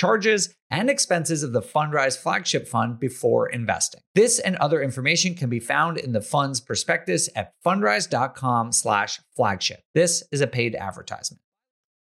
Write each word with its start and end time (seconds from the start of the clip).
charges, 0.00 0.54
and 0.70 0.88
expenses 0.88 1.42
of 1.42 1.52
the 1.52 1.60
Fundrise 1.60 2.16
flagship 2.16 2.66
fund 2.66 2.98
before 2.98 3.50
investing. 3.50 4.00
This 4.14 4.38
and 4.38 4.56
other 4.56 4.80
information 4.80 5.34
can 5.34 5.50
be 5.50 5.60
found 5.60 5.98
in 5.98 6.12
the 6.12 6.22
fund's 6.22 6.58
prospectus 6.58 7.28
at 7.36 7.52
fundrise.com 7.62 8.72
slash 8.72 9.20
flagship. 9.36 9.82
This 9.94 10.24
is 10.32 10.40
a 10.40 10.46
paid 10.46 10.74
advertisement. 10.74 11.42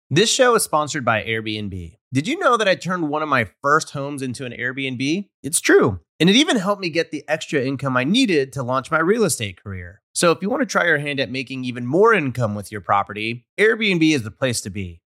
This 0.09 0.29
show 0.29 0.53
is 0.55 0.63
sponsored 0.63 1.05
by 1.05 1.23
Airbnb. 1.23 1.95
Did 2.11 2.27
you 2.27 2.37
know 2.39 2.57
that 2.57 2.67
I 2.67 2.75
turned 2.75 3.07
one 3.07 3.23
of 3.23 3.29
my 3.29 3.47
first 3.61 3.91
homes 3.91 4.21
into 4.21 4.45
an 4.45 4.51
Airbnb? 4.51 5.29
It's 5.41 5.61
true. 5.61 6.01
And 6.19 6.29
it 6.29 6.35
even 6.35 6.57
helped 6.57 6.81
me 6.81 6.89
get 6.89 7.11
the 7.11 7.23
extra 7.29 7.61
income 7.61 7.95
I 7.95 8.03
needed 8.03 8.51
to 8.53 8.63
launch 8.63 8.91
my 8.91 8.99
real 8.99 9.23
estate 9.23 9.63
career. 9.63 10.01
So 10.13 10.31
if 10.31 10.41
you 10.41 10.49
want 10.49 10.61
to 10.61 10.65
try 10.65 10.85
your 10.85 10.97
hand 10.97 11.21
at 11.21 11.31
making 11.31 11.63
even 11.63 11.85
more 11.85 12.13
income 12.13 12.53
with 12.53 12.69
your 12.69 12.81
property, 12.81 13.45
Airbnb 13.57 14.13
is 14.13 14.23
the 14.23 14.31
place 14.31 14.59
to 14.61 14.69
be. 14.69 15.01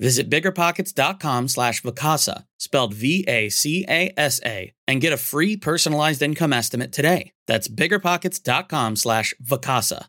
Visit 0.00 0.30
biggerpockets.com 0.30 1.48
slash 1.48 1.82
Vacasa, 1.82 2.44
spelled 2.58 2.94
V-A-C-A-S-A, 2.94 4.72
and 4.88 5.00
get 5.00 5.12
a 5.12 5.18
free 5.18 5.56
personalized 5.56 6.22
income 6.22 6.52
estimate 6.54 6.90
today. 6.90 7.32
That's 7.46 7.68
biggerpockets.com 7.68 8.96
slash 8.96 9.34
Vacasa. 9.44 10.06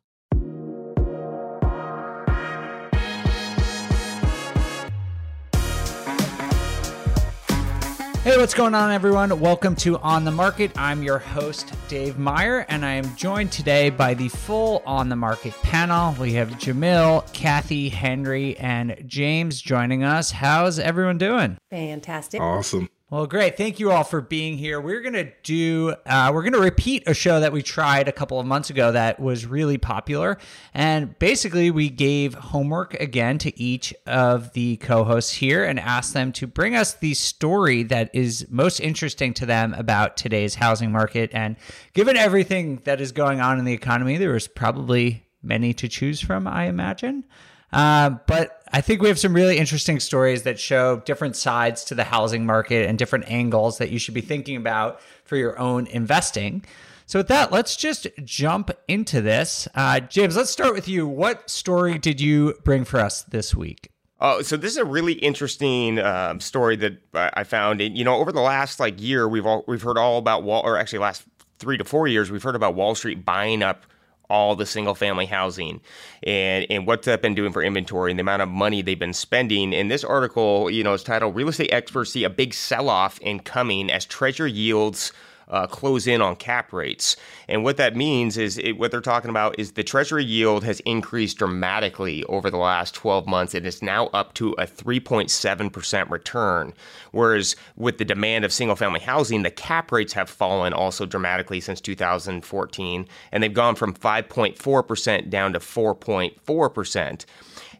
Hey, 8.23 8.37
what's 8.37 8.53
going 8.53 8.75
on, 8.75 8.91
everyone? 8.91 9.39
Welcome 9.39 9.75
to 9.77 9.97
On 9.97 10.23
the 10.23 10.31
Market. 10.31 10.71
I'm 10.77 11.01
your 11.01 11.17
host, 11.17 11.73
Dave 11.87 12.19
Meyer, 12.19 12.67
and 12.69 12.85
I 12.85 12.91
am 12.91 13.15
joined 13.15 13.51
today 13.51 13.89
by 13.89 14.13
the 14.13 14.29
full 14.29 14.83
On 14.85 15.09
the 15.09 15.15
Market 15.15 15.53
panel. 15.63 16.13
We 16.19 16.33
have 16.33 16.49
Jamil, 16.51 17.33
Kathy, 17.33 17.89
Henry, 17.89 18.55
and 18.59 19.03
James 19.07 19.59
joining 19.59 20.03
us. 20.03 20.29
How's 20.29 20.77
everyone 20.77 21.17
doing? 21.17 21.57
Fantastic. 21.71 22.41
Awesome. 22.41 22.91
Well, 23.11 23.27
great. 23.27 23.57
Thank 23.57 23.81
you 23.81 23.91
all 23.91 24.05
for 24.05 24.21
being 24.21 24.57
here. 24.57 24.79
We're 24.79 25.01
going 25.01 25.15
to 25.15 25.29
do, 25.43 25.93
uh, 26.05 26.31
we're 26.33 26.43
going 26.43 26.53
to 26.53 26.61
repeat 26.61 27.03
a 27.07 27.13
show 27.13 27.41
that 27.41 27.51
we 27.51 27.61
tried 27.61 28.07
a 28.07 28.13
couple 28.13 28.39
of 28.39 28.45
months 28.45 28.69
ago 28.69 28.93
that 28.93 29.19
was 29.19 29.45
really 29.45 29.77
popular. 29.77 30.37
And 30.73 31.19
basically, 31.19 31.71
we 31.71 31.89
gave 31.89 32.33
homework 32.35 32.93
again 32.93 33.37
to 33.39 33.59
each 33.59 33.93
of 34.07 34.53
the 34.53 34.77
co 34.77 35.03
hosts 35.03 35.33
here 35.33 35.65
and 35.65 35.77
asked 35.77 36.13
them 36.13 36.31
to 36.31 36.47
bring 36.47 36.73
us 36.73 36.93
the 36.93 37.13
story 37.13 37.83
that 37.83 38.11
is 38.13 38.47
most 38.49 38.79
interesting 38.79 39.33
to 39.33 39.45
them 39.45 39.73
about 39.73 40.15
today's 40.15 40.55
housing 40.55 40.93
market. 40.93 41.31
And 41.33 41.57
given 41.91 42.15
everything 42.15 42.79
that 42.85 43.01
is 43.01 43.11
going 43.11 43.41
on 43.41 43.59
in 43.59 43.65
the 43.65 43.73
economy, 43.73 44.15
there 44.15 44.31
was 44.31 44.47
probably 44.47 45.25
many 45.43 45.73
to 45.73 45.89
choose 45.89 46.21
from, 46.21 46.47
I 46.47 46.67
imagine. 46.67 47.25
Uh, 47.73 48.11
but 48.25 48.60
I 48.73 48.79
think 48.79 49.01
we 49.01 49.09
have 49.09 49.19
some 49.19 49.33
really 49.33 49.57
interesting 49.57 49.99
stories 49.99 50.43
that 50.43 50.57
show 50.57 51.01
different 51.05 51.35
sides 51.35 51.83
to 51.85 51.95
the 51.95 52.05
housing 52.05 52.45
market 52.45 52.87
and 52.87 52.97
different 52.97 53.29
angles 53.29 53.79
that 53.79 53.91
you 53.91 53.99
should 53.99 54.13
be 54.13 54.21
thinking 54.21 54.55
about 54.55 55.01
for 55.25 55.35
your 55.35 55.59
own 55.59 55.87
investing. 55.87 56.63
So, 57.05 57.19
with 57.19 57.27
that, 57.27 57.51
let's 57.51 57.75
just 57.75 58.07
jump 58.23 58.71
into 58.87 59.19
this. 59.19 59.67
Uh, 59.75 59.99
James, 59.99 60.37
let's 60.37 60.49
start 60.49 60.73
with 60.73 60.87
you. 60.87 61.05
What 61.05 61.49
story 61.49 61.97
did 61.97 62.21
you 62.21 62.55
bring 62.63 62.85
for 62.85 63.01
us 63.01 63.23
this 63.23 63.53
week? 63.53 63.91
Oh, 64.21 64.41
so 64.43 64.55
this 64.55 64.71
is 64.71 64.77
a 64.77 64.85
really 64.85 65.13
interesting 65.13 65.99
um, 65.99 66.39
story 66.39 66.77
that 66.77 67.01
I 67.13 67.43
found. 67.43 67.81
And 67.81 67.97
you 67.97 68.05
know, 68.05 68.15
over 68.15 68.31
the 68.31 68.39
last 68.39 68.79
like 68.79 69.01
year, 69.01 69.27
we've 69.27 69.45
all 69.45 69.65
we've 69.67 69.81
heard 69.81 69.97
all 69.97 70.19
about 70.19 70.43
Wall, 70.43 70.61
or 70.63 70.77
actually 70.77 70.99
last 70.99 71.23
three 71.59 71.77
to 71.77 71.83
four 71.83 72.07
years, 72.07 72.31
we've 72.31 72.43
heard 72.43 72.55
about 72.55 72.75
Wall 72.75 72.95
Street 72.95 73.25
buying 73.25 73.61
up 73.61 73.85
all 74.31 74.55
the 74.55 74.65
single 74.65 74.95
family 74.95 75.25
housing 75.25 75.81
and, 76.23 76.65
and 76.69 76.87
what 76.87 77.03
that 77.03 77.21
been 77.21 77.35
doing 77.35 77.51
for 77.51 77.61
inventory 77.61 78.11
and 78.11 78.17
the 78.17 78.21
amount 78.21 78.41
of 78.41 78.49
money 78.49 78.81
they've 78.81 78.97
been 78.97 79.13
spending. 79.13 79.73
In 79.73 79.89
this 79.89 80.03
article, 80.03 80.71
you 80.71 80.83
know, 80.83 80.93
it's 80.93 81.03
titled 81.03 81.35
Real 81.35 81.49
Estate 81.49 81.71
Experts 81.73 82.11
See 82.11 82.23
a 82.23 82.29
Big 82.29 82.53
Sell 82.53 82.89
Off 82.89 83.19
Incoming 83.21 83.91
as 83.91 84.05
Treasury 84.05 84.51
Yields 84.51 85.11
uh, 85.51 85.67
close 85.67 86.07
in 86.07 86.21
on 86.21 86.35
cap 86.35 86.73
rates. 86.73 87.15
And 87.47 87.63
what 87.63 87.77
that 87.77 87.95
means 87.95 88.37
is 88.37 88.57
it, 88.57 88.73
what 88.73 88.89
they're 88.89 89.01
talking 89.01 89.29
about 89.29 89.59
is 89.59 89.73
the 89.73 89.83
treasury 89.83 90.23
yield 90.23 90.63
has 90.63 90.79
increased 90.81 91.37
dramatically 91.37 92.23
over 92.25 92.49
the 92.49 92.57
last 92.57 92.95
12 92.95 93.27
months. 93.27 93.53
It 93.53 93.65
is 93.65 93.81
now 93.81 94.07
up 94.07 94.33
to 94.35 94.53
a 94.53 94.65
3.7% 94.65 96.09
return. 96.09 96.73
Whereas 97.11 97.55
with 97.75 97.97
the 97.97 98.05
demand 98.05 98.45
of 98.45 98.53
single 98.53 98.75
family 98.75 99.01
housing, 99.01 99.43
the 99.43 99.51
cap 99.51 99.91
rates 99.91 100.13
have 100.13 100.29
fallen 100.29 100.73
also 100.73 101.05
dramatically 101.05 101.59
since 101.59 101.81
2014. 101.81 103.07
And 103.31 103.43
they've 103.43 103.53
gone 103.53 103.75
from 103.75 103.93
5.4% 103.93 105.29
down 105.29 105.53
to 105.53 105.59
4.4%. 105.59 107.25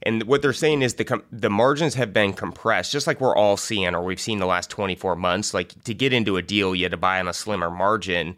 And 0.04 0.24
what 0.24 0.42
they're 0.42 0.54
saying 0.54 0.82
is 0.82 0.96
the 0.96 1.06
com- 1.06 1.24
the 1.32 1.50
margins 1.50 1.94
have 1.96 2.12
been 2.12 2.34
compressed, 2.34 2.92
just 2.92 3.08
like 3.08 3.22
we're 3.22 3.36
all 3.36 3.58
seeing 3.58 3.94
or 3.94 4.04
we've 4.04 4.20
seen 4.20 4.40
the 4.40 4.46
last 4.46 4.70
24 4.70 5.16
months. 5.16 5.54
Like 5.54 5.84
to 5.84 5.94
get 5.94 6.12
into 6.14 6.38
a 6.38 6.42
deal, 6.42 6.74
you 6.74 6.86
had 6.86 6.92
to 6.92 6.98
buy 6.98 7.20
on 7.20 7.28
a 7.28 7.34
slimmer 7.34 7.70
margin. 7.70 8.36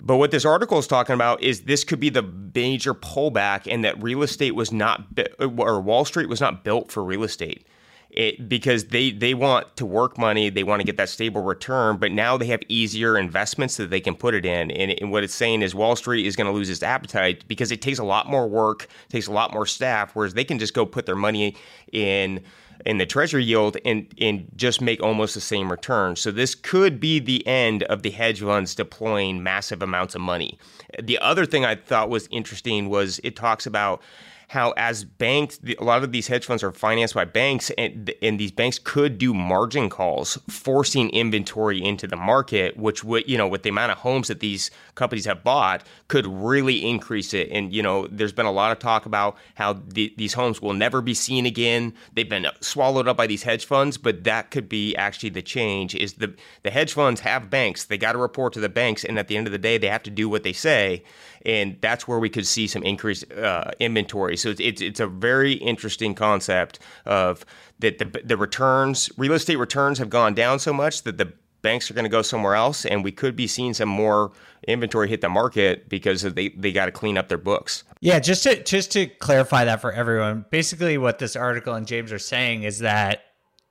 But 0.00 0.16
what 0.16 0.30
this 0.30 0.44
article 0.44 0.78
is 0.78 0.86
talking 0.86 1.14
about 1.14 1.42
is 1.42 1.62
this 1.62 1.84
could 1.84 2.00
be 2.00 2.08
the 2.08 2.22
major 2.22 2.94
pullback, 2.94 3.70
and 3.70 3.84
that 3.84 4.02
real 4.02 4.22
estate 4.22 4.54
was 4.54 4.72
not, 4.72 5.04
or 5.38 5.80
Wall 5.80 6.04
Street 6.04 6.28
was 6.28 6.40
not 6.40 6.64
built 6.64 6.90
for 6.90 7.04
real 7.04 7.22
estate 7.22 7.66
it, 8.10 8.48
because 8.48 8.86
they 8.86 9.10
they 9.12 9.34
want 9.34 9.76
to 9.76 9.86
work 9.86 10.18
money, 10.18 10.50
they 10.50 10.64
want 10.64 10.80
to 10.80 10.84
get 10.84 10.96
that 10.96 11.08
stable 11.08 11.42
return, 11.42 11.96
but 11.96 12.12
now 12.12 12.36
they 12.36 12.46
have 12.46 12.60
easier 12.68 13.16
investments 13.16 13.76
that 13.76 13.90
they 13.90 14.00
can 14.00 14.14
put 14.14 14.34
it 14.34 14.44
in. 14.44 14.70
And, 14.70 14.92
and 15.00 15.10
what 15.12 15.22
it's 15.22 15.34
saying 15.34 15.62
is 15.62 15.74
Wall 15.74 15.96
Street 15.96 16.26
is 16.26 16.36
going 16.36 16.46
to 16.46 16.52
lose 16.52 16.70
its 16.70 16.82
appetite 16.82 17.44
because 17.46 17.70
it 17.70 17.80
takes 17.80 17.98
a 17.98 18.04
lot 18.04 18.28
more 18.28 18.48
work, 18.48 18.88
takes 19.08 19.26
a 19.26 19.32
lot 19.32 19.52
more 19.52 19.66
staff, 19.66 20.14
whereas 20.14 20.34
they 20.34 20.44
can 20.44 20.58
just 20.58 20.74
go 20.74 20.84
put 20.84 21.06
their 21.06 21.16
money 21.16 21.56
in 21.92 22.42
in 22.86 22.98
the 22.98 23.06
treasury 23.06 23.44
yield 23.44 23.76
and 23.84 24.12
and 24.20 24.46
just 24.56 24.80
make 24.80 25.02
almost 25.02 25.34
the 25.34 25.40
same 25.40 25.70
return. 25.70 26.16
So 26.16 26.30
this 26.30 26.54
could 26.54 26.98
be 26.98 27.18
the 27.18 27.46
end 27.46 27.82
of 27.84 28.02
the 28.02 28.10
hedge 28.10 28.40
funds 28.40 28.74
deploying 28.74 29.42
massive 29.42 29.82
amounts 29.82 30.14
of 30.14 30.20
money. 30.20 30.58
The 31.00 31.18
other 31.18 31.46
thing 31.46 31.64
I 31.64 31.76
thought 31.76 32.10
was 32.10 32.28
interesting 32.30 32.88
was 32.88 33.20
it 33.22 33.36
talks 33.36 33.66
about 33.66 34.02
how 34.50 34.74
as 34.76 35.04
banks, 35.04 35.60
a 35.78 35.84
lot 35.84 36.02
of 36.02 36.10
these 36.10 36.26
hedge 36.26 36.44
funds 36.44 36.64
are 36.64 36.72
financed 36.72 37.14
by 37.14 37.24
banks, 37.24 37.70
and, 37.78 38.12
and 38.20 38.40
these 38.40 38.50
banks 38.50 38.80
could 38.80 39.16
do 39.16 39.32
margin 39.32 39.88
calls, 39.88 40.36
forcing 40.48 41.08
inventory 41.10 41.80
into 41.80 42.08
the 42.08 42.16
market, 42.16 42.76
which 42.76 43.04
would, 43.04 43.30
you 43.30 43.38
know, 43.38 43.46
with 43.46 43.62
the 43.62 43.68
amount 43.68 43.92
of 43.92 43.98
homes 43.98 44.26
that 44.26 44.40
these 44.40 44.72
companies 44.96 45.24
have 45.24 45.44
bought, 45.44 45.86
could 46.08 46.26
really 46.26 46.84
increase 46.84 47.32
it. 47.32 47.48
And 47.52 47.72
you 47.72 47.80
know, 47.80 48.08
there's 48.08 48.32
been 48.32 48.44
a 48.44 48.50
lot 48.50 48.72
of 48.72 48.80
talk 48.80 49.06
about 49.06 49.36
how 49.54 49.74
the, 49.74 50.12
these 50.16 50.32
homes 50.32 50.60
will 50.60 50.74
never 50.74 51.00
be 51.00 51.14
seen 51.14 51.46
again. 51.46 51.94
They've 52.14 52.28
been 52.28 52.48
swallowed 52.60 53.06
up 53.06 53.16
by 53.16 53.28
these 53.28 53.44
hedge 53.44 53.66
funds, 53.66 53.98
but 53.98 54.24
that 54.24 54.50
could 54.50 54.68
be 54.68 54.96
actually 54.96 55.30
the 55.30 55.42
change. 55.42 55.94
Is 55.94 56.14
the 56.14 56.34
the 56.64 56.72
hedge 56.72 56.92
funds 56.92 57.20
have 57.20 57.50
banks? 57.50 57.84
They 57.84 57.98
got 57.98 58.12
to 58.12 58.18
report 58.18 58.52
to 58.54 58.60
the 58.60 58.68
banks, 58.68 59.04
and 59.04 59.16
at 59.16 59.28
the 59.28 59.36
end 59.36 59.46
of 59.46 59.52
the 59.52 59.58
day, 59.58 59.78
they 59.78 59.86
have 59.86 60.02
to 60.02 60.10
do 60.10 60.28
what 60.28 60.42
they 60.42 60.52
say 60.52 61.04
and 61.44 61.76
that's 61.80 62.06
where 62.06 62.18
we 62.18 62.28
could 62.28 62.46
see 62.46 62.66
some 62.66 62.82
increased 62.82 63.30
uh, 63.32 63.70
inventory. 63.78 64.36
So 64.36 64.50
it's, 64.50 64.60
it's, 64.60 64.80
it's 64.80 65.00
a 65.00 65.06
very 65.06 65.54
interesting 65.54 66.14
concept 66.14 66.78
of 67.06 67.44
that 67.78 67.98
the 67.98 68.22
the 68.24 68.36
returns, 68.36 69.10
real 69.16 69.32
estate 69.32 69.56
returns 69.56 69.98
have 69.98 70.10
gone 70.10 70.34
down 70.34 70.58
so 70.58 70.72
much 70.72 71.02
that 71.02 71.18
the 71.18 71.32
banks 71.62 71.90
are 71.90 71.94
going 71.94 72.04
to 72.04 72.10
go 72.10 72.22
somewhere 72.22 72.54
else, 72.54 72.84
and 72.84 73.04
we 73.04 73.12
could 73.12 73.36
be 73.36 73.46
seeing 73.46 73.74
some 73.74 73.88
more 73.88 74.32
inventory 74.68 75.08
hit 75.08 75.20
the 75.20 75.28
market 75.28 75.88
because 75.88 76.22
they 76.22 76.48
they 76.50 76.72
got 76.72 76.86
to 76.86 76.92
clean 76.92 77.16
up 77.16 77.28
their 77.28 77.38
books. 77.38 77.84
Yeah, 78.00 78.20
just 78.20 78.42
to 78.44 78.62
just 78.62 78.92
to 78.92 79.06
clarify 79.06 79.64
that 79.64 79.80
for 79.80 79.92
everyone, 79.92 80.44
basically 80.50 80.98
what 80.98 81.18
this 81.18 81.36
article 81.36 81.74
and 81.74 81.86
James 81.86 82.12
are 82.12 82.18
saying 82.18 82.64
is 82.64 82.80
that 82.80 83.24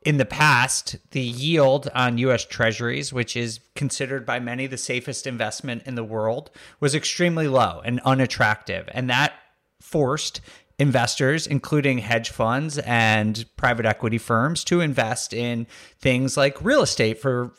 in 0.03 0.17
the 0.17 0.25
past, 0.25 0.95
the 1.11 1.21
yield 1.21 1.89
on 1.93 2.17
US 2.19 2.45
treasuries, 2.45 3.11
which 3.11 3.35
is 3.35 3.59
considered 3.75 4.25
by 4.25 4.39
many 4.39 4.65
the 4.65 4.77
safest 4.77 5.27
investment 5.27 5.83
in 5.85 5.95
the 5.95 6.03
world, 6.03 6.49
was 6.79 6.95
extremely 6.95 7.47
low 7.47 7.81
and 7.83 7.99
unattractive. 8.05 8.87
And 8.93 9.09
that 9.09 9.33
forced 9.81 10.39
investors, 10.77 11.45
including 11.45 11.97
hedge 11.97 12.29
funds 12.29 12.77
and 12.79 13.45
private 13.57 13.85
equity 13.85 14.17
firms, 14.17 14.63
to 14.65 14.79
invest 14.79 15.33
in 15.33 15.67
things 15.99 16.37
like 16.37 16.63
real 16.63 16.81
estate 16.81 17.19
for 17.19 17.51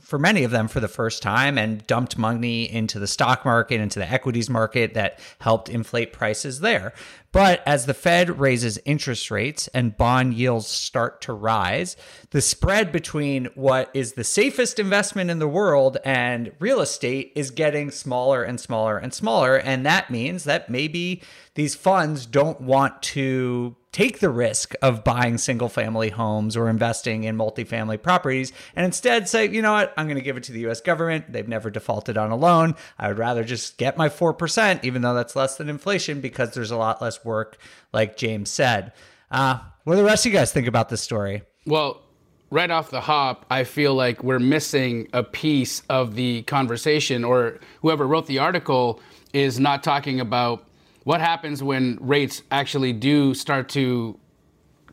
for 0.00 0.18
many 0.18 0.42
of 0.42 0.50
them 0.50 0.66
for 0.66 0.80
the 0.80 0.88
first 0.88 1.22
time 1.22 1.56
and 1.56 1.86
dumped 1.86 2.18
money 2.18 2.70
into 2.70 2.98
the 2.98 3.06
stock 3.06 3.44
market, 3.44 3.80
into 3.80 4.00
the 4.00 4.10
equities 4.10 4.50
market 4.50 4.94
that 4.94 5.20
helped 5.38 5.68
inflate 5.68 6.12
prices 6.12 6.58
there. 6.58 6.92
But 7.30 7.62
as 7.66 7.86
the 7.86 7.94
Fed 7.94 8.40
raises 8.40 8.80
interest 8.84 9.30
rates 9.30 9.68
and 9.68 9.96
bond 9.96 10.34
yields 10.34 10.66
start 10.66 11.20
to 11.22 11.32
rise, 11.32 11.96
the 12.30 12.40
spread 12.40 12.90
between 12.90 13.44
what 13.54 13.90
is 13.94 14.14
the 14.14 14.24
safest 14.24 14.80
investment 14.80 15.30
in 15.30 15.38
the 15.38 15.46
world 15.46 15.98
and 16.04 16.50
real 16.58 16.80
estate 16.80 17.32
is 17.36 17.52
getting 17.52 17.92
smaller 17.92 18.42
and 18.42 18.58
smaller 18.58 18.98
and 18.98 19.14
smaller. 19.14 19.56
And 19.56 19.86
that 19.86 20.10
means 20.10 20.44
that 20.44 20.68
maybe 20.68 21.22
these 21.54 21.76
funds 21.76 22.26
don't 22.26 22.60
want 22.60 23.02
to 23.02 23.76
take 23.96 24.18
the 24.18 24.28
risk 24.28 24.74
of 24.82 25.02
buying 25.02 25.38
single 25.38 25.70
family 25.70 26.10
homes 26.10 26.54
or 26.54 26.68
investing 26.68 27.24
in 27.24 27.34
multifamily 27.34 28.02
properties 28.02 28.52
and 28.74 28.84
instead 28.84 29.26
say, 29.26 29.48
you 29.48 29.62
know 29.62 29.72
what, 29.72 29.94
I'm 29.96 30.04
going 30.04 30.18
to 30.18 30.22
give 30.22 30.36
it 30.36 30.42
to 30.44 30.52
the 30.52 30.66
US 30.68 30.82
government. 30.82 31.32
They've 31.32 31.48
never 31.48 31.70
defaulted 31.70 32.18
on 32.18 32.30
a 32.30 32.36
loan. 32.36 32.74
I 32.98 33.08
would 33.08 33.16
rather 33.16 33.42
just 33.42 33.78
get 33.78 33.96
my 33.96 34.10
4%, 34.10 34.84
even 34.84 35.00
though 35.00 35.14
that's 35.14 35.34
less 35.34 35.56
than 35.56 35.70
inflation, 35.70 36.20
because 36.20 36.52
there's 36.52 36.70
a 36.70 36.76
lot 36.76 37.00
less 37.00 37.24
work, 37.24 37.56
like 37.94 38.18
James 38.18 38.50
said. 38.50 38.92
Uh, 39.30 39.60
what 39.84 39.94
do 39.94 40.02
the 40.02 40.04
rest 40.04 40.26
of 40.26 40.30
you 40.30 40.38
guys 40.38 40.52
think 40.52 40.66
about 40.66 40.90
this 40.90 41.00
story? 41.00 41.40
Well, 41.64 42.02
right 42.50 42.70
off 42.70 42.90
the 42.90 43.00
hop, 43.00 43.46
I 43.48 43.64
feel 43.64 43.94
like 43.94 44.22
we're 44.22 44.38
missing 44.38 45.08
a 45.14 45.22
piece 45.22 45.82
of 45.88 46.16
the 46.16 46.42
conversation, 46.42 47.24
or 47.24 47.60
whoever 47.80 48.06
wrote 48.06 48.26
the 48.26 48.40
article 48.40 49.00
is 49.32 49.58
not 49.58 49.82
talking 49.82 50.20
about 50.20 50.66
what 51.06 51.20
happens 51.20 51.62
when 51.62 51.98
rates 52.00 52.42
actually 52.50 52.92
do 52.92 53.32
start 53.32 53.68
to 53.68 54.18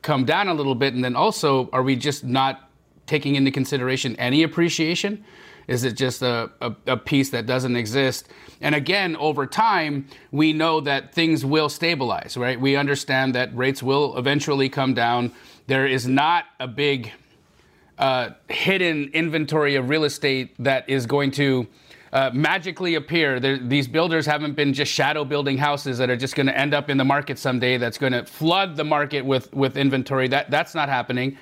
come 0.04 0.26
down 0.26 0.48
a 0.48 0.54
little 0.54 0.76
bit? 0.76 0.94
And 0.94 1.04
then 1.04 1.16
also, 1.16 1.72
are 1.74 1.82
we 1.82 1.96
just 1.96 2.24
not 2.24 2.70
taking 3.08 3.34
into 3.34 3.50
consideration 3.50 4.16
any 4.18 4.44
appreciation? 4.44 5.26
Is 5.68 5.84
it 5.84 5.94
just 5.94 6.22
a, 6.22 6.52
a, 6.62 6.76
a, 6.86 6.98
piece 6.98 7.32
that 7.32 7.48
doesn't 7.48 7.76
exist? 7.76 8.30
And 8.62 8.76
again, 8.76 9.16
over 9.16 9.48
time, 9.48 10.06
we 10.32 10.54
know 10.54 10.82
that 10.82 11.16
things 11.16 11.44
will 11.44 11.68
stabilize, 11.68 12.38
right? 12.38 12.62
We 12.62 12.76
understand 12.76 13.34
that 13.34 13.50
rates 13.58 13.82
will 13.82 14.16
eventually 14.16 14.70
come 14.70 14.94
down. 14.94 15.32
There 15.66 15.88
is 15.88 16.08
not 16.08 16.46
a 16.60 16.68
big 16.68 17.12
uh, 17.98 18.30
hidden 18.50 19.10
inventory 19.16 19.74
of 19.74 19.90
real 19.90 20.04
estate 20.04 20.54
that 20.60 20.88
is 20.88 21.08
going 21.08 21.32
to 21.32 21.68
uh, 22.14 22.30
magically 22.32 22.94
appear. 22.94 23.40
There, 23.40 23.58
these 23.58 23.88
builders 23.88 24.28
haven't 24.28 24.54
been 24.54 24.72
just 24.72 24.92
shadow 24.92 25.26
building 25.26 25.58
houses 25.58 25.98
that 25.98 26.12
are 26.12 26.16
just 26.16 26.36
going 26.36 26.46
to 26.46 26.56
end 26.56 26.76
up 26.76 26.92
in 26.92 26.98
the 26.98 27.04
market 27.04 27.40
someday. 27.40 27.78
That's 27.78 27.98
going 27.98 28.14
to 28.14 28.24
flood 28.24 28.76
the 28.76 28.84
market 28.84 29.26
with 29.26 29.52
with 29.52 29.78
inventory. 29.78 30.28
That 30.28 30.52
that's 30.52 30.76
not 30.76 30.90
happening. 30.90 31.38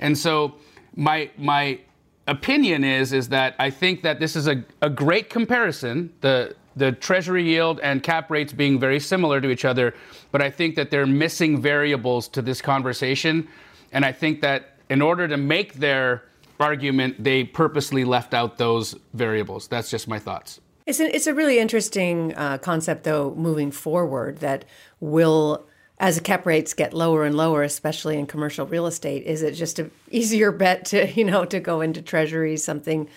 And 0.00 0.18
so 0.18 0.56
my 0.96 1.30
my 1.38 1.78
opinion 2.26 2.82
is 2.82 3.12
is 3.12 3.28
that 3.28 3.54
I 3.60 3.70
think 3.70 4.02
that 4.02 4.18
this 4.18 4.34
is 4.34 4.48
a, 4.48 4.64
a 4.82 4.90
great 4.90 5.30
comparison. 5.30 6.12
The 6.22 6.56
the 6.74 6.90
treasury 6.90 7.44
yield 7.44 7.78
and 7.80 8.02
cap 8.02 8.28
rates 8.28 8.52
being 8.52 8.80
very 8.80 8.98
similar 8.98 9.40
to 9.40 9.48
each 9.48 9.64
other, 9.64 9.94
but 10.32 10.42
I 10.42 10.50
think 10.50 10.74
that 10.74 10.90
they're 10.90 11.06
missing 11.06 11.62
variables 11.62 12.26
to 12.30 12.42
this 12.42 12.60
conversation. 12.60 13.46
And 13.92 14.04
I 14.04 14.10
think 14.10 14.40
that 14.40 14.76
in 14.90 15.00
order 15.00 15.28
to 15.28 15.36
make 15.36 15.74
their 15.74 16.24
argument, 16.58 17.22
they 17.22 17.44
purposely 17.44 18.04
left 18.04 18.34
out 18.34 18.58
those 18.58 18.94
variables. 19.14 19.68
That's 19.68 19.90
just 19.90 20.08
my 20.08 20.18
thoughts. 20.18 20.60
It's, 20.86 21.00
a 21.00 21.14
it's 21.14 21.26
a 21.26 21.34
really 21.34 21.58
interesting 21.58 22.32
uh, 22.34 22.58
concept, 22.58 23.04
though, 23.04 23.34
moving 23.34 23.72
forward 23.72 24.38
that 24.38 24.64
will, 25.00 25.66
as 25.98 26.20
cap 26.20 26.46
rates 26.46 26.74
get 26.74 26.94
lower 26.94 27.24
and 27.24 27.36
lower, 27.36 27.62
especially 27.62 28.18
in 28.18 28.26
commercial 28.26 28.66
real 28.66 28.86
estate, 28.86 29.24
is 29.24 29.42
it 29.42 29.52
just 29.52 29.80
an 29.80 29.90
easier 30.10 30.52
bet 30.52 30.84
to, 30.86 31.10
you 31.14 31.24
know, 31.24 31.44
to 31.44 31.58
go 31.58 31.80
into 31.80 32.02
treasuries, 32.02 32.62
something, 32.62 33.08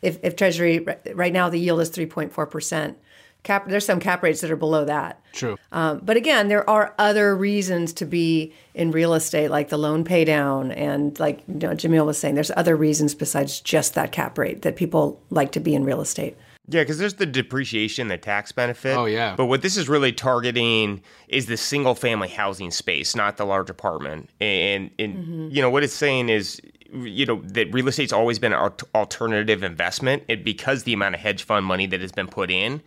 if, 0.00 0.18
if 0.22 0.34
treasury, 0.34 0.86
right 1.14 1.32
now 1.32 1.50
the 1.50 1.58
yield 1.58 1.80
is 1.80 1.90
3.4%, 1.90 2.94
cap 3.42 3.68
there's 3.68 3.86
some 3.86 4.00
cap 4.00 4.22
rates 4.22 4.40
that 4.40 4.50
are 4.50 4.56
below 4.56 4.84
that. 4.84 5.22
True. 5.32 5.56
Um, 5.72 6.00
but 6.02 6.16
again, 6.16 6.48
there 6.48 6.68
are 6.68 6.94
other 6.98 7.36
reasons 7.36 7.92
to 7.94 8.04
be 8.04 8.52
in 8.74 8.90
real 8.90 9.14
estate, 9.14 9.50
like 9.50 9.68
the 9.68 9.78
loan 9.78 10.04
pay 10.04 10.24
down, 10.24 10.72
and 10.72 11.18
like 11.18 11.42
you 11.48 11.54
know, 11.54 11.70
Jamil 11.70 12.06
was 12.06 12.18
saying, 12.18 12.34
there's 12.34 12.50
other 12.56 12.76
reasons 12.76 13.14
besides 13.14 13.60
just 13.60 13.94
that 13.94 14.12
cap 14.12 14.38
rate 14.38 14.62
that 14.62 14.76
people 14.76 15.20
like 15.30 15.52
to 15.52 15.60
be 15.60 15.74
in 15.74 15.84
real 15.84 16.00
estate. 16.00 16.36
Yeah, 16.70 16.82
because 16.82 16.98
there's 16.98 17.14
the 17.14 17.26
depreciation, 17.26 18.06
the 18.08 18.16
tax 18.16 18.52
benefit. 18.52 18.96
Oh, 18.96 19.06
yeah. 19.06 19.34
But 19.34 19.46
what 19.46 19.62
this 19.62 19.76
is 19.76 19.88
really 19.88 20.12
targeting 20.12 21.02
is 21.26 21.46
the 21.46 21.56
single 21.56 21.96
family 21.96 22.28
housing 22.28 22.70
space, 22.70 23.16
not 23.16 23.38
the 23.38 23.44
large 23.44 23.70
apartment. 23.70 24.30
And, 24.40 24.90
and 24.96 25.16
mm-hmm. 25.16 25.48
you 25.50 25.62
know, 25.62 25.70
what 25.70 25.82
it's 25.82 25.94
saying 25.94 26.28
is, 26.28 26.60
you 26.92 27.26
know, 27.26 27.40
that 27.42 27.72
real 27.74 27.88
estate's 27.88 28.12
always 28.12 28.38
been 28.38 28.52
an 28.52 28.72
alternative 28.94 29.64
investment. 29.64 30.22
And 30.28 30.44
because 30.44 30.84
the 30.84 30.92
amount 30.92 31.16
of 31.16 31.20
hedge 31.20 31.42
fund 31.42 31.66
money 31.66 31.86
that 31.86 32.00
has 32.00 32.12
been 32.12 32.28
put 32.28 32.52
in, 32.52 32.82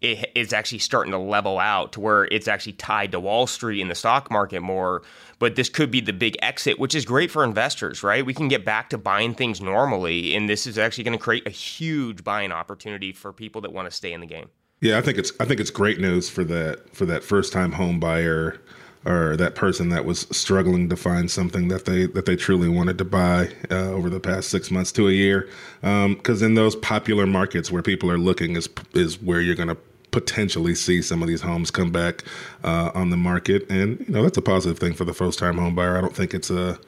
it 0.00 0.30
is 0.34 0.52
actually 0.52 0.78
starting 0.78 1.12
to 1.12 1.18
level 1.18 1.58
out 1.58 1.92
to 1.92 2.00
where 2.00 2.24
it's 2.26 2.48
actually 2.48 2.74
tied 2.74 3.12
to 3.12 3.20
Wall 3.20 3.46
Street 3.46 3.80
and 3.80 3.90
the 3.90 3.94
stock 3.94 4.30
market 4.30 4.60
more. 4.60 5.02
But 5.38 5.56
this 5.56 5.68
could 5.68 5.90
be 5.90 6.00
the 6.00 6.12
big 6.12 6.36
exit, 6.40 6.78
which 6.78 6.94
is 6.94 7.04
great 7.04 7.30
for 7.30 7.44
investors, 7.44 8.02
right? 8.02 8.24
We 8.24 8.34
can 8.34 8.48
get 8.48 8.64
back 8.64 8.90
to 8.90 8.98
buying 8.98 9.34
things 9.34 9.60
normally, 9.60 10.34
and 10.34 10.48
this 10.48 10.66
is 10.66 10.78
actually 10.78 11.04
going 11.04 11.18
to 11.18 11.22
create 11.22 11.46
a 11.46 11.50
huge 11.50 12.24
buying 12.24 12.52
opportunity 12.52 13.12
for 13.12 13.32
people 13.32 13.60
that 13.62 13.72
want 13.72 13.88
to 13.88 13.94
stay 13.94 14.12
in 14.12 14.20
the 14.20 14.26
game. 14.26 14.48
Yeah, 14.80 14.98
I 14.98 15.00
think 15.00 15.18
it's 15.18 15.32
I 15.40 15.46
think 15.46 15.60
it's 15.60 15.70
great 15.70 16.00
news 16.00 16.28
for 16.28 16.44
that 16.44 16.94
for 16.94 17.06
that 17.06 17.24
first 17.24 17.52
time 17.52 17.72
home 17.72 17.98
buyer 17.98 18.60
or 19.06 19.36
that 19.36 19.54
person 19.54 19.88
that 19.90 20.04
was 20.04 20.26
struggling 20.30 20.88
to 20.88 20.96
find 20.96 21.30
something 21.30 21.68
that 21.68 21.84
they 21.84 22.06
that 22.06 22.26
they 22.26 22.36
truly 22.36 22.68
wanted 22.68 22.98
to 22.98 23.04
buy 23.04 23.48
uh, 23.70 23.90
over 23.90 24.10
the 24.10 24.20
past 24.20 24.50
six 24.50 24.70
months 24.70 24.92
to 24.92 25.08
a 25.08 25.12
year. 25.12 25.48
Because 25.80 26.42
um, 26.42 26.46
in 26.46 26.54
those 26.54 26.76
popular 26.76 27.26
markets 27.26 27.70
where 27.70 27.82
people 27.82 28.10
are 28.10 28.18
looking 28.18 28.56
is 28.56 28.68
is 28.94 29.20
where 29.22 29.40
you're 29.40 29.54
going 29.54 29.68
to 29.68 29.78
potentially 30.10 30.74
see 30.74 31.02
some 31.02 31.22
of 31.22 31.28
these 31.28 31.42
homes 31.42 31.70
come 31.70 31.92
back 31.92 32.24
uh, 32.64 32.90
on 32.94 33.10
the 33.10 33.16
market, 33.16 33.68
and 33.70 34.00
you 34.00 34.12
know 34.12 34.22
that's 34.22 34.38
a 34.38 34.42
positive 34.42 34.78
thing 34.78 34.94
for 34.94 35.04
the 35.04 35.14
first 35.14 35.38
time 35.38 35.56
home 35.58 35.74
buyer. 35.74 35.96
I 35.96 36.00
don't 36.00 36.16
think 36.16 36.34
it's 36.34 36.50
a, 36.50 36.78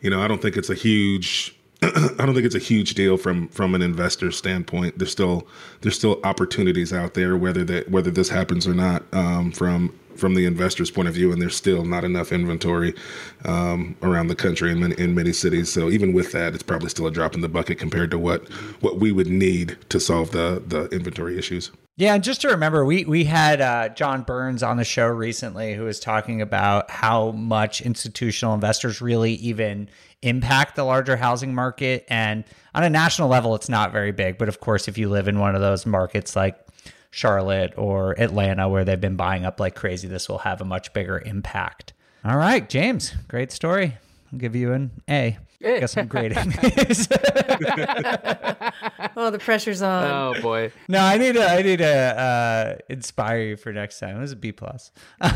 you 0.00 0.10
know, 0.10 0.22
I 0.22 0.28
don't 0.28 0.40
think 0.40 0.56
it's 0.56 0.70
a 0.70 0.74
huge 0.74 1.56
I 1.82 2.24
don't 2.24 2.34
think 2.34 2.46
it's 2.46 2.54
a 2.54 2.60
huge 2.60 2.94
deal 2.94 3.16
from 3.16 3.48
from 3.48 3.74
an 3.74 3.82
investor 3.82 4.30
standpoint. 4.30 4.98
There's 4.98 5.12
still 5.12 5.46
there's 5.80 5.96
still 5.96 6.20
opportunities 6.24 6.92
out 6.92 7.14
there, 7.14 7.36
whether 7.36 7.64
that 7.64 7.90
whether 7.90 8.10
this 8.10 8.28
happens 8.28 8.66
or 8.66 8.74
not, 8.74 9.02
um, 9.12 9.52
from 9.52 9.92
from 10.16 10.34
the 10.34 10.46
investor's 10.46 10.90
point 10.90 11.08
of 11.08 11.14
view, 11.14 11.32
and 11.32 11.40
there's 11.40 11.56
still 11.56 11.84
not 11.84 12.04
enough 12.04 12.32
inventory 12.32 12.94
um, 13.44 13.96
around 14.02 14.28
the 14.28 14.36
country 14.36 14.72
in 14.72 14.92
in 14.92 15.14
many 15.14 15.32
cities. 15.32 15.72
So 15.72 15.90
even 15.90 16.12
with 16.12 16.32
that, 16.32 16.54
it's 16.54 16.62
probably 16.62 16.88
still 16.88 17.06
a 17.06 17.10
drop 17.10 17.34
in 17.34 17.40
the 17.40 17.48
bucket 17.48 17.78
compared 17.78 18.10
to 18.10 18.18
what 18.18 18.48
what 18.80 18.98
we 18.98 19.12
would 19.12 19.28
need 19.28 19.76
to 19.88 20.00
solve 20.00 20.30
the 20.30 20.62
the 20.66 20.86
inventory 20.88 21.38
issues. 21.38 21.70
Yeah, 21.98 22.14
and 22.14 22.22
just 22.22 22.42
to 22.42 22.48
remember, 22.48 22.84
we 22.84 23.06
we 23.06 23.24
had 23.24 23.62
uh, 23.62 23.88
John 23.88 24.22
Burns 24.22 24.62
on 24.62 24.76
the 24.76 24.84
show 24.84 25.06
recently, 25.06 25.74
who 25.74 25.84
was 25.84 25.98
talking 25.98 26.42
about 26.42 26.90
how 26.90 27.30
much 27.30 27.80
institutional 27.80 28.52
investors 28.52 29.00
really 29.00 29.32
even 29.34 29.88
impact 30.20 30.76
the 30.76 30.84
larger 30.84 31.16
housing 31.16 31.54
market. 31.54 32.04
And 32.08 32.44
on 32.74 32.82
a 32.82 32.90
national 32.90 33.28
level, 33.28 33.54
it's 33.54 33.70
not 33.70 33.92
very 33.92 34.12
big. 34.12 34.36
But 34.36 34.48
of 34.48 34.60
course, 34.60 34.88
if 34.88 34.98
you 34.98 35.08
live 35.08 35.26
in 35.26 35.38
one 35.38 35.54
of 35.54 35.62
those 35.62 35.86
markets 35.86 36.36
like 36.36 36.65
Charlotte 37.16 37.72
or 37.78 38.12
Atlanta, 38.20 38.68
where 38.68 38.84
they've 38.84 39.00
been 39.00 39.16
buying 39.16 39.46
up 39.46 39.58
like 39.58 39.74
crazy, 39.74 40.06
this 40.06 40.28
will 40.28 40.36
have 40.38 40.60
a 40.60 40.66
much 40.66 40.92
bigger 40.92 41.18
impact. 41.24 41.94
All 42.22 42.36
right, 42.36 42.68
James, 42.68 43.14
great 43.26 43.50
story. 43.50 43.96
I'll 44.30 44.38
give 44.38 44.54
you 44.54 44.74
an 44.74 44.90
A. 45.08 45.38
I 45.64 45.80
guess 45.80 45.96
I'm 45.96 46.08
grading 46.08 46.36
oh, 49.16 49.30
the 49.30 49.38
pressure's 49.40 49.80
on. 49.80 50.04
Oh 50.04 50.34
boy. 50.42 50.70
No, 50.88 50.98
I 50.98 51.16
need 51.16 51.36
to. 51.36 51.50
I 51.50 51.62
need 51.62 51.78
to 51.78 51.86
uh, 51.86 52.76
inspire 52.90 53.40
you 53.40 53.56
for 53.56 53.72
next 53.72 53.98
time. 53.98 54.18
It 54.18 54.20
was 54.20 54.32
a 54.32 54.36
B 54.36 54.52
plus. 54.52 54.92
I 55.22 55.30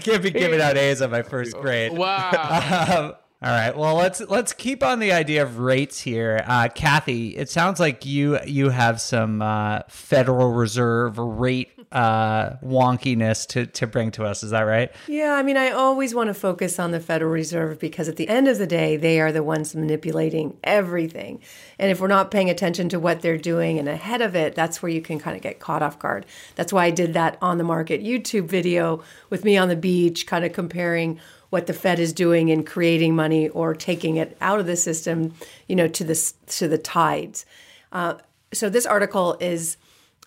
can't 0.00 0.22
be 0.22 0.30
giving 0.30 0.60
out 0.60 0.76
A's 0.76 1.02
on 1.02 1.10
my 1.10 1.22
first 1.22 1.56
grade. 1.56 1.92
Wow. 1.92 3.10
Um, 3.10 3.14
all 3.40 3.50
right. 3.50 3.76
Well, 3.76 3.94
let's 3.94 4.20
let's 4.20 4.52
keep 4.52 4.82
on 4.82 4.98
the 4.98 5.12
idea 5.12 5.44
of 5.44 5.60
rates 5.60 6.00
here. 6.00 6.42
Uh, 6.44 6.66
Kathy, 6.74 7.36
it 7.36 7.48
sounds 7.48 7.78
like 7.78 8.04
you 8.04 8.36
you 8.44 8.70
have 8.70 9.00
some 9.00 9.40
uh, 9.40 9.82
Federal 9.88 10.50
Reserve 10.50 11.18
rate 11.18 11.70
uh, 11.92 12.56
wonkiness 12.64 13.46
to 13.50 13.66
to 13.66 13.86
bring 13.86 14.10
to 14.12 14.24
us. 14.24 14.42
Is 14.42 14.50
that 14.50 14.62
right? 14.62 14.90
Yeah, 15.06 15.34
I 15.34 15.44
mean, 15.44 15.56
I 15.56 15.70
always 15.70 16.16
want 16.16 16.26
to 16.26 16.34
focus 16.34 16.80
on 16.80 16.90
the 16.90 16.98
Federal 16.98 17.30
Reserve 17.30 17.78
because 17.78 18.08
at 18.08 18.16
the 18.16 18.28
end 18.28 18.48
of 18.48 18.58
the 18.58 18.66
day, 18.66 18.96
they 18.96 19.20
are 19.20 19.30
the 19.30 19.44
ones 19.44 19.72
manipulating 19.72 20.56
everything. 20.64 21.40
And 21.78 21.92
if 21.92 22.00
we're 22.00 22.08
not 22.08 22.32
paying 22.32 22.50
attention 22.50 22.88
to 22.88 22.98
what 22.98 23.20
they're 23.20 23.38
doing 23.38 23.78
and 23.78 23.88
ahead 23.88 24.20
of 24.20 24.34
it, 24.34 24.56
that's 24.56 24.82
where 24.82 24.90
you 24.90 25.00
can 25.00 25.20
kind 25.20 25.36
of 25.36 25.42
get 25.44 25.60
caught 25.60 25.80
off 25.80 26.00
guard. 26.00 26.26
That's 26.56 26.72
why 26.72 26.86
I 26.86 26.90
did 26.90 27.14
that 27.14 27.38
on 27.40 27.58
the 27.58 27.64
market 27.64 28.02
YouTube 28.02 28.46
video 28.46 29.04
with 29.30 29.44
me 29.44 29.56
on 29.56 29.68
the 29.68 29.76
beach, 29.76 30.26
kind 30.26 30.44
of 30.44 30.52
comparing 30.52 31.20
what 31.50 31.66
the 31.66 31.72
Fed 31.72 31.98
is 31.98 32.12
doing 32.12 32.48
in 32.48 32.64
creating 32.64 33.14
money 33.14 33.48
or 33.48 33.74
taking 33.74 34.16
it 34.16 34.36
out 34.40 34.60
of 34.60 34.66
the 34.66 34.76
system, 34.76 35.34
you 35.66 35.76
know, 35.76 35.88
to 35.88 36.04
the 36.04 36.32
to 36.48 36.68
the 36.68 36.78
tides. 36.78 37.46
Uh, 37.92 38.14
so 38.52 38.68
this 38.68 38.86
article 38.86 39.36
is 39.40 39.76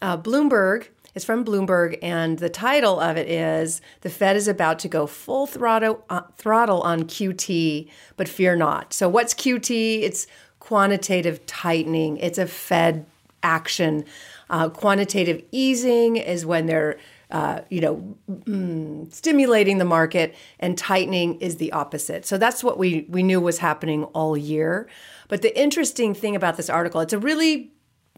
uh, 0.01 0.17
Bloomberg. 0.17 0.87
It's 1.13 1.25
from 1.25 1.43
Bloomberg, 1.43 1.99
and 2.01 2.39
the 2.39 2.49
title 2.49 2.99
of 2.99 3.17
it 3.17 3.29
is 3.29 3.81
"The 4.01 4.09
Fed 4.09 4.35
is 4.35 4.47
about 4.47 4.79
to 4.79 4.87
go 4.87 5.05
full 5.05 5.45
throttle 5.45 6.03
uh, 6.09 6.21
throttle 6.37 6.81
on 6.81 7.03
QT, 7.03 7.89
but 8.17 8.27
fear 8.27 8.55
not." 8.55 8.93
So 8.93 9.09
what's 9.09 9.33
QT? 9.33 10.01
It's 10.01 10.27
quantitative 10.59 11.45
tightening. 11.45 12.17
It's 12.17 12.37
a 12.37 12.47
Fed 12.47 13.05
action. 13.43 14.05
Uh, 14.49 14.69
quantitative 14.69 15.43
easing 15.51 16.17
is 16.17 16.45
when 16.45 16.65
they're 16.65 16.97
uh, 17.31 17.61
you 17.69 17.81
know, 17.81 18.17
mm, 18.29 19.13
stimulating 19.13 19.77
the 19.77 19.85
market, 19.85 20.35
and 20.59 20.77
tightening 20.77 21.39
is 21.39 21.57
the 21.57 21.71
opposite. 21.71 22.25
So 22.25 22.37
that's 22.37 22.63
what 22.63 22.77
we 22.77 23.05
we 23.09 23.23
knew 23.23 23.39
was 23.39 23.59
happening 23.59 24.03
all 24.05 24.37
year. 24.37 24.89
But 25.27 25.41
the 25.41 25.57
interesting 25.59 26.13
thing 26.13 26.35
about 26.35 26.57
this 26.57 26.69
article, 26.69 27.01
it's 27.01 27.13
a 27.13 27.19
really 27.19 27.71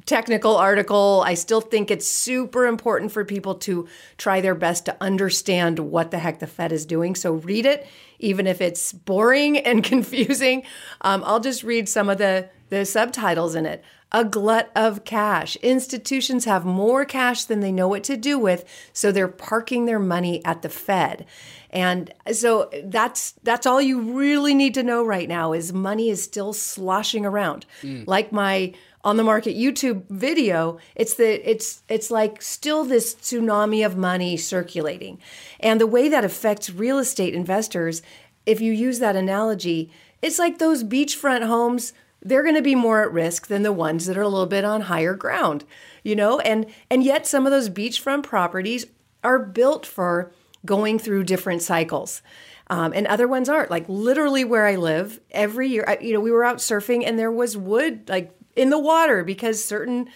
technical 0.05 0.57
article. 0.57 1.23
I 1.25 1.35
still 1.35 1.61
think 1.61 1.89
it's 1.89 2.07
super 2.07 2.65
important 2.65 3.11
for 3.11 3.23
people 3.23 3.55
to 3.55 3.87
try 4.17 4.41
their 4.41 4.55
best 4.55 4.85
to 4.85 4.97
understand 5.01 5.79
what 5.79 6.11
the 6.11 6.19
heck 6.19 6.39
the 6.39 6.47
Fed 6.47 6.71
is 6.71 6.85
doing. 6.85 7.15
So 7.15 7.33
read 7.33 7.65
it, 7.65 7.87
even 8.19 8.47
if 8.47 8.61
it's 8.61 8.91
boring 8.91 9.57
and 9.57 9.83
confusing. 9.93 10.63
Um, 11.01 11.23
I'll 11.25 11.39
just 11.39 11.63
read 11.63 11.87
some 11.87 12.09
of 12.09 12.17
the 12.17 12.49
the 12.69 12.85
subtitles 12.85 13.53
in 13.53 13.67
it 13.67 13.83
a 14.13 14.23
glut 14.23 14.71
of 14.75 15.03
cash. 15.03 15.55
Institutions 15.57 16.45
have 16.45 16.65
more 16.65 17.03
cash 17.03 17.45
than 17.45 17.61
they 17.61 17.71
know 17.71 17.87
what 17.87 18.03
to 18.03 18.15
do 18.15 18.37
with, 18.37 18.63
so 18.93 19.11
they're 19.11 19.27
parking 19.27 19.85
their 19.85 19.99
money 19.99 20.43
at 20.45 20.61
the 20.61 20.69
Fed. 20.69 21.25
And 21.71 22.13
so 22.31 22.69
that's 22.83 23.33
that's 23.41 23.65
all 23.65 23.81
you 23.81 23.99
really 23.99 24.53
need 24.53 24.75
to 24.75 24.83
know 24.83 25.03
right 25.03 25.27
now 25.27 25.53
is 25.53 25.73
money 25.73 26.11
is 26.11 26.23
still 26.23 26.53
sloshing 26.53 27.25
around. 27.25 27.65
Mm. 27.81 28.05
Like 28.05 28.31
my 28.31 28.75
on 29.03 29.17
the 29.17 29.23
market 29.23 29.57
YouTube 29.57 30.03
video, 30.09 30.77
it's 30.95 31.15
the 31.15 31.49
it's 31.49 31.81
it's 31.89 32.11
like 32.11 32.43
still 32.43 32.85
this 32.85 33.15
tsunami 33.15 33.83
of 33.83 33.97
money 33.97 34.37
circulating. 34.37 35.19
And 35.59 35.81
the 35.81 35.87
way 35.87 36.07
that 36.09 36.23
affects 36.23 36.69
real 36.69 36.99
estate 36.99 37.33
investors, 37.33 38.03
if 38.45 38.61
you 38.61 38.71
use 38.71 38.99
that 38.99 39.15
analogy, 39.15 39.91
it's 40.21 40.37
like 40.37 40.59
those 40.59 40.83
beachfront 40.83 41.47
homes 41.47 41.93
they're 42.23 42.43
going 42.43 42.55
to 42.55 42.61
be 42.61 42.75
more 42.75 43.03
at 43.03 43.11
risk 43.11 43.47
than 43.47 43.63
the 43.63 43.71
ones 43.71 44.05
that 44.05 44.17
are 44.17 44.21
a 44.21 44.29
little 44.29 44.45
bit 44.45 44.63
on 44.63 44.81
higher 44.81 45.13
ground, 45.13 45.65
you 46.03 46.15
know? 46.15 46.39
And 46.39 46.65
and 46.89 47.03
yet 47.03 47.27
some 47.27 47.45
of 47.45 47.51
those 47.51 47.69
beachfront 47.69 48.23
properties 48.23 48.85
are 49.23 49.39
built 49.39 49.85
for 49.85 50.31
going 50.65 50.99
through 50.99 51.25
different 51.25 51.61
cycles. 51.61 52.21
Um, 52.67 52.93
and 52.95 53.05
other 53.07 53.27
ones 53.27 53.49
aren't. 53.49 53.69
Like 53.69 53.85
literally 53.87 54.45
where 54.45 54.65
I 54.65 54.77
live, 54.77 55.19
every 55.31 55.67
year, 55.67 55.83
I, 55.87 55.97
you 55.99 56.13
know, 56.13 56.21
we 56.21 56.31
were 56.31 56.45
out 56.45 56.57
surfing 56.57 57.05
and 57.05 57.19
there 57.19 57.31
was 57.31 57.57
wood 57.57 58.07
like 58.09 58.31
in 58.55 58.69
the 58.69 58.79
water 58.79 59.23
because 59.23 59.63
certain 59.63 60.09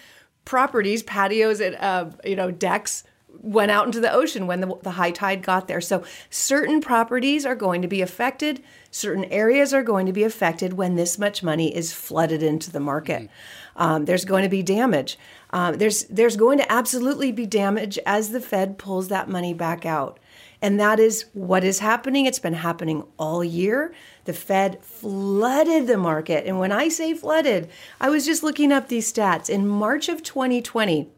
properties, 0.45 1.03
patios, 1.03 1.59
and 1.59 1.75
uh, 1.75 2.09
you 2.23 2.35
know, 2.35 2.51
decks 2.51 3.03
went 3.39 3.69
out 3.69 3.85
into 3.85 3.99
the 3.99 4.11
ocean 4.11 4.47
when 4.47 4.61
the, 4.61 4.75
the 4.81 4.91
high 4.91 5.11
tide 5.11 5.43
got 5.43 5.67
there. 5.67 5.81
So 5.81 6.03
certain 6.29 6.81
properties 6.81 7.45
are 7.45 7.55
going 7.55 7.81
to 7.81 7.87
be 7.87 8.01
affected. 8.01 8.63
Certain 8.91 9.25
areas 9.25 9.73
are 9.73 9.83
going 9.83 10.05
to 10.05 10.13
be 10.13 10.23
affected 10.23 10.73
when 10.73 10.95
this 10.95 11.17
much 11.17 11.43
money 11.43 11.75
is 11.75 11.93
flooded 11.93 12.41
into 12.41 12.71
the 12.71 12.79
market. 12.79 13.23
Mm-hmm. 13.23 13.81
Um, 13.81 14.05
there's 14.05 14.25
going 14.25 14.43
to 14.43 14.49
be 14.49 14.63
damage. 14.63 15.17
Um, 15.51 15.77
there's 15.77 16.05
there's 16.05 16.35
going 16.35 16.57
to 16.57 16.71
absolutely 16.71 17.31
be 17.31 17.45
damage 17.45 17.99
as 18.05 18.29
the 18.29 18.41
Fed 18.41 18.77
pulls 18.77 19.07
that 19.09 19.29
money 19.29 19.53
back 19.53 19.85
out. 19.85 20.19
And 20.61 20.79
that 20.79 20.99
is 20.99 21.25
what 21.33 21.63
is 21.63 21.79
happening. 21.79 22.25
It's 22.25 22.39
been 22.39 22.53
happening 22.53 23.03
all 23.17 23.43
year. 23.43 23.93
The 24.25 24.33
Fed 24.33 24.83
flooded 24.83 25.85
the 25.85 25.97
market. 25.97 26.45
And 26.47 26.59
when 26.59 26.71
I 26.71 26.89
say 26.89 27.13
flooded, 27.13 27.69
I 28.01 28.09
was 28.09 28.25
just 28.25 28.41
looking 28.41 28.71
up 28.71 28.87
these 28.87 29.11
stats. 29.11 29.49
In 29.49 29.67
March 29.67 30.09
of 30.09 30.23
2020, 30.23 31.09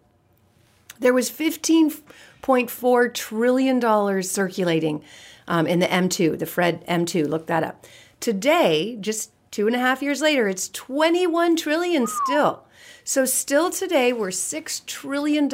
there 0.99 1.13
was 1.13 1.31
$15.4 1.31 3.13
trillion 3.13 4.23
circulating 4.23 5.03
um, 5.49 5.67
in 5.67 5.79
the 5.79 5.87
M2, 5.87 6.39
the 6.39 6.45
Fred 6.45 6.85
M2. 6.87 7.27
Look 7.27 7.47
that 7.47 7.63
up. 7.63 7.85
Today, 8.21 8.97
just 9.01 9.31
two 9.51 9.67
and 9.67 9.75
a 9.75 9.79
half 9.79 10.01
years 10.01 10.21
later, 10.21 10.47
it's 10.47 10.69
21 10.69 11.57
trillion 11.57 12.07
still. 12.07 12.63
So 13.03 13.25
still 13.25 13.71
today, 13.71 14.13
we're 14.13 14.29
$6 14.29 14.85
trillion 14.85 15.49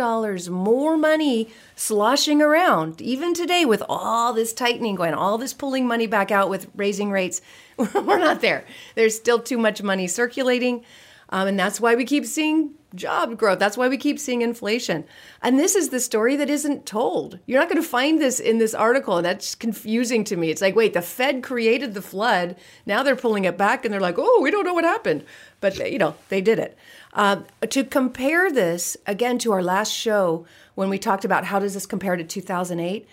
more 0.51 0.97
money 0.97 1.49
sloshing 1.75 2.41
around. 2.41 3.01
Even 3.01 3.33
today, 3.33 3.63
with 3.63 3.81
all 3.87 4.33
this 4.33 4.51
tightening 4.51 4.95
going, 4.95 5.13
all 5.13 5.37
this 5.37 5.53
pulling 5.53 5.87
money 5.87 6.05
back 6.05 6.31
out 6.31 6.49
with 6.49 6.67
raising 6.75 7.11
rates, 7.11 7.41
we're 7.77 8.19
not 8.19 8.41
there. 8.41 8.65
There's 8.95 9.15
still 9.15 9.39
too 9.39 9.57
much 9.57 9.81
money 9.81 10.07
circulating. 10.07 10.83
Um, 11.29 11.47
and 11.47 11.59
that's 11.59 11.79
why 11.79 11.95
we 11.95 12.03
keep 12.03 12.25
seeing 12.25 12.73
job 12.95 13.37
growth. 13.37 13.59
That's 13.59 13.77
why 13.77 13.87
we 13.87 13.97
keep 13.97 14.19
seeing 14.19 14.41
inflation. 14.41 15.05
And 15.41 15.59
this 15.59 15.75
is 15.75 15.89
the 15.89 15.99
story 15.99 16.35
that 16.35 16.49
isn't 16.49 16.85
told. 16.85 17.39
You're 17.45 17.59
not 17.59 17.69
going 17.69 17.81
to 17.81 17.87
find 17.87 18.21
this 18.21 18.39
in 18.39 18.57
this 18.57 18.73
article. 18.73 19.17
And 19.17 19.25
that's 19.25 19.55
confusing 19.55 20.23
to 20.25 20.35
me. 20.35 20.49
It's 20.49 20.61
like, 20.61 20.75
wait, 20.75 20.93
the 20.93 21.01
Fed 21.01 21.43
created 21.43 21.93
the 21.93 22.01
flood. 22.01 22.55
Now 22.85 23.03
they're 23.03 23.15
pulling 23.15 23.45
it 23.45 23.57
back 23.57 23.85
and 23.85 23.93
they're 23.93 24.01
like, 24.01 24.15
oh, 24.17 24.39
we 24.41 24.51
don't 24.51 24.65
know 24.65 24.73
what 24.73 24.83
happened. 24.83 25.25
But, 25.61 25.77
you 25.89 25.97
know, 25.97 26.15
they 26.29 26.41
did 26.41 26.59
it. 26.59 26.77
Uh, 27.13 27.41
to 27.69 27.83
compare 27.83 28.51
this, 28.51 28.97
again, 29.05 29.37
to 29.39 29.51
our 29.51 29.63
last 29.63 29.91
show 29.91 30.45
when 30.75 30.89
we 30.89 30.99
talked 30.99 31.25
about 31.25 31.45
how 31.45 31.59
does 31.59 31.73
this 31.73 31.85
compare 31.85 32.15
to 32.15 32.23
2008, 32.23 33.07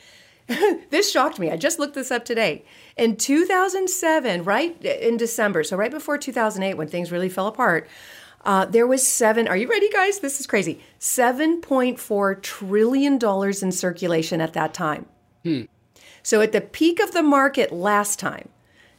this 0.90 1.10
shocked 1.10 1.38
me. 1.38 1.50
I 1.50 1.56
just 1.56 1.78
looked 1.78 1.94
this 1.94 2.10
up 2.10 2.24
today. 2.24 2.64
In 2.96 3.16
2007, 3.16 4.44
right 4.44 4.84
in 4.84 5.16
December, 5.16 5.64
so 5.64 5.76
right 5.76 5.90
before 5.90 6.18
2008, 6.18 6.74
when 6.74 6.88
things 6.88 7.12
really 7.12 7.28
fell 7.28 7.46
apart, 7.46 7.88
uh, 8.44 8.64
there 8.66 8.86
was 8.86 9.06
seven. 9.06 9.46
Are 9.46 9.56
you 9.56 9.68
ready, 9.68 9.88
guys? 9.90 10.18
This 10.18 10.40
is 10.40 10.46
crazy. 10.46 10.80
Seven 10.98 11.60
point 11.60 12.00
four 12.00 12.34
trillion 12.34 13.18
dollars 13.18 13.62
in 13.62 13.72
circulation 13.72 14.40
at 14.40 14.52
that 14.54 14.74
time. 14.74 15.06
Hmm. 15.44 15.62
So 16.22 16.40
at 16.40 16.52
the 16.52 16.60
peak 16.60 17.00
of 17.00 17.12
the 17.12 17.22
market 17.22 17.72
last 17.72 18.18
time, 18.18 18.48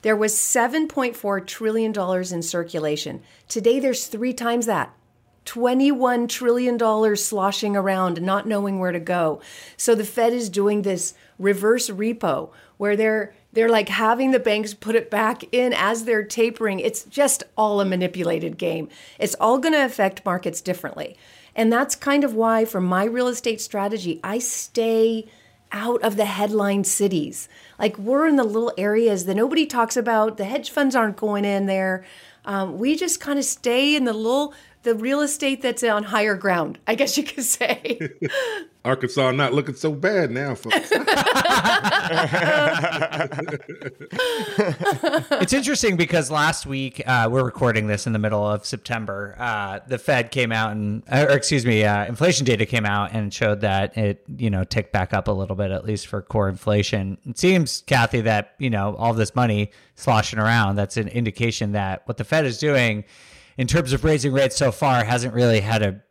there 0.01 0.15
was 0.15 0.37
seven 0.37 0.87
point 0.87 1.15
four 1.15 1.39
trillion 1.39 1.91
dollars 1.91 2.31
in 2.31 2.41
circulation. 2.41 3.21
Today, 3.47 3.79
there's 3.79 4.07
three 4.07 4.33
times 4.33 4.65
that. 4.65 4.93
$21 5.45 6.29
trillion 6.29 7.15
sloshing 7.17 7.75
around, 7.75 8.21
not 8.21 8.47
knowing 8.47 8.79
where 8.79 8.93
to 8.93 8.99
go. 8.99 9.41
So 9.75 9.93
the 9.93 10.05
Fed 10.05 10.31
is 10.31 10.49
doing 10.49 10.83
this 10.83 11.15
reverse 11.37 11.89
repo 11.89 12.49
where 12.77 12.95
they're 12.95 13.35
they're 13.53 13.69
like 13.69 13.89
having 13.89 14.31
the 14.31 14.39
banks 14.39 14.73
put 14.73 14.95
it 14.95 15.09
back 15.09 15.43
in 15.51 15.73
as 15.73 16.05
they're 16.05 16.23
tapering. 16.23 16.79
It's 16.79 17.03
just 17.05 17.43
all 17.55 17.79
a 17.79 17.85
manipulated 17.85 18.57
game. 18.57 18.89
It's 19.19 19.35
all 19.35 19.59
going 19.59 19.73
to 19.73 19.85
affect 19.85 20.25
markets 20.25 20.61
differently. 20.61 21.15
And 21.55 21.71
that's 21.71 21.95
kind 21.95 22.23
of 22.23 22.33
why, 22.33 22.65
for 22.65 22.81
my 22.81 23.05
real 23.05 23.27
estate 23.27 23.61
strategy, 23.61 24.19
I 24.23 24.39
stay 24.39 25.27
out 25.71 26.01
of 26.03 26.17
the 26.17 26.25
headline 26.25 26.83
cities. 26.83 27.47
Like 27.79 27.97
we're 27.97 28.27
in 28.27 28.35
the 28.35 28.43
little 28.43 28.73
areas 28.77 29.25
that 29.25 29.35
nobody 29.35 29.65
talks 29.65 29.97
about. 29.97 30.37
The 30.37 30.45
hedge 30.45 30.69
funds 30.69 30.95
aren't 30.95 31.17
going 31.17 31.45
in 31.45 31.65
there. 31.65 32.05
Um, 32.45 32.77
we 32.77 32.95
just 32.95 33.19
kind 33.19 33.39
of 33.39 33.45
stay 33.45 33.95
in 33.95 34.05
the 34.05 34.13
little 34.13 34.53
the 34.83 34.95
real 34.95 35.21
estate 35.21 35.61
that's 35.61 35.83
on 35.83 36.03
higher 36.03 36.35
ground, 36.35 36.77
I 36.85 36.95
guess 36.95 37.17
you 37.17 37.23
could 37.23 37.45
say. 37.45 37.99
Arkansas 38.85 39.31
not 39.31 39.53
looking 39.53 39.75
so 39.75 39.93
bad 39.93 40.29
now, 40.29 40.55
folks. 40.55 40.75
it's 45.41 45.53
interesting 45.53 45.95
because 45.95 46.29
last 46.29 46.65
week 46.65 47.01
uh, 47.07 47.29
we're 47.31 47.45
recording 47.45 47.87
this 47.87 48.05
in 48.05 48.11
the 48.11 48.19
middle 48.19 48.45
of 48.45 48.65
September. 48.65 49.35
Uh, 49.39 49.79
the 49.87 49.97
Fed 49.97 50.31
came 50.31 50.51
out 50.51 50.71
and, 50.73 51.01
or 51.09 51.29
excuse 51.29 51.65
me, 51.65 51.85
uh, 51.85 52.05
inflation 52.05 52.45
data 52.45 52.65
came 52.65 52.85
out 52.85 53.13
and 53.13 53.33
showed 53.33 53.61
that 53.61 53.97
it, 53.97 54.25
you 54.37 54.49
know, 54.49 54.65
ticked 54.65 54.91
back 54.91 55.13
up 55.13 55.29
a 55.29 55.31
little 55.31 55.55
bit, 55.55 55.71
at 55.71 55.85
least 55.85 56.07
for 56.07 56.21
core 56.21 56.49
inflation. 56.49 57.17
It 57.23 57.37
seems, 57.39 57.83
Kathy, 57.87 58.19
that 58.21 58.53
you 58.59 58.69
know 58.69 58.95
all 58.97 59.13
this 59.13 59.33
money 59.33 59.71
sloshing 59.95 60.39
around. 60.39 60.75
That's 60.75 60.97
an 60.97 61.07
indication 61.07 61.71
that 61.71 62.01
what 62.05 62.17
the 62.17 62.25
Fed 62.25 62.45
is 62.45 62.57
doing 62.57 63.05
in 63.57 63.67
terms 63.67 63.93
of 63.93 64.03
raising 64.03 64.33
rates 64.33 64.57
so 64.57 64.73
far 64.73 65.05
hasn't 65.05 65.33
really 65.33 65.61
had 65.61 65.81
an 65.81 66.01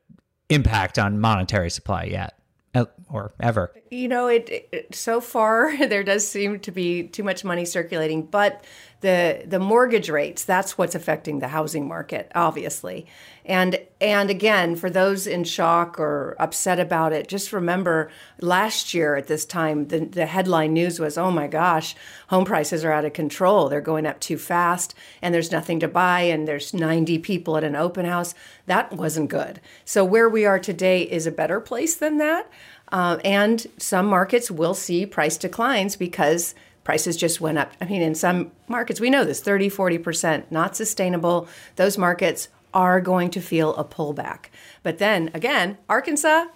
impact 0.49 0.99
on 0.99 1.21
monetary 1.21 1.69
supply 1.69 2.05
yet. 2.05 2.39
Or 2.75 3.35
ever? 3.39 3.71
You 3.91 4.09
know, 4.09 4.29
it, 4.29 4.49
it 4.73 4.95
so 4.95 5.21
far 5.21 5.77
there 5.89 6.03
does 6.03 6.27
seem 6.27 6.61
to 6.61 6.71
be 6.71 7.05
too 7.05 7.23
much 7.23 7.45
money 7.45 7.65
circulating, 7.67 8.23
but 8.23 8.65
the 9.03 9.45
the 9.47 9.59
mortgage 9.59 10.09
rates 10.09 10.45
that's 10.45 10.79
what's 10.79 10.95
affecting 10.95 11.39
the 11.41 11.49
housing 11.49 11.87
market 11.87 12.33
obviously. 12.35 13.07
And 13.45 13.79
and 14.01 14.31
again 14.31 14.77
for 14.77 14.89
those 14.89 15.27
in 15.27 15.45
shock 15.45 16.01
or 16.01 16.37
upset 16.39 16.81
about 16.81 17.13
it 17.13 17.29
just 17.29 17.53
remember 17.53 18.11
last 18.41 18.95
year 18.95 19.17
at 19.17 19.27
this 19.27 19.45
time 19.45 19.89
the, 19.89 20.01
the 20.01 20.27
headline 20.27 20.73
news 20.73 20.99
was 20.99 21.19
oh 21.19 21.31
my 21.31 21.49
gosh 21.49 21.95
home 22.29 22.45
prices 22.45 22.85
are 22.85 22.93
out 22.93 23.05
of 23.05 23.13
control. 23.13 23.69
They're 23.69 23.81
going 23.81 24.07
up 24.07 24.21
too 24.21 24.39
fast 24.39 24.95
and 25.21 25.35
there's 25.35 25.53
nothing 25.53 25.81
to 25.81 25.89
buy 25.89 26.23
and 26.23 26.49
there's 26.49 26.73
90 26.73 27.19
people 27.19 27.57
at 27.57 27.65
an 27.65 27.77
open 27.77 28.07
house. 28.07 28.35
That 28.67 28.93
wasn't 28.93 29.29
good. 29.29 29.61
So 29.85 30.05
where 30.05 30.29
we 30.29 30.47
are 30.47 30.59
today 30.59 31.03
is 31.03 31.27
a 31.27 31.33
better 31.33 31.61
place 31.61 31.97
than 31.97 32.19
that 32.19 32.49
uh, 32.93 33.19
and 33.25 33.67
some 33.79 34.07
markets 34.07 34.51
will 34.51 34.75
see 34.75 35.07
price 35.07 35.39
declines 35.39 35.97
because 35.97 36.55
prices 36.85 37.17
just 37.17 37.41
went 37.41 37.59
up. 37.59 37.73
I 37.81 37.85
mean, 37.85 38.03
in 38.03 38.15
some 38.15 38.53
markets, 38.69 39.01
we 39.01 39.11
know 39.11 39.25
this 39.25 39.41
30, 39.41 39.71
40%, 39.71 40.45
not 40.51 40.77
sustainable. 40.77 41.49
Those 41.77 41.97
markets 41.97 42.49
are 42.75 43.01
going 43.01 43.31
to 43.31 43.41
feel 43.41 43.75
a 43.77 43.85
pullback. 43.85 44.47
But 44.83 44.99
then 44.99 45.31
again, 45.35 45.79
Arkansas, 45.89 46.47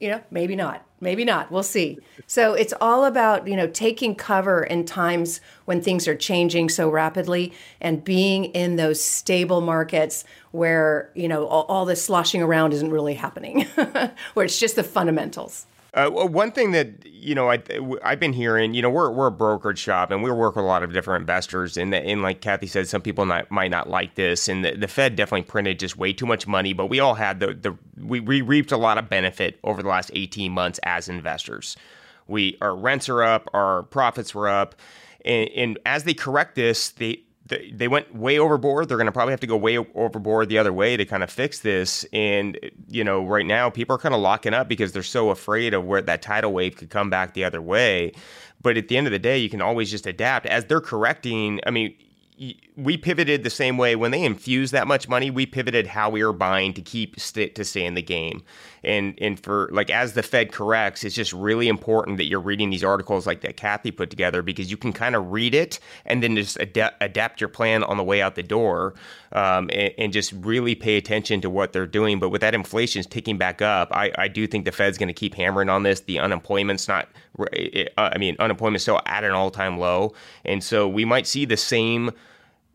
you 0.00 0.08
know, 0.10 0.22
maybe 0.30 0.56
not. 0.56 0.84
Maybe 1.02 1.24
not. 1.24 1.50
We'll 1.50 1.62
see. 1.62 1.98
So 2.26 2.52
it's 2.52 2.74
all 2.78 3.06
about, 3.06 3.48
you 3.48 3.56
know, 3.56 3.66
taking 3.66 4.14
cover 4.14 4.62
in 4.62 4.84
times 4.84 5.40
when 5.64 5.80
things 5.80 6.06
are 6.06 6.14
changing 6.14 6.68
so 6.68 6.90
rapidly 6.90 7.54
and 7.80 8.04
being 8.04 8.46
in 8.46 8.76
those 8.76 9.02
stable 9.02 9.62
markets 9.62 10.24
where, 10.50 11.10
you 11.14 11.26
know, 11.26 11.46
all, 11.46 11.64
all 11.64 11.84
this 11.86 12.04
sloshing 12.04 12.42
around 12.42 12.74
isn't 12.74 12.90
really 12.90 13.14
happening, 13.14 13.62
where 14.34 14.44
it's 14.44 14.58
just 14.58 14.76
the 14.76 14.84
fundamentals. 14.84 15.66
Uh, 15.92 16.08
one 16.08 16.52
thing 16.52 16.70
that 16.70 17.04
you 17.04 17.34
know 17.34 17.50
I 17.50 17.60
I've 18.04 18.20
been 18.20 18.32
hearing, 18.32 18.74
you 18.74 18.82
know, 18.82 18.90
we're 18.90 19.10
we're 19.10 19.26
a 19.26 19.32
brokerage 19.32 19.78
shop 19.78 20.10
and 20.12 20.22
we 20.22 20.30
work 20.30 20.54
with 20.54 20.64
a 20.64 20.68
lot 20.68 20.84
of 20.84 20.92
different 20.92 21.22
investors, 21.22 21.76
and 21.76 21.90
like 22.22 22.40
Kathy 22.40 22.68
said, 22.68 22.86
some 22.86 23.02
people 23.02 23.26
not, 23.26 23.50
might 23.50 23.70
not 23.72 23.88
like 23.88 24.14
this, 24.14 24.48
and 24.48 24.64
the, 24.64 24.76
the 24.76 24.86
Fed 24.86 25.16
definitely 25.16 25.42
printed 25.42 25.80
just 25.80 25.96
way 25.96 26.12
too 26.12 26.26
much 26.26 26.46
money, 26.46 26.72
but 26.72 26.86
we 26.86 27.00
all 27.00 27.14
had 27.14 27.40
the 27.40 27.54
the 27.54 27.76
we, 27.98 28.20
we 28.20 28.40
reaped 28.40 28.70
a 28.70 28.76
lot 28.76 28.98
of 28.98 29.08
benefit 29.08 29.58
over 29.64 29.82
the 29.82 29.88
last 29.88 30.12
eighteen 30.14 30.52
months 30.52 30.78
as 30.84 31.08
investors. 31.08 31.76
We 32.28 32.56
our 32.60 32.76
rents 32.76 33.08
are 33.08 33.22
up, 33.24 33.48
our 33.52 33.82
profits 33.82 34.32
were 34.32 34.48
up, 34.48 34.76
and, 35.24 35.50
and 35.50 35.78
as 35.84 36.04
they 36.04 36.14
correct 36.14 36.54
this, 36.54 36.90
they 36.90 37.22
they 37.72 37.88
went 37.88 38.14
way 38.14 38.38
overboard. 38.38 38.88
They're 38.88 38.96
going 38.96 39.06
to 39.06 39.12
probably 39.12 39.32
have 39.32 39.40
to 39.40 39.46
go 39.46 39.56
way 39.56 39.78
overboard 39.78 40.48
the 40.48 40.58
other 40.58 40.72
way 40.72 40.96
to 40.96 41.04
kind 41.04 41.22
of 41.22 41.30
fix 41.30 41.60
this. 41.60 42.04
And 42.12 42.58
you 42.88 43.04
know, 43.04 43.24
right 43.24 43.46
now 43.46 43.70
people 43.70 43.94
are 43.96 43.98
kind 43.98 44.14
of 44.14 44.20
locking 44.20 44.54
up 44.54 44.68
because 44.68 44.92
they're 44.92 45.02
so 45.02 45.30
afraid 45.30 45.74
of 45.74 45.84
where 45.84 46.02
that 46.02 46.22
tidal 46.22 46.52
wave 46.52 46.76
could 46.76 46.90
come 46.90 47.10
back 47.10 47.34
the 47.34 47.44
other 47.44 47.62
way. 47.62 48.12
But 48.62 48.76
at 48.76 48.88
the 48.88 48.96
end 48.96 49.06
of 49.06 49.10
the 49.10 49.18
day, 49.18 49.38
you 49.38 49.48
can 49.48 49.62
always 49.62 49.90
just 49.90 50.06
adapt 50.06 50.46
as 50.46 50.66
they're 50.66 50.80
correcting. 50.80 51.60
I 51.66 51.70
mean, 51.70 51.94
we 52.76 52.96
pivoted 52.96 53.42
the 53.42 53.50
same 53.50 53.76
way 53.76 53.96
when 53.96 54.10
they 54.10 54.22
infused 54.22 54.72
that 54.72 54.86
much 54.86 55.08
money. 55.08 55.30
We 55.30 55.44
pivoted 55.44 55.86
how 55.86 56.08
we 56.08 56.24
were 56.24 56.32
buying 56.32 56.72
to 56.74 56.82
keep 56.82 57.20
st- 57.20 57.54
to 57.54 57.64
stay 57.64 57.84
in 57.84 57.94
the 57.94 58.02
game, 58.02 58.42
and 58.82 59.14
and 59.20 59.38
for 59.38 59.68
like 59.72 59.90
as 59.90 60.14
the 60.14 60.22
Fed 60.22 60.52
corrects, 60.52 61.04
it's 61.04 61.14
just 61.14 61.32
really 61.32 61.68
important 61.68 62.16
that 62.16 62.24
you're 62.24 62.40
reading 62.40 62.70
these 62.70 62.84
articles 62.84 63.26
like 63.26 63.40
that 63.42 63.56
Kathy 63.56 63.90
put 63.90 64.10
together 64.10 64.42
because 64.42 64.70
you 64.70 64.76
can 64.76 64.92
kind 64.92 65.14
of 65.14 65.30
read 65.30 65.54
it 65.54 65.78
and 66.06 66.22
then 66.22 66.36
just 66.36 66.58
ad- 66.58 66.94
adapt 67.00 67.40
your 67.40 67.48
plan 67.48 67.84
on 67.84 67.96
the 67.96 68.04
way 68.04 68.22
out 68.22 68.34
the 68.34 68.42
door, 68.42 68.94
um, 69.32 69.70
and, 69.72 69.92
and, 69.98 70.12
just 70.12 70.32
really 70.32 70.74
pay 70.74 70.96
attention 70.96 71.40
to 71.40 71.50
what 71.50 71.72
they're 71.72 71.86
doing. 71.86 72.18
But 72.18 72.30
with 72.30 72.40
that 72.40 72.54
inflation 72.54 73.02
ticking 73.04 73.38
back 73.38 73.62
up, 73.62 73.88
I, 73.92 74.12
I 74.18 74.28
do 74.28 74.46
think 74.46 74.64
the 74.64 74.72
Fed's 74.72 74.98
going 74.98 75.08
to 75.08 75.14
keep 75.14 75.34
hammering 75.34 75.68
on 75.68 75.84
this. 75.84 76.00
The 76.00 76.18
unemployment's 76.18 76.88
not, 76.88 77.08
I 77.96 78.18
mean, 78.18 78.36
unemployment's 78.38 78.82
still 78.82 79.00
at 79.06 79.24
an 79.24 79.32
all 79.32 79.50
time 79.50 79.78
low, 79.78 80.14
and 80.44 80.62
so 80.62 80.88
we 80.88 81.04
might 81.04 81.26
see 81.26 81.44
the 81.44 81.56
same 81.56 82.10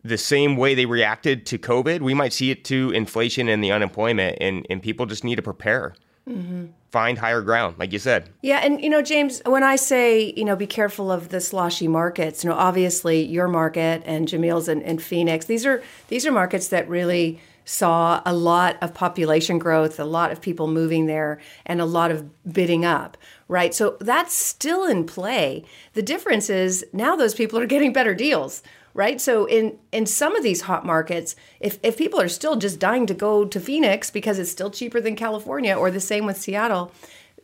the 0.08 0.18
same 0.18 0.56
way 0.56 0.74
they 0.74 0.86
reacted 0.86 1.46
to 1.46 1.58
COVID, 1.58 2.00
we 2.00 2.14
might 2.14 2.32
see 2.32 2.50
it 2.50 2.64
to 2.66 2.90
inflation 2.90 3.48
and 3.48 3.62
the 3.62 3.72
unemployment, 3.72 4.38
and, 4.40 4.66
and 4.70 4.82
people 4.82 5.06
just 5.06 5.24
need 5.24 5.36
to 5.36 5.42
prepare. 5.42 5.94
Mm-hmm. 6.28 6.66
Find 6.90 7.18
higher 7.18 7.42
ground, 7.42 7.76
like 7.78 7.92
you 7.92 7.98
said. 7.98 8.30
Yeah, 8.42 8.58
and 8.58 8.82
you 8.82 8.90
know, 8.90 9.02
James, 9.02 9.42
when 9.46 9.62
I 9.62 9.76
say 9.76 10.32
you 10.36 10.44
know, 10.44 10.56
be 10.56 10.66
careful 10.66 11.12
of 11.12 11.28
the 11.28 11.40
sloshy 11.40 11.86
markets, 11.86 12.42
you 12.42 12.50
know, 12.50 12.56
obviously 12.56 13.22
your 13.22 13.48
market 13.48 14.02
and 14.06 14.26
Jamil's 14.26 14.66
and, 14.66 14.82
and 14.82 15.00
Phoenix, 15.00 15.46
these 15.46 15.64
are 15.64 15.82
these 16.08 16.26
are 16.26 16.32
markets 16.32 16.68
that 16.68 16.88
really 16.88 17.40
saw 17.64 18.22
a 18.24 18.32
lot 18.32 18.76
of 18.80 18.94
population 18.94 19.58
growth, 19.58 20.00
a 20.00 20.04
lot 20.04 20.30
of 20.30 20.40
people 20.40 20.68
moving 20.68 21.06
there, 21.06 21.40
and 21.66 21.80
a 21.80 21.84
lot 21.84 22.10
of 22.10 22.24
bidding 22.50 22.84
up, 22.84 23.16
right? 23.48 23.74
So 23.74 23.96
that's 24.00 24.32
still 24.32 24.84
in 24.84 25.04
play. 25.04 25.64
The 25.94 26.02
difference 26.02 26.48
is 26.48 26.86
now 26.92 27.16
those 27.16 27.34
people 27.34 27.58
are 27.58 27.66
getting 27.66 27.92
better 27.92 28.14
deals, 28.14 28.62
right? 28.96 29.20
So 29.20 29.44
in 29.44 29.78
in 29.92 30.06
some 30.06 30.34
of 30.34 30.42
these 30.42 30.62
hot 30.62 30.84
markets, 30.84 31.36
if 31.60 31.78
if 31.82 31.96
people 31.96 32.20
are 32.20 32.28
still 32.28 32.56
just 32.56 32.78
dying 32.78 33.06
to 33.06 33.14
go 33.14 33.44
to 33.44 33.60
Phoenix 33.60 34.10
because 34.10 34.38
it's 34.38 34.50
still 34.50 34.70
cheaper 34.70 35.00
than 35.00 35.14
California, 35.14 35.74
or 35.74 35.90
the 35.90 36.00
same 36.00 36.26
with 36.26 36.36
Seattle, 36.36 36.92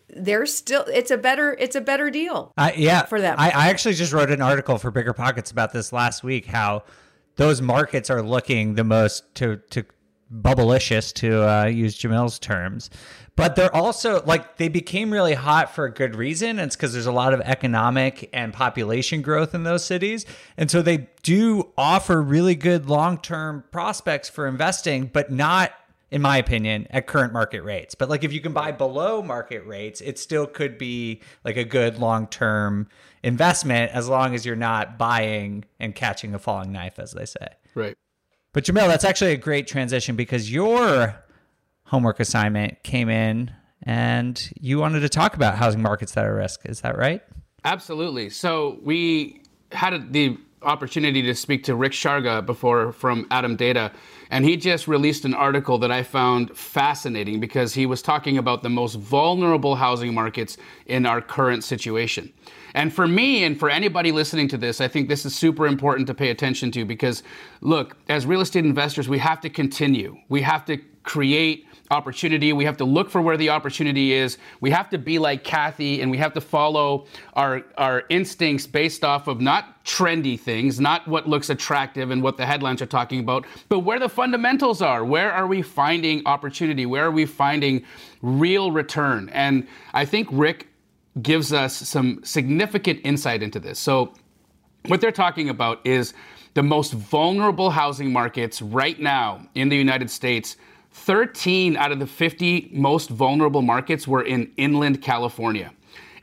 they're 0.09 0.47
still 0.47 0.85
it's 0.93 1.11
a 1.11 1.19
better 1.19 1.57
it's 1.59 1.77
a 1.77 1.81
better 1.81 2.11
deal. 2.11 2.53
Uh, 2.57 2.73
yeah, 2.77 3.05
for 3.05 3.21
them. 3.21 3.37
I, 3.39 3.51
I 3.51 3.69
actually 3.69 3.95
just 3.95 4.13
wrote 4.13 4.31
an 4.31 4.43
article 4.43 4.79
for 4.79 4.91
Bigger 4.91 5.13
Pockets 5.13 5.51
about 5.51 5.73
this 5.73 5.93
last 5.93 6.25
week. 6.25 6.47
How 6.47 6.85
those 7.37 7.63
markets 7.63 8.11
are 8.11 8.23
looking 8.23 8.75
the 8.75 8.85
most 8.85 9.35
to 9.37 9.59
to 9.71 9.85
bubblicious 10.33 11.13
to 11.15 11.49
uh, 11.49 11.67
use 11.67 11.97
Jamil's 11.97 12.39
terms 12.39 12.91
but 13.35 13.57
they're 13.57 13.75
also 13.75 14.23
like 14.25 14.57
they 14.59 14.69
became 14.69 15.11
really 15.11 15.35
hot 15.35 15.75
for 15.75 15.87
a 15.87 15.91
good 15.91 16.15
reason. 16.15 16.59
It's 16.59 16.77
because 16.77 16.93
there's 16.93 17.07
a 17.07 17.13
lot 17.13 17.33
of 17.33 17.41
economic 17.41 18.29
and 18.33 18.53
population 18.53 19.23
growth 19.23 19.55
in 19.55 19.63
those 19.63 19.85
cities. 19.85 20.27
And 20.57 20.71
so 20.71 20.83
they 20.83 21.09
do 21.23 21.73
offer 21.79 22.21
really 22.21 22.55
good 22.55 22.89
long 22.89 23.19
term 23.19 23.65
prospects 23.71 24.29
for 24.29 24.47
investing, 24.47 25.07
but 25.07 25.33
not, 25.33 25.73
in 26.11 26.21
my 26.21 26.37
opinion, 26.37 26.87
at 26.91 27.07
current 27.07 27.33
market 27.33 27.63
rates. 27.63 27.95
But 27.95 28.11
like 28.11 28.23
if 28.23 28.35
you 28.35 28.41
can 28.41 28.53
buy 28.53 28.71
below 28.71 29.23
market 29.23 29.65
rates, 29.67 30.03
it 30.03 30.19
still 30.19 30.47
could 30.47 30.77
be 30.77 31.23
like 31.43 31.57
a 31.57 31.65
good 31.65 31.99
long 31.99 32.27
term 32.27 32.89
investment 33.23 33.93
as 33.93 34.11
long 34.11 34.35
as 34.35 34.45
you're 34.45 34.57
not 34.57 34.99
buying 34.99 35.65
and 35.81 35.95
catching 35.95 36.35
a 36.35 36.39
falling 36.39 36.71
knife, 36.71 36.99
as 36.99 37.13
they 37.13 37.25
say. 37.25 37.47
Right. 37.75 37.97
But 38.53 38.65
Jamil, 38.65 38.87
that's 38.87 39.05
actually 39.05 39.33
a 39.33 39.37
great 39.39 39.67
transition 39.67 40.15
because 40.15 40.53
you're 40.53 41.15
homework 41.85 42.21
assignment 42.21 42.83
came 42.83 43.09
in 43.09 43.51
and 43.83 44.51
you 44.61 44.79
wanted 44.79 45.01
to 45.01 45.09
talk 45.09 45.35
about 45.35 45.57
housing 45.57 45.83
markets 45.83 46.13
that 46.13 46.25
are 46.25 46.39
at 46.39 46.43
risk. 46.43 46.61
Is 46.65 46.83
that 46.83 46.97
right? 46.97 47.23
Absolutely. 47.65 48.31
So 48.31 48.79
we 48.83 49.43
had 49.73 50.13
the 50.13 50.39
opportunity 50.65 51.23
to 51.23 51.35
speak 51.35 51.65
to 51.65 51.75
Rick 51.75 51.93
Sharga 51.93 52.45
before 52.45 52.93
from 52.93 53.27
ATTOM 53.27 53.57
Data, 53.57 53.93
and 54.31 54.45
he 54.45 54.57
just 54.57 54.89
released 54.89 55.25
an 55.25 55.35
article 55.35 55.79
that 55.79 55.91
I 55.91 56.03
found 56.03 56.57
fascinating 56.57 57.41
because 57.41 57.75
he 57.75 57.87
was 57.87 58.03
talking 58.03 58.39
about 58.39 58.63
the 58.63 58.71
most 58.71 58.95
vulnerable 58.95 59.77
housing 59.77 60.15
markets 60.15 60.57
in 60.87 61.07
our 61.07 61.21
current 61.21 61.65
situation. 61.65 62.33
And 62.75 62.93
for 62.93 63.07
me 63.07 63.45
and 63.45 63.59
for 63.59 63.69
anybody 63.69 64.13
listening 64.13 64.49
to 64.49 64.57
this, 64.57 64.81
I 64.81 64.89
think 64.89 65.09
this 65.09 65.27
is 65.27 65.35
super 65.35 65.67
important 65.67 66.07
to 66.07 66.15
pay 66.15 66.31
attention 66.31 66.71
to 66.73 66.85
because, 66.85 67.23
look, 67.61 67.97
as 68.09 68.25
real 68.25 68.41
estate 68.41 68.65
investors, 68.65 69.09
we 69.09 69.19
have 69.19 69.41
to 69.43 69.51
continue. 69.51 70.17
We 70.29 70.43
have 70.43 70.65
to 70.67 70.79
create 71.03 71.67
opportunity. 71.91 72.53
We 72.53 72.65
have 72.65 72.77
to 72.79 72.85
look 72.85 73.11
for 73.11 73.21
where 73.21 73.37
the 73.37 73.51
opportunity 73.51 74.13
is. 74.13 74.39
We 74.61 74.71
have 74.71 74.89
to 74.91 74.99
be 74.99 75.19
like 75.19 75.45
Kathy 75.45 76.01
and 76.01 76.11
we 76.11 76.19
have 76.19 76.33
to 76.35 76.41
follow 76.41 77.07
our, 77.35 77.63
our 77.77 78.05
instincts 78.09 78.67
based 78.67 79.05
off 79.05 79.27
of 79.29 79.41
not 79.41 79.85
trendy 79.85 80.39
things, 80.39 80.81
not 80.81 81.07
what 81.07 81.29
looks 81.29 81.51
attractive 81.51 82.11
and 82.11 82.23
what 82.23 82.37
the 82.37 82.47
headlines 82.47 82.81
are 82.81 82.87
talking 82.87 83.21
about, 83.21 83.47
but 83.69 83.81
where 83.81 83.99
the 83.99 84.09
fundamentals 84.09 84.81
are. 84.81 85.05
Where 85.05 85.33
are 85.33 85.47
we 85.47 85.63
finding 85.63 86.27
opportunity? 86.27 86.87
Where 86.87 87.05
are 87.05 87.11
we 87.11 87.27
finding 87.27 87.85
real 88.23 88.73
return? 88.73 89.29
And 89.31 89.67
I 89.93 90.05
think 90.05 90.29
Rick 90.31 90.69
gives 91.21 91.53
us 91.53 91.77
some 91.77 92.21
significant 92.25 93.01
insight 93.05 93.43
into 93.43 93.61
this. 93.61 93.79
So, 93.79 94.15
what 94.87 95.01
they're 95.01 95.13
talking 95.13 95.49
about 95.49 95.87
is 95.87 96.13
the 96.55 96.63
most 96.63 96.93
vulnerable 96.93 97.71
housing 97.71 98.13
markets 98.13 98.61
right 98.61 98.99
now 98.99 99.47
in 99.55 99.69
the 99.69 99.77
United 99.77 100.11
States 100.11 100.57
13 100.93 101.77
out 101.77 101.91
of 101.91 101.99
the 101.99 102.07
50 102.07 102.71
most 102.73 103.09
vulnerable 103.09 103.63
markets 103.63 104.07
were 104.07 104.23
in 104.23 104.51
inland 104.57 105.03
California. 105.03 105.73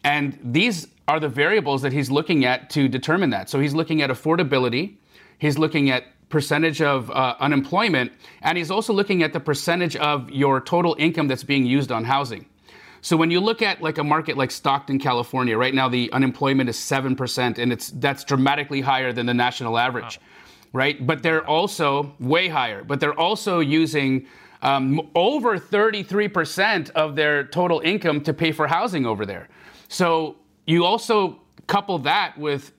And 0.03 0.39
these 0.43 0.87
are 1.07 1.19
the 1.19 1.27
variables 1.27 1.81
that 1.81 1.91
he's 1.91 2.11
looking 2.11 2.45
at 2.45 2.69
to 2.71 2.87
determine 2.87 3.31
that. 3.31 3.49
So 3.49 3.59
he's 3.59 3.73
looking 3.73 4.01
at 4.01 4.09
affordability, 4.09 4.95
he's 5.39 5.57
looking 5.57 5.89
at 5.89 6.05
percentage 6.29 6.81
of 6.81 7.09
uh, 7.09 7.35
unemployment, 7.39 8.11
and 8.43 8.57
he's 8.57 8.69
also 8.69 8.93
looking 8.93 9.23
at 9.23 9.33
the 9.33 9.39
percentage 9.39 9.95
of 9.95 10.29
your 10.29 10.61
total 10.61 10.95
income 10.99 11.27
that's 11.27 11.43
being 11.43 11.65
used 11.65 11.91
on 11.91 12.03
housing. 12.03 12.45
So 13.01 13.17
when 13.17 13.31
you 13.31 13.39
look 13.39 13.61
at 13.61 13.81
like 13.81 13.97
a 13.97 14.03
market 14.03 14.37
like 14.37 14.51
Stockton, 14.51 14.99
California, 14.99 15.57
right 15.57 15.73
now 15.73 15.89
the 15.89 16.11
unemployment 16.11 16.69
is 16.69 16.77
7% 16.77 17.57
and 17.57 17.71
it's 17.73 17.89
that's 17.91 18.23
dramatically 18.23 18.81
higher 18.81 19.13
than 19.13 19.25
the 19.25 19.33
national 19.33 19.77
average. 19.77 20.19
Wow. 20.19 20.25
Right? 20.71 21.07
But 21.07 21.23
they're 21.23 21.47
also 21.47 22.13
way 22.19 22.47
higher, 22.47 22.83
but 22.83 22.99
they're 22.99 23.19
also 23.19 23.59
using 23.59 24.27
um, 24.61 25.09
over 25.15 25.57
33% 25.57 26.89
of 26.91 27.15
their 27.15 27.45
total 27.45 27.79
income 27.79 28.21
to 28.21 28.33
pay 28.33 28.51
for 28.51 28.67
housing 28.67 29.05
over 29.05 29.25
there. 29.25 29.47
So 29.87 30.35
you 30.65 30.85
also 30.85 31.41
couple 31.67 31.99
that 31.99 32.37
with 32.37 32.73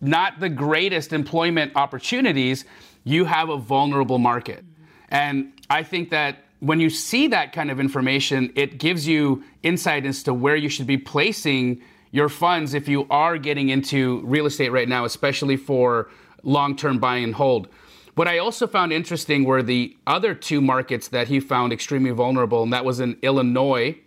not 0.00 0.40
the 0.40 0.48
greatest 0.48 1.12
employment 1.12 1.72
opportunities, 1.74 2.64
you 3.04 3.24
have 3.24 3.48
a 3.48 3.56
vulnerable 3.56 4.18
market. 4.18 4.64
And 5.08 5.52
I 5.68 5.82
think 5.82 6.10
that 6.10 6.44
when 6.60 6.80
you 6.80 6.90
see 6.90 7.28
that 7.28 7.52
kind 7.52 7.70
of 7.70 7.80
information, 7.80 8.52
it 8.54 8.78
gives 8.78 9.06
you 9.06 9.44
insight 9.62 10.06
as 10.06 10.22
to 10.22 10.32
where 10.32 10.56
you 10.56 10.68
should 10.68 10.86
be 10.86 10.96
placing 10.96 11.82
your 12.12 12.28
funds 12.28 12.72
if 12.72 12.88
you 12.88 13.06
are 13.10 13.36
getting 13.36 13.68
into 13.68 14.22
real 14.24 14.46
estate 14.46 14.70
right 14.70 14.88
now, 14.88 15.04
especially 15.04 15.56
for 15.56 16.08
long 16.42 16.76
term 16.76 16.98
buy 16.98 17.16
and 17.16 17.34
hold. 17.34 17.68
What 18.16 18.28
I 18.28 18.38
also 18.38 18.66
found 18.66 18.94
interesting 18.94 19.44
were 19.44 19.62
the 19.62 19.94
other 20.06 20.34
two 20.34 20.62
markets 20.62 21.08
that 21.08 21.28
he 21.28 21.38
found 21.38 21.70
extremely 21.70 22.12
vulnerable, 22.12 22.62
and 22.62 22.72
that 22.72 22.82
was 22.82 22.98
in 22.98 23.18
Illinois 23.20 23.98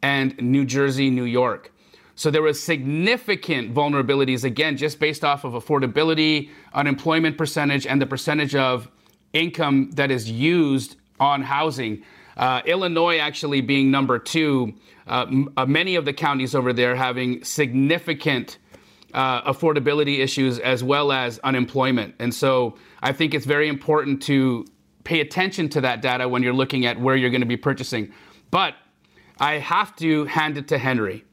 and 0.00 0.34
New 0.40 0.64
Jersey, 0.64 1.10
New 1.10 1.24
York. 1.24 1.70
So 2.14 2.30
there 2.30 2.40
was 2.40 2.62
significant 2.62 3.74
vulnerabilities, 3.74 4.42
again, 4.42 4.78
just 4.78 4.98
based 4.98 5.22
off 5.22 5.44
of 5.44 5.52
affordability, 5.52 6.48
unemployment 6.72 7.36
percentage, 7.36 7.86
and 7.86 8.00
the 8.00 8.06
percentage 8.06 8.54
of 8.54 8.88
income 9.34 9.90
that 9.96 10.10
is 10.10 10.30
used 10.30 10.96
on 11.20 11.42
housing. 11.42 12.02
Uh, 12.38 12.62
Illinois 12.64 13.18
actually 13.18 13.60
being 13.60 13.90
number 13.90 14.18
two, 14.18 14.72
uh, 15.06 15.26
m- 15.28 15.52
uh, 15.58 15.66
many 15.66 15.94
of 15.94 16.06
the 16.06 16.14
counties 16.14 16.54
over 16.54 16.72
there 16.72 16.96
having 16.96 17.44
significant 17.44 18.56
uh, 19.14 19.50
affordability 19.52 20.18
issues 20.18 20.58
as 20.58 20.84
well 20.84 21.12
as 21.12 21.38
unemployment. 21.40 22.14
And 22.18 22.34
so 22.34 22.76
I 23.02 23.12
think 23.12 23.34
it's 23.34 23.46
very 23.46 23.68
important 23.68 24.22
to 24.24 24.66
pay 25.04 25.20
attention 25.20 25.68
to 25.70 25.80
that 25.80 26.02
data 26.02 26.28
when 26.28 26.42
you're 26.42 26.52
looking 26.52 26.84
at 26.84 27.00
where 27.00 27.16
you're 27.16 27.30
going 27.30 27.40
to 27.40 27.46
be 27.46 27.56
purchasing. 27.56 28.12
But 28.50 28.74
I 29.40 29.54
have 29.54 29.96
to 29.96 30.24
hand 30.26 30.58
it 30.58 30.68
to 30.68 30.78
Henry 30.78 31.24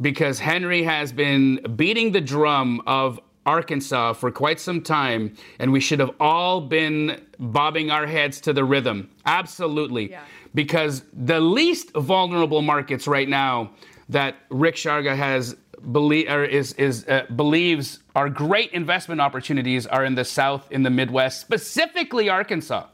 because 0.00 0.38
Henry 0.38 0.82
has 0.82 1.12
been 1.12 1.56
beating 1.74 2.12
the 2.12 2.20
drum 2.20 2.82
of 2.86 3.18
Arkansas 3.46 4.12
for 4.14 4.30
quite 4.30 4.58
some 4.58 4.82
time, 4.82 5.34
and 5.58 5.72
we 5.72 5.80
should 5.80 6.00
have 6.00 6.10
all 6.18 6.60
been 6.60 7.24
bobbing 7.38 7.90
our 7.90 8.06
heads 8.06 8.40
to 8.42 8.52
the 8.52 8.64
rhythm. 8.64 9.08
Absolutely. 9.24 10.10
Yeah. 10.10 10.22
Because 10.54 11.04
the 11.12 11.40
least 11.40 11.92
vulnerable 11.92 12.62
markets 12.62 13.06
right 13.06 13.28
now 13.28 13.72
that 14.08 14.36
Rick 14.50 14.76
Sharga 14.76 15.16
has 15.16 15.56
believe 15.92 16.28
is 16.28 16.72
is 16.74 17.06
uh, 17.08 17.26
believes 17.34 18.00
are 18.14 18.28
great 18.28 18.72
investment 18.72 19.20
opportunities 19.20 19.86
are 19.86 20.04
in 20.04 20.14
the 20.14 20.24
South, 20.24 20.70
in 20.70 20.82
the 20.82 20.90
Midwest, 20.90 21.40
specifically 21.40 22.28
Arkansas. 22.28 22.86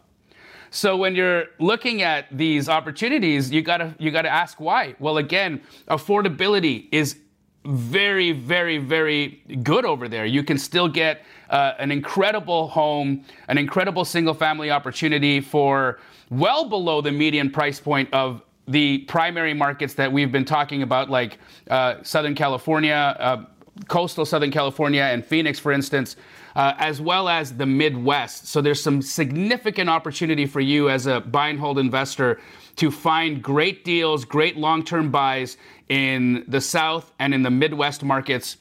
So 0.70 0.96
when 0.96 1.14
you're 1.14 1.44
looking 1.58 2.02
at 2.02 2.26
these 2.30 2.68
opportunities, 2.68 3.50
you 3.50 3.62
gotta 3.62 3.94
you 3.98 4.10
gotta 4.10 4.30
ask 4.30 4.60
why. 4.60 4.94
Well, 4.98 5.18
again, 5.18 5.60
affordability 5.88 6.88
is 6.90 7.18
very, 7.64 8.32
very, 8.32 8.78
very 8.78 9.42
good 9.62 9.84
over 9.84 10.08
there. 10.08 10.26
You 10.26 10.42
can 10.42 10.58
still 10.58 10.88
get 10.88 11.24
uh, 11.50 11.74
an 11.78 11.92
incredible 11.92 12.68
home, 12.68 13.24
an 13.48 13.58
incredible 13.58 14.04
single 14.04 14.34
family 14.34 14.70
opportunity 14.70 15.40
for 15.40 16.00
well 16.30 16.68
below 16.68 17.00
the 17.00 17.12
median 17.12 17.50
price 17.50 17.78
point 17.78 18.12
of 18.12 18.42
the 18.72 18.98
primary 19.00 19.54
markets 19.54 19.94
that 19.94 20.10
we've 20.12 20.32
been 20.32 20.44
talking 20.44 20.82
about, 20.82 21.10
like 21.10 21.38
uh, 21.70 22.02
Southern 22.02 22.34
California, 22.34 23.16
uh, 23.18 23.44
coastal 23.88 24.24
Southern 24.24 24.50
California, 24.50 25.02
and 25.02 25.24
Phoenix, 25.24 25.58
for 25.58 25.72
instance, 25.72 26.16
uh, 26.56 26.74
as 26.78 27.00
well 27.00 27.28
as 27.28 27.56
the 27.56 27.66
Midwest. 27.66 28.46
So 28.48 28.60
there's 28.60 28.82
some 28.82 29.02
significant 29.02 29.88
opportunity 29.88 30.46
for 30.46 30.60
you 30.60 30.88
as 30.88 31.06
a 31.06 31.20
buy 31.20 31.48
and 31.48 31.58
hold 31.58 31.78
investor 31.78 32.40
to 32.76 32.90
find 32.90 33.42
great 33.42 33.84
deals, 33.84 34.24
great 34.24 34.56
long 34.56 34.84
term 34.84 35.10
buys 35.10 35.56
in 35.88 36.44
the 36.48 36.60
South 36.60 37.12
and 37.18 37.34
in 37.34 37.42
the 37.42 37.50
Midwest 37.50 38.02
markets. 38.02 38.56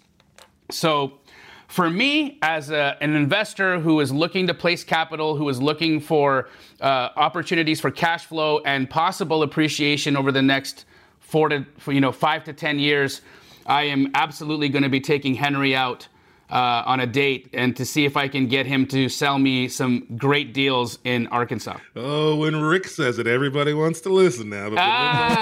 So 0.69 1.19
for 1.71 1.89
me, 1.89 2.38
as 2.41 2.69
a, 2.69 2.97
an 2.99 3.15
investor 3.15 3.79
who 3.79 4.01
is 4.01 4.12
looking 4.12 4.45
to 4.47 4.53
place 4.53 4.84
capital, 4.84 5.38
who 5.38 5.47
is 5.47 5.62
looking 5.62 6.01
for 6.01 6.49
uh, 6.81 7.07
opportunities 7.15 7.79
for 7.79 7.89
cash 7.89 8.25
flow 8.25 8.60
and 8.65 8.89
possible 8.89 9.41
appreciation 9.41 10.17
over 10.17 10.34
the 10.34 10.41
next 10.41 10.84
four 11.21 11.47
to 11.47 11.65
you 11.88 12.01
know 12.01 12.12
five 12.12 12.43
to 12.43 12.51
ten 12.51 12.77
years, 12.77 13.21
I 13.65 13.84
am 13.84 14.12
absolutely 14.15 14.67
going 14.67 14.84
to 14.84 14.89
be 14.89 14.99
taking 14.99 15.34
Henry 15.34 15.73
out 15.73 16.10
uh, 16.51 16.83
on 16.85 16.99
a 16.99 17.07
date 17.07 17.49
and 17.53 17.75
to 17.77 17.85
see 17.85 18.05
if 18.05 18.17
I 18.17 18.27
can 18.27 18.47
get 18.47 18.65
him 18.65 18.85
to 18.87 19.07
sell 19.09 19.39
me 19.39 19.67
some 19.67 20.05
great 20.17 20.53
deals 20.53 20.99
in 21.03 21.27
Arkansas. 21.27 21.77
Oh, 21.95 22.35
when 22.35 22.61
Rick 22.61 22.87
says 22.87 23.17
it, 23.19 23.27
everybody 23.27 23.73
wants 23.73 24.01
to 24.01 24.09
listen 24.09 24.49
now. 24.49 24.69
But 24.69 24.79
ah. 24.79 25.39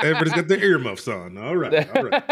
Everybody's 0.02 0.32
got 0.32 0.48
their 0.48 0.64
earmuffs 0.64 1.06
on. 1.06 1.36
All 1.36 1.56
right, 1.56 1.96
all 1.96 2.04
right. 2.04 2.22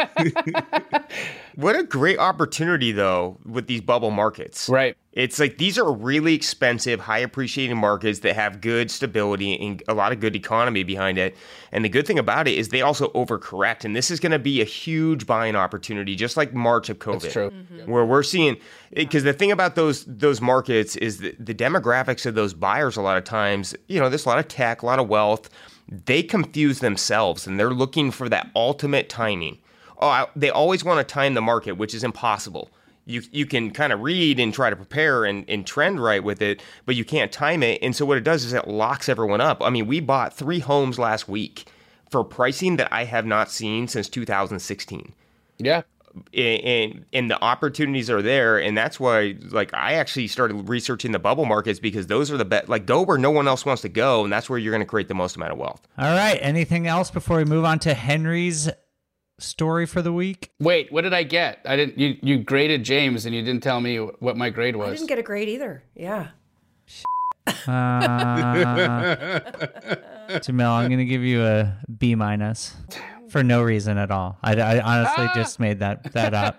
what 1.56 1.76
a 1.76 1.82
great 1.84 2.18
opportunity, 2.18 2.92
though, 2.92 3.38
with 3.44 3.66
these 3.66 3.82
bubble 3.82 4.10
markets. 4.10 4.68
Right. 4.68 4.96
It's 5.12 5.40
like 5.40 5.56
these 5.56 5.78
are 5.78 5.90
really 5.90 6.34
expensive, 6.34 7.00
high 7.00 7.18
appreciating 7.18 7.78
markets 7.78 8.20
that 8.20 8.34
have 8.34 8.60
good 8.60 8.90
stability 8.90 9.58
and 9.58 9.82
a 9.88 9.94
lot 9.94 10.12
of 10.12 10.20
good 10.20 10.36
economy 10.36 10.84
behind 10.84 11.16
it. 11.16 11.34
And 11.72 11.82
the 11.84 11.88
good 11.88 12.06
thing 12.06 12.18
about 12.18 12.46
it 12.46 12.58
is 12.58 12.68
they 12.68 12.82
also 12.82 13.08
overcorrect. 13.08 13.84
And 13.84 13.96
this 13.96 14.10
is 14.10 14.20
going 14.20 14.32
to 14.32 14.38
be 14.38 14.60
a 14.60 14.64
huge 14.64 15.26
buying 15.26 15.56
opportunity, 15.56 16.14
just 16.14 16.36
like 16.36 16.52
March 16.52 16.90
of 16.90 16.98
COVID. 16.98 17.22
That's 17.22 17.32
true. 17.32 17.50
Mm-hmm. 17.50 17.90
Where 17.90 18.04
we're 18.04 18.22
seeing, 18.22 18.58
because 18.92 19.24
the 19.24 19.32
thing 19.32 19.50
about 19.50 19.76
those 19.76 20.04
those 20.04 20.42
markets 20.42 20.94
is 20.96 21.18
the, 21.18 21.34
the 21.38 21.54
demographics 21.54 22.26
of 22.26 22.34
those 22.34 22.52
buyers, 22.52 22.96
a 22.96 23.02
lot 23.02 23.16
of 23.16 23.24
times, 23.24 23.74
you 23.88 23.98
know, 23.98 24.10
there's 24.10 24.26
a 24.26 24.28
lot 24.28 24.38
of 24.38 24.46
tech, 24.46 24.82
a 24.82 24.86
lot 24.86 24.98
of 24.98 25.08
wealth. 25.08 25.48
They 25.88 26.22
confuse 26.22 26.80
themselves 26.80 27.46
and 27.46 27.58
they're 27.58 27.70
looking 27.70 28.10
for 28.10 28.28
that 28.28 28.50
ultimate 28.54 29.08
timing. 29.08 29.58
Oh, 30.00 30.08
I, 30.08 30.26
they 30.36 30.50
always 30.50 30.84
want 30.84 31.00
to 31.00 31.12
time 31.12 31.32
the 31.32 31.40
market, 31.40 31.72
which 31.72 31.94
is 31.94 32.04
impossible 32.04 32.70
you 33.08 33.22
you 33.32 33.46
can 33.46 33.70
kind 33.70 33.92
of 33.92 34.00
read 34.02 34.38
and 34.38 34.52
try 34.52 34.70
to 34.70 34.76
prepare 34.76 35.24
and, 35.24 35.44
and 35.48 35.66
trend 35.66 36.00
right 36.00 36.22
with 36.22 36.42
it, 36.42 36.62
but 36.84 36.94
you 36.94 37.04
can't 37.04 37.32
time 37.32 37.62
it. 37.62 37.82
And 37.82 37.96
so 37.96 38.04
what 38.04 38.18
it 38.18 38.24
does 38.24 38.44
is 38.44 38.52
it 38.52 38.68
locks 38.68 39.08
everyone 39.08 39.40
up. 39.40 39.62
I 39.62 39.70
mean, 39.70 39.86
we 39.86 40.00
bought 40.00 40.36
three 40.36 40.58
homes 40.58 40.98
last 40.98 41.28
week 41.28 41.66
for 42.10 42.22
pricing 42.22 42.76
that 42.76 42.92
I 42.92 43.04
have 43.04 43.24
not 43.24 43.50
seen 43.50 43.88
since 43.88 44.08
2016. 44.08 45.14
Yeah. 45.58 45.82
And, 46.34 47.04
and 47.12 47.30
the 47.30 47.40
opportunities 47.42 48.10
are 48.10 48.22
there, 48.22 48.58
and 48.58 48.76
that's 48.76 48.98
why 48.98 49.36
like 49.50 49.72
I 49.72 49.94
actually 49.94 50.26
started 50.26 50.68
researching 50.68 51.12
the 51.12 51.18
bubble 51.18 51.44
markets 51.44 51.78
because 51.78 52.08
those 52.08 52.30
are 52.30 52.36
the 52.36 52.44
best. 52.44 52.68
Like 52.68 52.86
go 52.86 53.02
where 53.02 53.18
no 53.18 53.30
one 53.30 53.46
else 53.46 53.64
wants 53.64 53.82
to 53.82 53.88
go, 53.88 54.24
and 54.24 54.32
that's 54.32 54.50
where 54.50 54.58
you're 54.58 54.72
going 54.72 54.82
to 54.82 54.86
create 54.86 55.08
the 55.08 55.14
most 55.14 55.36
amount 55.36 55.52
of 55.52 55.58
wealth. 55.58 55.80
All 55.96 56.12
right. 56.12 56.38
Anything 56.42 56.86
else 56.86 57.10
before 57.10 57.38
we 57.38 57.44
move 57.44 57.64
on 57.64 57.78
to 57.80 57.94
Henry's 57.94 58.68
story 59.38 59.86
for 59.86 60.02
the 60.02 60.12
week? 60.12 60.50
Wait, 60.60 60.92
what 60.92 61.02
did 61.02 61.14
I 61.14 61.22
get? 61.22 61.60
I 61.64 61.76
didn't. 61.76 61.98
You 61.98 62.16
you 62.22 62.38
graded 62.38 62.84
James 62.84 63.26
and 63.26 63.34
you 63.34 63.42
didn't 63.42 63.62
tell 63.62 63.80
me 63.80 63.96
what 63.96 64.36
my 64.36 64.50
grade 64.50 64.76
was. 64.76 64.88
I 64.88 64.94
didn't 64.94 65.08
get 65.08 65.18
a 65.18 65.22
grade 65.22 65.48
either. 65.48 65.82
Yeah. 65.94 66.28
Uh, 67.46 67.52
Jamil, 70.28 70.70
I'm 70.70 70.88
going 70.88 70.98
to 70.98 71.06
give 71.06 71.22
you 71.22 71.44
a 71.44 71.78
B 71.98 72.14
minus 72.14 72.76
for 73.30 73.42
no 73.42 73.62
reason 73.62 73.96
at 73.98 74.10
all. 74.10 74.38
I, 74.42 74.54
I 74.54 74.80
honestly 74.80 75.26
ah! 75.28 75.32
just 75.34 75.60
made 75.60 75.78
that 75.80 76.12
that 76.12 76.34
up. 76.34 76.56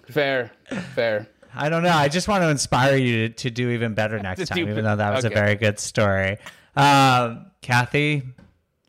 fair, 0.08 0.52
fair. 0.94 1.28
I 1.54 1.68
don't 1.68 1.82
know. 1.82 1.90
I 1.90 2.08
just 2.08 2.28
want 2.28 2.42
to 2.42 2.48
inspire 2.50 2.96
you 2.96 3.28
to, 3.28 3.34
to 3.34 3.50
do 3.50 3.70
even 3.70 3.94
better 3.94 4.18
next 4.18 4.46
time, 4.48 4.58
even 4.58 4.84
though 4.84 4.96
that 4.96 5.14
was 5.14 5.24
okay. 5.24 5.34
a 5.34 5.38
very 5.38 5.54
good 5.56 5.80
story. 5.80 6.36
Um, 6.76 7.46
Kathy, 7.62 8.22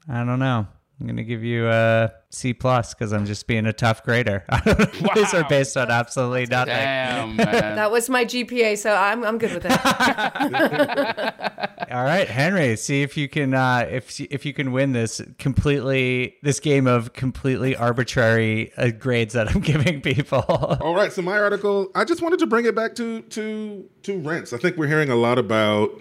I 0.07 0.25
don't 0.25 0.39
know. 0.39 0.67
I'm 0.99 1.07
gonna 1.07 1.23
give 1.23 1.43
you 1.43 1.67
a 1.69 2.11
C 2.29 2.53
plus 2.53 2.93
because 2.93 3.13
I'm 3.13 3.25
just 3.25 3.47
being 3.47 3.65
a 3.65 3.73
tough 3.73 4.03
grader. 4.03 4.43
Wow. 4.99 5.13
These 5.15 5.33
are 5.33 5.47
based 5.47 5.77
on 5.77 5.89
absolutely 5.89 6.45
nothing. 6.45 6.75
Damn, 6.75 7.35
man. 7.37 7.77
that 7.77 7.89
was 7.89 8.09
my 8.09 8.25
GPA, 8.25 8.77
so 8.77 8.93
I'm 8.93 9.23
I'm 9.23 9.37
good 9.37 9.53
with 9.53 9.65
it. 9.65 9.71
All 11.91 12.03
right, 12.03 12.27
Henry, 12.27 12.75
see 12.75 13.01
if 13.01 13.15
you 13.15 13.29
can 13.29 13.53
uh, 13.53 13.87
if 13.89 14.19
if 14.19 14.45
you 14.45 14.53
can 14.53 14.73
win 14.73 14.91
this 14.91 15.21
completely 15.37 16.35
this 16.43 16.59
game 16.59 16.85
of 16.85 17.13
completely 17.13 17.77
arbitrary 17.77 18.73
uh, 18.77 18.91
grades 18.91 19.33
that 19.33 19.55
I'm 19.55 19.61
giving 19.61 20.01
people. 20.01 20.39
All 20.41 20.95
right, 20.95 21.13
so 21.13 21.21
my 21.21 21.39
article, 21.39 21.89
I 21.95 22.03
just 22.03 22.21
wanted 22.21 22.39
to 22.39 22.47
bring 22.47 22.65
it 22.65 22.75
back 22.75 22.93
to 22.95 23.21
to 23.21 23.89
to 24.03 24.19
rents. 24.19 24.51
I 24.51 24.57
think 24.57 24.75
we're 24.75 24.87
hearing 24.87 25.09
a 25.09 25.15
lot 25.15 25.39
about 25.39 25.91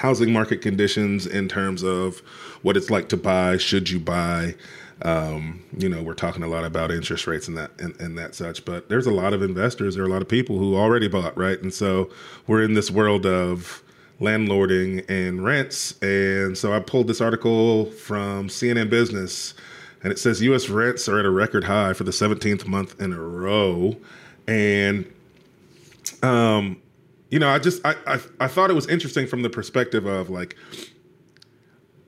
housing 0.00 0.32
market 0.32 0.62
conditions 0.62 1.26
in 1.26 1.46
terms 1.46 1.82
of 1.82 2.20
what 2.62 2.74
it's 2.74 2.88
like 2.88 3.10
to 3.10 3.18
buy, 3.18 3.58
should 3.58 3.90
you 3.90 4.00
buy. 4.00 4.54
Um, 5.02 5.62
you 5.76 5.90
know, 5.90 6.02
we're 6.02 6.14
talking 6.14 6.42
a 6.42 6.48
lot 6.48 6.64
about 6.64 6.90
interest 6.90 7.26
rates 7.26 7.48
and 7.48 7.58
that 7.58 7.70
and, 7.78 8.00
and 8.00 8.16
that 8.16 8.34
such, 8.34 8.64
but 8.64 8.88
there's 8.88 9.06
a 9.06 9.10
lot 9.10 9.34
of 9.34 9.42
investors, 9.42 9.96
there 9.96 10.04
are 10.04 10.06
a 10.06 10.10
lot 10.10 10.22
of 10.22 10.28
people 10.28 10.56
who 10.56 10.74
already 10.74 11.06
bought, 11.06 11.36
right? 11.36 11.60
And 11.60 11.72
so 11.72 12.08
we're 12.46 12.62
in 12.62 12.72
this 12.72 12.90
world 12.90 13.26
of 13.26 13.82
landlording 14.20 15.04
and 15.10 15.44
rents. 15.44 16.00
And 16.00 16.56
so 16.56 16.72
I 16.72 16.80
pulled 16.80 17.06
this 17.06 17.20
article 17.20 17.90
from 17.90 18.48
CNN 18.48 18.88
Business, 18.88 19.52
and 20.02 20.10
it 20.10 20.18
says 20.18 20.40
U.S. 20.40 20.70
rents 20.70 21.10
are 21.10 21.18
at 21.18 21.26
a 21.26 21.30
record 21.30 21.64
high 21.64 21.92
for 21.92 22.04
the 22.04 22.10
17th 22.10 22.66
month 22.66 22.98
in 23.02 23.12
a 23.12 23.20
row. 23.20 23.98
And 24.48 25.04
um, 26.22 26.80
you 27.30 27.38
know, 27.38 27.48
I 27.48 27.58
just 27.58 27.84
I, 27.84 27.94
I 28.06 28.20
I 28.40 28.48
thought 28.48 28.70
it 28.70 28.74
was 28.74 28.88
interesting 28.88 29.26
from 29.26 29.42
the 29.42 29.50
perspective 29.50 30.04
of 30.06 30.28
like 30.28 30.56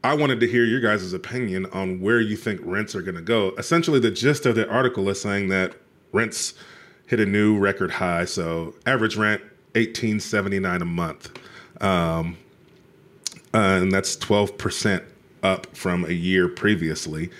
I 0.05 0.15
wanted 0.15 0.41
to 0.41 0.49
hear 0.49 0.65
your 0.65 0.81
guys' 0.81 1.13
opinion 1.13 1.67
on 1.67 2.01
where 2.01 2.21
you 2.21 2.37
think 2.37 2.61
rents 2.65 2.95
are 2.95 3.03
going 3.03 3.15
to 3.15 3.23
go. 3.23 3.55
Essentially, 3.57 4.01
the 4.01 4.11
gist 4.11 4.47
of 4.47 4.57
the 4.57 4.69
article 4.69 5.09
is 5.09 5.21
saying 5.21 5.49
that 5.49 5.75
rents 6.13 6.55
hit 7.07 7.21
a 7.21 7.27
new 7.27 7.57
record 7.59 7.93
high. 7.93 8.25
So 8.25 8.75
average 8.85 9.17
rent 9.17 9.43
eighteen 9.75 10.19
seventy 10.19 10.59
nine 10.59 10.83
a 10.83 10.87
month, 10.87 11.31
um, 11.81 12.37
and 13.55 13.93
that's 13.93 14.17
twelve 14.17 14.59
percent 14.59 15.05
up 15.45 15.75
from 15.77 16.05
a 16.05 16.13
year 16.13 16.49
previously. 16.49 17.31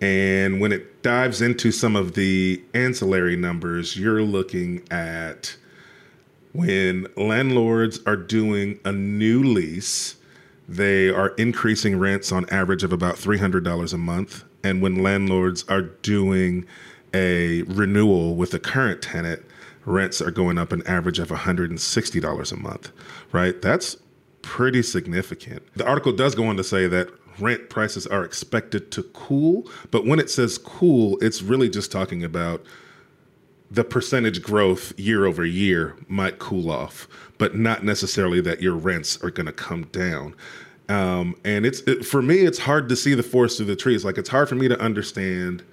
And 0.00 0.60
when 0.60 0.72
it 0.72 1.02
dives 1.02 1.40
into 1.40 1.72
some 1.72 1.96
of 1.96 2.14
the 2.14 2.62
ancillary 2.74 3.34
numbers, 3.34 3.96
you're 3.96 4.22
looking 4.22 4.82
at 4.90 5.56
when 6.56 7.06
landlords 7.16 8.00
are 8.06 8.16
doing 8.16 8.80
a 8.84 8.92
new 8.92 9.42
lease, 9.42 10.16
they 10.68 11.08
are 11.08 11.28
increasing 11.30 11.98
rents 11.98 12.32
on 12.32 12.48
average 12.50 12.82
of 12.82 12.92
about 12.92 13.16
$300 13.16 13.92
a 13.92 13.98
month. 13.98 14.44
And 14.64 14.82
when 14.82 15.02
landlords 15.02 15.64
are 15.68 15.82
doing 15.82 16.66
a 17.14 17.62
renewal 17.62 18.34
with 18.34 18.52
a 18.54 18.58
current 18.58 19.02
tenant, 19.02 19.44
rents 19.84 20.20
are 20.20 20.30
going 20.30 20.58
up 20.58 20.72
an 20.72 20.84
average 20.86 21.18
of 21.18 21.28
$160 21.28 22.52
a 22.52 22.56
month, 22.56 22.90
right? 23.32 23.62
That's 23.62 23.96
pretty 24.42 24.82
significant. 24.82 25.62
The 25.74 25.86
article 25.86 26.12
does 26.12 26.34
go 26.34 26.46
on 26.46 26.56
to 26.56 26.64
say 26.64 26.88
that 26.88 27.08
rent 27.38 27.68
prices 27.68 28.06
are 28.06 28.24
expected 28.24 28.90
to 28.92 29.02
cool, 29.02 29.70
but 29.90 30.06
when 30.06 30.18
it 30.18 30.30
says 30.30 30.58
cool, 30.58 31.18
it's 31.20 31.42
really 31.42 31.68
just 31.68 31.92
talking 31.92 32.24
about 32.24 32.64
the 33.70 33.84
percentage 33.84 34.42
growth 34.42 34.98
year 34.98 35.26
over 35.26 35.44
year 35.44 35.96
might 36.08 36.38
cool 36.38 36.70
off, 36.70 37.08
but 37.38 37.56
not 37.56 37.84
necessarily 37.84 38.40
that 38.40 38.62
your 38.62 38.74
rents 38.74 39.22
are 39.22 39.30
going 39.30 39.46
to 39.46 39.52
come 39.52 39.84
down. 39.84 40.34
Um, 40.88 41.34
and 41.44 41.66
it's 41.66 41.80
it, 41.80 42.04
for 42.04 42.22
me, 42.22 42.38
it's 42.40 42.58
hard 42.58 42.88
to 42.88 42.96
see 42.96 43.14
the 43.14 43.22
forest 43.22 43.56
through 43.56 43.66
the 43.66 43.76
trees. 43.76 44.04
Like 44.04 44.18
it's 44.18 44.28
hard 44.28 44.48
for 44.48 44.54
me 44.54 44.68
to 44.68 44.80
understand 44.80 45.64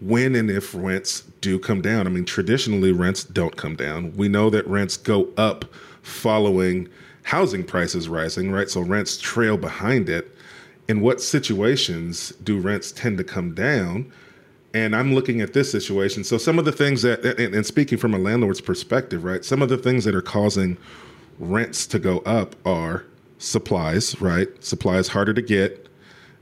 when 0.00 0.34
and 0.34 0.50
if 0.50 0.74
rents 0.74 1.22
do 1.40 1.58
come 1.58 1.80
down. 1.80 2.06
I 2.06 2.10
mean, 2.10 2.24
traditionally 2.24 2.92
rents 2.92 3.24
don't 3.24 3.56
come 3.56 3.76
down. 3.76 4.14
We 4.16 4.28
know 4.28 4.50
that 4.50 4.66
rents 4.66 4.96
go 4.96 5.28
up 5.36 5.64
following 6.02 6.88
housing 7.22 7.64
prices 7.64 8.08
rising, 8.08 8.50
right? 8.50 8.68
So 8.68 8.80
rents 8.80 9.16
trail 9.16 9.56
behind 9.56 10.08
it. 10.08 10.36
In 10.88 11.00
what 11.00 11.20
situations 11.20 12.30
do 12.42 12.58
rents 12.58 12.92
tend 12.92 13.18
to 13.18 13.24
come 13.24 13.54
down? 13.54 14.12
And 14.74 14.94
I'm 14.94 15.14
looking 15.14 15.40
at 15.40 15.52
this 15.52 15.70
situation. 15.70 16.24
So 16.24 16.36
some 16.36 16.58
of 16.58 16.64
the 16.64 16.72
things 16.72 17.02
that, 17.02 17.24
and, 17.24 17.54
and 17.54 17.64
speaking 17.64 17.96
from 17.96 18.12
a 18.12 18.18
landlord's 18.18 18.60
perspective, 18.60 19.24
right? 19.24 19.44
Some 19.44 19.62
of 19.62 19.68
the 19.68 19.78
things 19.78 20.04
that 20.04 20.14
are 20.14 20.22
causing 20.22 20.76
rents 21.38 21.86
to 21.86 21.98
go 21.98 22.18
up 22.20 22.56
are 22.66 23.04
supplies, 23.38 24.20
right? 24.20 24.48
Supplies 24.62 25.08
harder 25.08 25.32
to 25.32 25.42
get 25.42 25.88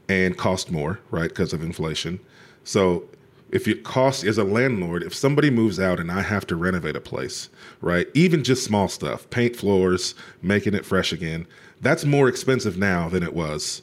and 0.08 0.36
cost 0.36 0.70
more, 0.70 0.98
right? 1.10 1.28
Because 1.28 1.52
of 1.52 1.62
inflation. 1.62 2.18
So 2.64 3.04
if 3.50 3.68
it 3.68 3.84
costs 3.84 4.24
as 4.24 4.38
a 4.38 4.44
landlord, 4.44 5.02
if 5.02 5.14
somebody 5.14 5.50
moves 5.50 5.78
out 5.78 6.00
and 6.00 6.10
I 6.10 6.22
have 6.22 6.46
to 6.46 6.56
renovate 6.56 6.96
a 6.96 7.00
place, 7.00 7.50
right? 7.82 8.08
Even 8.14 8.42
just 8.42 8.64
small 8.64 8.88
stuff, 8.88 9.28
paint 9.28 9.56
floors, 9.56 10.14
making 10.40 10.74
it 10.74 10.86
fresh 10.86 11.12
again, 11.12 11.46
that's 11.82 12.04
more 12.04 12.28
expensive 12.28 12.78
now 12.78 13.10
than 13.10 13.22
it 13.22 13.34
was 13.34 13.82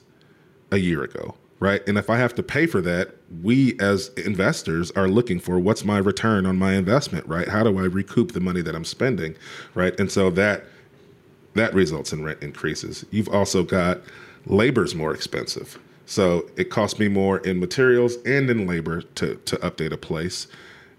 a 0.72 0.78
year 0.78 1.04
ago, 1.04 1.36
right? 1.60 1.86
And 1.88 1.98
if 1.98 2.10
I 2.10 2.18
have 2.18 2.34
to 2.36 2.44
pay 2.44 2.66
for 2.66 2.82
that, 2.82 3.16
we 3.42 3.78
as 3.80 4.10
investors 4.10 4.92
are 4.92 5.08
looking 5.08 5.40
for 5.40 5.60
what's 5.60 5.84
my 5.84 5.98
return 5.98 6.46
on 6.46 6.58
my 6.58 6.74
investment, 6.74 7.28
right? 7.28 7.48
How 7.48 7.64
do 7.64 7.78
I 7.78 7.84
recoup 7.84 8.32
the 8.32 8.40
money 8.40 8.62
that 8.62 8.76
I'm 8.76 8.86
spending, 8.86 9.36
right? 9.76 9.98
And 10.00 10.12
so 10.12 10.30
that 10.32 10.66
that 11.56 11.74
results 11.74 12.14
in 12.14 12.24
rent 12.24 12.42
increases. 12.42 13.06
You've 13.12 13.28
also 13.28 13.64
got 13.64 14.02
labor's 14.46 14.96
more 14.96 15.14
expensive. 15.14 15.80
So 16.06 16.50
it 16.56 16.70
costs 16.70 17.00
me 17.00 17.08
more 17.08 17.40
in 17.40 17.60
materials 17.60 18.16
and 18.26 18.50
in 18.50 18.66
labor 18.66 19.02
to 19.02 19.36
to 19.36 19.56
update 19.58 19.92
a 19.92 19.98
place. 19.98 20.48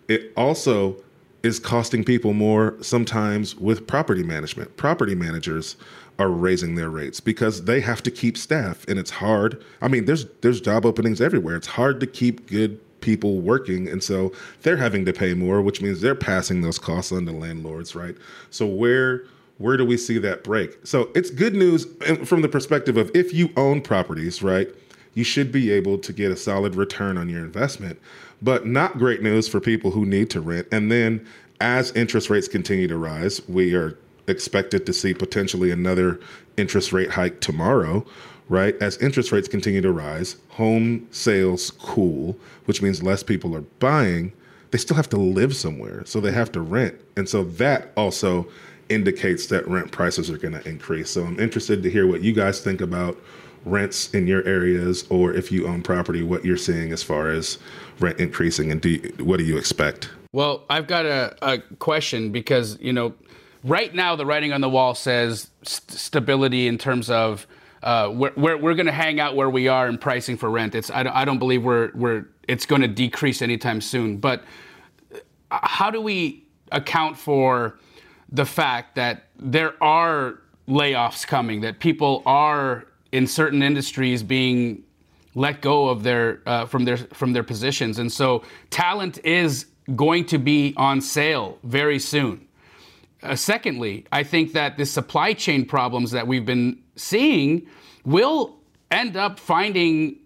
It 0.09 0.33
also 0.37 0.97
is 1.43 1.59
costing 1.59 2.05
people 2.05 2.35
more 2.35 2.77
sometimes 2.83 3.57
with 3.57 3.87
property 3.87 4.23
management. 4.23 4.77
Property 4.77 5.15
managers 5.15 5.77
are 6.21 6.29
raising 6.29 6.75
their 6.75 6.91
rates 6.91 7.19
because 7.19 7.65
they 7.65 7.81
have 7.81 8.03
to 8.03 8.11
keep 8.11 8.37
staff 8.37 8.87
and 8.87 8.99
it's 8.99 9.11
hard. 9.11 9.65
I 9.81 9.89
mean, 9.89 10.05
there's 10.05 10.27
there's 10.43 10.61
job 10.61 10.85
openings 10.85 11.21
everywhere. 11.21 11.57
It's 11.57 11.67
hard 11.67 11.99
to 12.01 12.07
keep 12.07 12.47
good 12.47 12.79
people 13.01 13.41
working 13.41 13.89
and 13.89 14.05
so 14.05 14.31
they're 14.61 14.77
having 14.77 15.07
to 15.07 15.13
pay 15.15 15.33
more, 15.33 15.63
which 15.63 15.81
means 15.81 16.03
they're 16.03 16.15
passing 16.15 16.61
those 16.61 16.79
costs 16.79 17.11
on 17.11 17.25
to 17.25 17.33
landlords, 17.33 17.95
right? 17.95 18.15
So 18.51 18.67
where 18.67 19.25
where 19.57 19.79
do 19.79 19.85
we 19.85 19.97
see 19.97 20.19
that 20.19 20.45
break? 20.45 20.79
So 20.85 21.11
it's 21.15 21.31
good 21.31 21.55
news 21.55 21.87
from 22.27 22.43
the 22.43 22.49
perspective 22.49 22.99
of 22.99 23.11
if 23.15 23.33
you 23.33 23.51
own 23.57 23.81
properties, 23.81 24.43
right? 24.43 24.69
You 25.15 25.25
should 25.25 25.51
be 25.51 25.71
able 25.71 25.99
to 25.99 26.13
get 26.13 26.31
a 26.31 26.37
solid 26.37 26.75
return 26.75 27.17
on 27.19 27.29
your 27.29 27.41
investment, 27.41 27.99
but 28.43 28.67
not 28.67 28.99
great 28.99 29.23
news 29.23 29.49
for 29.49 29.61
people 29.61 29.91
who 29.91 30.05
need 30.05 30.31
to 30.31 30.41
rent. 30.41 30.69
And 30.71 30.93
then 30.93 31.27
as 31.61 31.93
interest 31.93 32.31
rates 32.31 32.49
continue 32.49 32.89
to 32.89 32.97
rise, 32.97 33.47
we 33.49 33.75
are 33.75 33.99
expected 34.31 34.87
to 34.87 34.93
see 34.93 35.13
potentially 35.13 35.71
another 35.71 36.21
interest 36.57 36.93
rate 36.93 37.11
hike 37.11 37.41
tomorrow, 37.41 38.05
right? 38.49 38.75
As 38.81 38.97
interest 38.99 39.33
rates 39.33 39.49
continue 39.49 39.81
to 39.81 39.93
rise, 39.93 40.37
home 40.51 41.07
sales 41.11 41.71
cool, 41.73 42.37
which 42.65 42.83
means 42.83 43.03
less 43.03 43.23
people 43.23 43.55
are 43.55 43.63
buying. 43.81 44.33
They 44.71 44.79
still 44.79 44.97
have 44.97 45.09
to 45.11 45.17
live 45.17 45.55
somewhere, 45.57 46.05
so 46.07 46.21
they 46.21 46.33
have 46.33 46.53
to 46.53 46.61
rent. 46.61 46.95
And 47.17 47.29
so 47.29 47.45
that 47.45 47.93
also 47.97 48.49
indicates 48.89 49.47
that 49.47 49.67
rent 49.69 49.93
prices 49.93 50.31
are 50.31 50.39
going 50.39 50.55
to 50.55 50.69
increase. 50.69 51.11
So 51.11 51.25
I'm 51.25 51.39
interested 51.39 51.83
to 51.83 51.91
hear 51.91 52.07
what 52.07 52.23
you 52.23 52.33
guys 52.33 52.61
think 52.61 52.81
about 52.81 53.17
rents 53.65 54.13
in 54.15 54.27
your 54.27 54.45
areas 54.47 55.05
or 55.11 55.33
if 55.33 55.53
you 55.53 55.67
own 55.67 55.83
property, 55.83 56.23
what 56.23 56.45
you're 56.45 56.57
seeing 56.57 56.93
as 56.93 57.03
far 57.03 57.31
as 57.31 57.59
rent 57.99 58.19
increasing 58.19 58.71
and 58.71 58.81
do 58.81 58.91
you, 58.91 59.13
what 59.25 59.39
do 59.39 59.45
you 59.45 59.59
expect? 59.59 60.11
Well, 60.33 60.65
I've 60.71 60.87
got 60.87 61.07
a, 61.07 61.37
a 61.43 61.59
question 61.77 62.33
because, 62.33 62.79
you 62.81 62.93
know, 62.93 63.15
right 63.65 63.95
now 63.95 64.17
the 64.17 64.27
writing 64.27 64.53
on 64.53 64.61
the 64.61 64.69
wall 64.69 64.95
says 64.95 65.51
st- 65.63 65.91
stability 65.91 66.67
in 66.67 66.79
terms 66.79 67.11
of 67.11 67.47
uh, 67.83 68.11
we're, 68.13 68.33
we're, 68.37 68.57
we're 68.57 68.75
going 68.75 68.87
to 68.87 68.93
hang 68.93 69.21
out 69.21 69.35
where 69.35 69.49
we 69.49 69.69
are 69.69 69.89
in 69.89 69.97
pricing 69.97 70.37
for 70.37 70.51
rent. 70.51 70.75
It's 70.75 70.91
I 70.91 71.03
don't, 71.03 71.17
I 71.17 71.25
don't 71.25 71.39
believe 71.39 71.65
we're 71.65 71.91
we're 71.95 72.27
it's 72.47 72.67
going 72.67 72.83
to 72.83 72.89
decrease 72.89 73.43
anytime 73.43 73.81
soon. 73.81 74.19
But 74.19 74.45
how 75.51 75.91
do 75.91 76.01
we 76.01 76.45
account 76.73 77.17
for 77.17 77.79
the 78.31 78.45
fact 78.45 78.95
that 78.97 79.25
there 79.37 79.83
are 79.83 80.41
layoffs 80.69 81.27
coming, 81.27 81.63
that 81.63 81.81
people 81.81 82.23
are 82.27 82.87
in 83.13 83.27
certain 83.27 83.63
industries 83.63 84.23
being 84.23 84.85
let 85.35 85.61
go 85.61 85.89
of 85.89 86.03
their 86.03 86.41
uh, 86.47 86.67
from 86.67 86.85
their 86.85 86.97
from 86.97 87.33
their 87.33 87.43
positions, 87.45 87.99
and 87.99 88.13
so 88.13 88.43
talent 88.71 89.19
is 89.25 89.67
going 89.97 90.25
to 90.27 90.39
be 90.39 90.75
on 90.77 91.01
sale 91.01 91.59
very 91.63 91.99
soon. 91.99 92.47
Uh, 93.23 93.37
secondly, 93.37 94.07
I 94.13 94.23
think 94.23 94.53
that 94.55 94.77
the 94.77 94.87
supply 94.87 95.35
chain 95.35 95.65
problems 95.67 96.11
that 96.13 96.27
we've 96.27 96.47
been 96.47 96.83
seeing 96.97 97.67
will 98.05 98.57
end 98.91 99.17
up 99.17 99.39
finding 99.39 100.17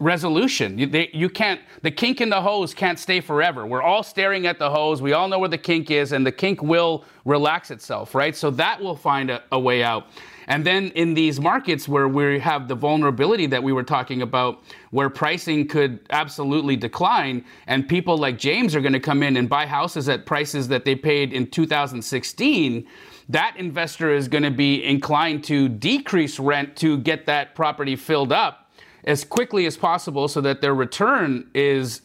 resolution. 0.00 0.78
You, 0.78 0.86
they, 0.86 1.10
you, 1.12 1.28
can't, 1.28 1.60
the 1.82 1.90
kink 1.90 2.20
in 2.20 2.28
the 2.28 2.40
hose 2.40 2.74
can't 2.74 2.98
stay 2.98 3.20
forever. 3.20 3.66
We're 3.66 3.82
all 3.82 4.02
staring 4.02 4.46
at 4.46 4.58
the 4.58 4.70
hose. 4.70 5.00
We 5.00 5.12
all 5.12 5.28
know 5.28 5.38
where 5.38 5.48
the 5.48 5.58
kink 5.58 5.90
is, 5.90 6.12
and 6.12 6.26
the 6.26 6.32
kink 6.32 6.62
will 6.62 7.04
relax 7.24 7.70
itself, 7.70 8.14
right? 8.14 8.34
So 8.34 8.50
that 8.52 8.80
will 8.80 8.96
find 8.96 9.30
a, 9.30 9.42
a 9.52 9.60
way 9.60 9.82
out. 9.84 10.06
And 10.52 10.66
then 10.66 10.88
in 10.88 11.14
these 11.14 11.40
markets 11.40 11.88
where 11.88 12.06
we 12.06 12.38
have 12.38 12.68
the 12.68 12.74
vulnerability 12.74 13.46
that 13.46 13.62
we 13.62 13.72
were 13.72 13.82
talking 13.82 14.20
about, 14.20 14.62
where 14.90 15.08
pricing 15.08 15.66
could 15.66 16.00
absolutely 16.10 16.76
decline, 16.76 17.46
and 17.66 17.88
people 17.88 18.18
like 18.18 18.36
James 18.36 18.76
are 18.76 18.82
going 18.82 18.92
to 18.92 19.00
come 19.00 19.22
in 19.22 19.38
and 19.38 19.48
buy 19.48 19.64
houses 19.64 20.10
at 20.10 20.26
prices 20.26 20.68
that 20.68 20.84
they 20.84 20.94
paid 20.94 21.32
in 21.32 21.46
2016 21.46 22.86
that 23.30 23.56
investor 23.56 24.14
is 24.14 24.28
going 24.28 24.42
to 24.42 24.50
be 24.50 24.84
inclined 24.84 25.42
to 25.44 25.68
decrease 25.68 26.38
rent 26.38 26.76
to 26.76 26.98
get 26.98 27.24
that 27.24 27.54
property 27.54 27.96
filled 27.96 28.30
up 28.30 28.70
as 29.04 29.24
quickly 29.24 29.64
as 29.64 29.76
possible 29.76 30.28
so 30.28 30.42
that 30.42 30.60
their 30.60 30.74
return 30.74 31.48
is 31.54 32.02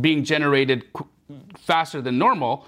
being 0.00 0.24
generated 0.24 0.86
faster 1.58 2.00
than 2.00 2.16
normal. 2.16 2.66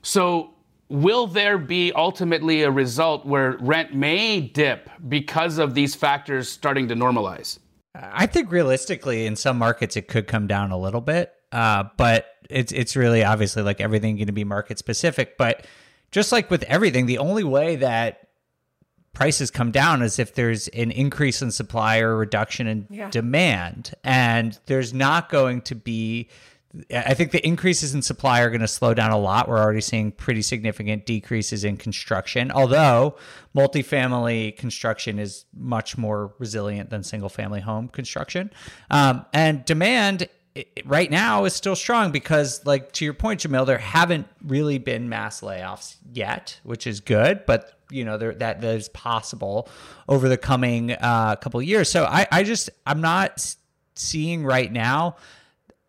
So, 0.00 0.53
will 0.94 1.26
there 1.26 1.58
be 1.58 1.92
ultimately 1.92 2.62
a 2.62 2.70
result 2.70 3.26
where 3.26 3.56
rent 3.60 3.94
may 3.94 4.40
dip 4.40 4.88
because 5.08 5.58
of 5.58 5.74
these 5.74 5.94
factors 5.94 6.48
starting 6.48 6.88
to 6.88 6.94
normalize? 6.94 7.58
I 7.94 8.26
think 8.26 8.50
realistically, 8.50 9.26
in 9.26 9.36
some 9.36 9.58
markets, 9.58 9.96
it 9.96 10.08
could 10.08 10.26
come 10.26 10.46
down 10.46 10.70
a 10.70 10.78
little 10.78 11.00
bit, 11.00 11.32
uh, 11.52 11.84
but 11.96 12.26
it's 12.50 12.72
it's 12.72 12.96
really 12.96 13.22
obviously 13.24 13.62
like 13.62 13.80
everything 13.80 14.16
going 14.16 14.26
to 14.26 14.32
be 14.32 14.44
market 14.44 14.78
specific. 14.78 15.36
But 15.38 15.66
just 16.10 16.32
like 16.32 16.50
with 16.50 16.62
everything, 16.64 17.06
the 17.06 17.18
only 17.18 17.44
way 17.44 17.76
that 17.76 18.28
prices 19.12 19.50
come 19.50 19.70
down 19.70 20.02
is 20.02 20.18
if 20.18 20.34
there's 20.34 20.66
an 20.68 20.90
increase 20.90 21.40
in 21.40 21.52
supply 21.52 21.98
or 21.98 22.16
reduction 22.16 22.66
in 22.66 22.86
Yeah. 22.90 23.10
demand. 23.10 23.94
And 24.02 24.58
there's 24.66 24.92
not 24.92 25.28
going 25.28 25.60
to 25.62 25.76
be 25.76 26.28
I 26.92 27.14
think 27.14 27.30
the 27.30 27.46
increases 27.46 27.94
in 27.94 28.02
supply 28.02 28.40
are 28.40 28.50
going 28.50 28.60
to 28.60 28.68
slow 28.68 28.94
down 28.94 29.12
a 29.12 29.18
lot. 29.18 29.48
We're 29.48 29.58
already 29.58 29.80
seeing 29.80 30.10
pretty 30.10 30.42
significant 30.42 31.06
decreases 31.06 31.62
in 31.62 31.76
construction, 31.76 32.50
although 32.50 33.16
multifamily 33.54 34.56
construction 34.56 35.18
is 35.18 35.44
much 35.56 35.96
more 35.96 36.34
resilient 36.38 36.90
than 36.90 37.04
single 37.04 37.28
family 37.28 37.60
home 37.60 37.88
construction. 37.88 38.50
Um, 38.90 39.24
and 39.32 39.64
demand 39.64 40.28
right 40.84 41.10
now 41.10 41.44
is 41.44 41.54
still 41.54 41.76
strong 41.76 42.10
because, 42.10 42.64
like 42.66 42.92
to 42.92 43.04
your 43.04 43.14
point, 43.14 43.40
Jamil, 43.40 43.66
there 43.66 43.78
haven't 43.78 44.26
really 44.44 44.78
been 44.78 45.08
mass 45.08 45.40
layoffs 45.40 45.96
yet, 46.12 46.60
which 46.64 46.86
is 46.86 47.00
good, 47.00 47.44
but 47.46 47.78
you 47.90 48.04
know 48.04 48.18
there, 48.18 48.34
that 48.34 48.60
that 48.60 48.76
is 48.76 48.88
possible 48.88 49.68
over 50.08 50.28
the 50.28 50.38
coming 50.38 50.92
uh, 50.92 51.36
couple 51.36 51.60
years. 51.62 51.90
So 51.90 52.04
I, 52.04 52.26
I 52.32 52.42
just 52.42 52.70
I'm 52.86 53.00
not 53.00 53.54
seeing 53.94 54.44
right 54.44 54.72
now 54.72 55.16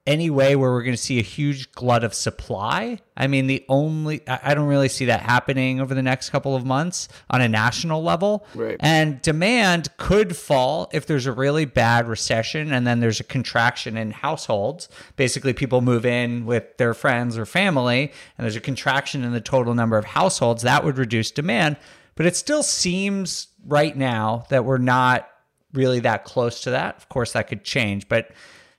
any 0.08 0.30
way 0.30 0.56
where 0.56 0.72
we're 0.72 0.84
going 0.84 0.96
to 0.96 1.02
see 1.02 1.18
a 1.18 1.24
huge 1.24 1.72
glut 1.72 2.04
of 2.04 2.14
supply. 2.14 3.00
I 3.18 3.26
mean, 3.26 3.48
the 3.48 3.66
only 3.70 4.22
I 4.28 4.54
don't 4.54 4.68
really 4.68 4.90
see 4.90 5.06
that 5.06 5.22
happening 5.22 5.80
over 5.80 5.96
the 5.96 6.04
next 6.04 6.30
couple 6.30 6.56
of 6.56 6.64
months 6.64 7.08
on 7.30 7.42
a 7.42 7.50
national 7.50 8.04
level. 8.04 8.46
Right. 8.54 8.78
And 8.80 9.20
demand 9.22 9.90
could 9.98 10.38
fall 10.38 10.90
if 10.94 11.08
there's 11.08 11.26
a 11.26 11.32
really 11.32 11.66
bad 11.66 12.08
recession 12.08 12.72
and 12.72 12.86
then 12.86 13.00
there's 13.00 13.20
a 13.20 13.24
contraction 13.24 13.98
in 13.98 14.12
households. 14.12 14.90
Basically, 15.16 15.54
people 15.54 15.82
move 15.82 16.06
in 16.06 16.46
with 16.46 16.78
their 16.78 16.94
friends 16.94 17.38
or 17.38 17.46
family, 17.46 18.12
and 18.38 18.46
there's 18.46 18.56
a 18.56 18.62
contraction 18.62 19.24
in 19.24 19.32
the 19.32 19.42
total 19.42 19.74
number 19.74 19.98
of 19.98 20.06
households. 20.06 20.62
That 20.62 20.84
would 20.84 20.98
reduce 20.98 21.32
demand. 21.32 21.78
But 22.16 22.26
it 22.26 22.36
still 22.36 22.64
seems 22.64 23.48
right 23.66 23.96
now 23.98 24.46
that 24.50 24.66
we're 24.66 24.78
not 24.78 25.28
really 25.74 26.00
that 26.02 26.24
close 26.24 26.62
to 26.62 26.72
that. 26.72 26.96
Of 26.98 27.10
course, 27.10 27.34
that 27.34 27.48
could 27.48 27.64
change, 27.64 28.08
but 28.08 28.30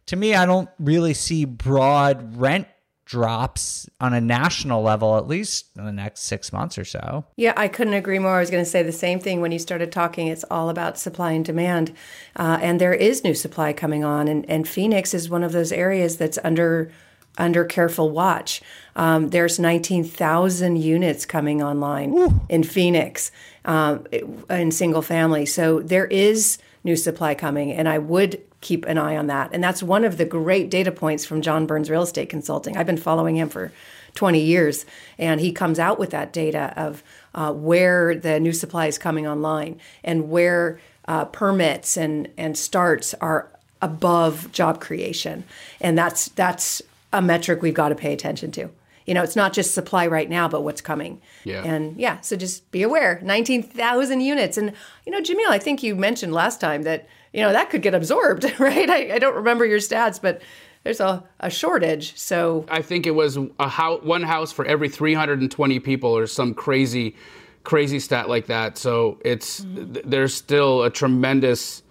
to 0.06 0.16
me, 0.16 0.34
I 0.34 0.46
don't 0.46 0.68
really 0.78 1.14
see 1.14 1.44
broad 1.44 2.36
rent 2.36 2.68
drops 3.06 3.88
on 4.00 4.12
a 4.12 4.20
national 4.20 4.82
level, 4.82 5.16
at 5.16 5.28
least 5.28 5.66
in 5.76 5.84
the 5.84 5.92
next 5.92 6.22
six 6.22 6.52
months 6.52 6.76
or 6.76 6.84
so. 6.84 7.24
Yeah, 7.36 7.54
I 7.56 7.68
couldn't 7.68 7.94
agree 7.94 8.18
more. 8.18 8.32
I 8.32 8.40
was 8.40 8.50
going 8.50 8.64
to 8.64 8.70
say 8.70 8.82
the 8.82 8.92
same 8.92 9.20
thing 9.20 9.40
when 9.40 9.52
you 9.52 9.60
started 9.60 9.92
talking. 9.92 10.26
It's 10.26 10.44
all 10.50 10.68
about 10.68 10.98
supply 10.98 11.32
and 11.32 11.44
demand. 11.44 11.94
Uh, 12.34 12.58
and 12.60 12.80
there 12.80 12.92
is 12.92 13.22
new 13.22 13.34
supply 13.34 13.72
coming 13.72 14.04
on. 14.04 14.26
And, 14.26 14.48
and 14.50 14.68
Phoenix 14.68 15.14
is 15.14 15.30
one 15.30 15.44
of 15.44 15.52
those 15.52 15.72
areas 15.72 16.16
that's 16.16 16.38
under 16.44 16.90
under 17.38 17.66
careful 17.66 18.08
watch. 18.08 18.62
Um, 18.94 19.28
there's 19.28 19.58
19,000 19.58 20.76
units 20.76 21.26
coming 21.26 21.62
online 21.62 22.14
Ooh. 22.14 22.40
in 22.48 22.62
Phoenix 22.62 23.30
um, 23.66 24.06
in 24.48 24.70
single 24.70 25.02
family. 25.02 25.44
So 25.44 25.80
there 25.80 26.06
is 26.06 26.56
new 26.86 26.96
supply 26.96 27.34
coming, 27.34 27.70
and 27.70 27.86
I 27.86 27.98
would 27.98 28.40
keep 28.62 28.86
an 28.86 28.96
eye 28.96 29.16
on 29.16 29.26
that. 29.26 29.50
And 29.52 29.62
that's 29.62 29.82
one 29.82 30.04
of 30.04 30.16
the 30.16 30.24
great 30.24 30.70
data 30.70 30.90
points 30.90 31.26
from 31.26 31.42
John 31.42 31.66
Burns 31.66 31.90
Real 31.90 32.02
Estate 32.02 32.30
Consulting. 32.30 32.76
I've 32.76 32.86
been 32.86 32.96
following 32.96 33.36
him 33.36 33.50
for 33.50 33.72
20 34.14 34.40
years, 34.40 34.86
and 35.18 35.40
he 35.40 35.52
comes 35.52 35.78
out 35.78 35.98
with 35.98 36.10
that 36.10 36.32
data 36.32 36.72
of 36.76 37.02
uh, 37.34 37.52
where 37.52 38.14
the 38.14 38.40
new 38.40 38.52
supply 38.52 38.86
is 38.86 38.96
coming 38.96 39.26
online 39.26 39.78
and 40.02 40.30
where 40.30 40.80
uh, 41.06 41.26
permits 41.26 41.96
and, 41.98 42.28
and 42.38 42.56
starts 42.56 43.12
are 43.14 43.50
above 43.82 44.50
job 44.52 44.80
creation. 44.80 45.44
And 45.80 45.98
that's 45.98 46.28
that's 46.30 46.80
a 47.12 47.20
metric 47.20 47.62
we've 47.62 47.74
got 47.74 47.90
to 47.90 47.94
pay 47.94 48.12
attention 48.12 48.50
to. 48.52 48.70
You 49.06 49.14
know, 49.14 49.22
it's 49.22 49.36
not 49.36 49.52
just 49.52 49.72
supply 49.72 50.06
right 50.06 50.28
now, 50.28 50.48
but 50.48 50.62
what's 50.62 50.80
coming. 50.80 51.22
Yeah. 51.44 51.62
And 51.62 51.98
yeah, 51.98 52.20
so 52.20 52.36
just 52.36 52.70
be 52.72 52.82
aware 52.82 53.20
19,000 53.22 54.20
units. 54.20 54.58
And, 54.58 54.72
you 55.06 55.12
know, 55.12 55.20
Jamil, 55.20 55.48
I 55.48 55.58
think 55.58 55.82
you 55.82 55.94
mentioned 55.94 56.32
last 56.32 56.60
time 56.60 56.82
that 56.82 57.08
you 57.36 57.42
know, 57.42 57.52
that 57.52 57.68
could 57.68 57.82
get 57.82 57.94
absorbed, 57.94 58.44
right? 58.58 58.88
I, 58.88 59.14
I 59.14 59.18
don't 59.18 59.34
remember 59.34 59.66
your 59.66 59.78
stats, 59.78 60.20
but 60.20 60.40
there's 60.84 61.00
a, 61.00 61.22
a 61.38 61.50
shortage. 61.50 62.16
So 62.16 62.64
I 62.68 62.80
think 62.80 63.06
it 63.06 63.10
was 63.10 63.38
a 63.60 63.68
house, 63.68 64.02
one 64.02 64.22
house 64.22 64.52
for 64.52 64.64
every 64.64 64.88
320 64.88 65.78
people 65.80 66.16
or 66.16 66.26
some 66.26 66.54
crazy, 66.54 67.14
crazy 67.62 68.00
stat 68.00 68.30
like 68.30 68.46
that. 68.46 68.78
So 68.78 69.18
it's 69.22 69.60
mm-hmm. 69.60 70.08
there's 70.08 70.34
still 70.34 70.84
a 70.84 70.90
tremendous 70.90 71.82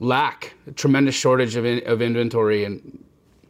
lack, 0.00 0.52
a 0.66 0.72
tremendous 0.72 1.14
shortage 1.14 1.56
of, 1.56 1.64
in, 1.64 1.86
of 1.86 2.02
inventory. 2.02 2.64
And 2.64 3.02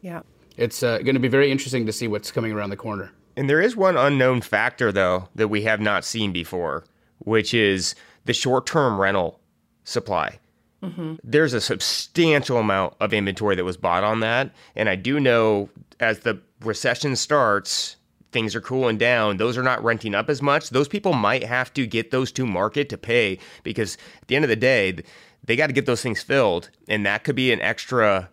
yeah, 0.03 0.21
it's 0.61 0.83
uh, 0.83 0.99
going 0.99 1.15
to 1.15 1.21
be 1.21 1.29
very 1.29 1.51
interesting 1.51 1.87
to 1.87 1.93
see 1.93 2.07
what's 2.07 2.31
coming 2.31 2.53
around 2.53 2.71
the 2.71 2.77
corner. 2.77 3.11
And 3.37 3.49
there 3.49 3.61
is 3.61 3.75
one 3.75 3.97
unknown 3.97 4.43
factor, 4.43 4.93
though, 4.93 5.29
that 5.35 5.49
we 5.49 5.63
have 5.63 5.81
not 5.81 6.05
seen 6.05 6.33
before, 6.33 6.85
which 7.19 7.55
is 7.55 7.95
the 8.27 8.35
short 8.35 8.67
term 8.67 9.01
rental 9.01 9.41
supply. 9.85 10.39
Mm-hmm. 10.83 11.15
There's 11.25 11.55
a 11.55 11.61
substantial 11.61 12.59
amount 12.59 12.95
of 13.01 13.13
inventory 13.13 13.57
that 13.57 13.65
was 13.65 13.77
bought 13.77 14.05
on 14.05 14.21
that. 14.21 14.53
And 14.77 14.89
I 14.89 14.97
do 14.97 15.19
know 15.19 15.71
as 15.99 16.21
the 16.21 16.41
recession 16.61 17.17
starts, 17.17 17.97
things 18.33 18.55
are 18.55 18.61
cooling 18.61 18.99
down. 18.99 19.39
Those 19.39 19.57
are 19.57 19.63
not 19.63 19.83
renting 19.83 20.15
up 20.15 20.29
as 20.29 20.43
much. 20.43 20.71
Those 20.71 20.89
people 20.89 21.13
might 21.13 21.45
have 21.45 21.73
to 21.75 21.87
get 21.87 22.11
those 22.11 22.33
to 22.33 22.47
market 22.47 22.89
to 22.91 22.99
pay 22.99 23.39
because 23.63 23.97
at 24.21 24.29
the 24.29 24.37
end 24.37 24.45
of 24.45 24.49
the 24.51 24.57
day, 24.57 25.03
they 25.45 25.57
got 25.57 25.69
to 25.69 25.73
get 25.73 25.87
those 25.87 26.03
things 26.03 26.23
filled. 26.23 26.71
And 26.89 27.05
that 27.07 27.25
could 27.25 27.37
be 27.37 27.53
an 27.53 27.61
extra 27.61 28.31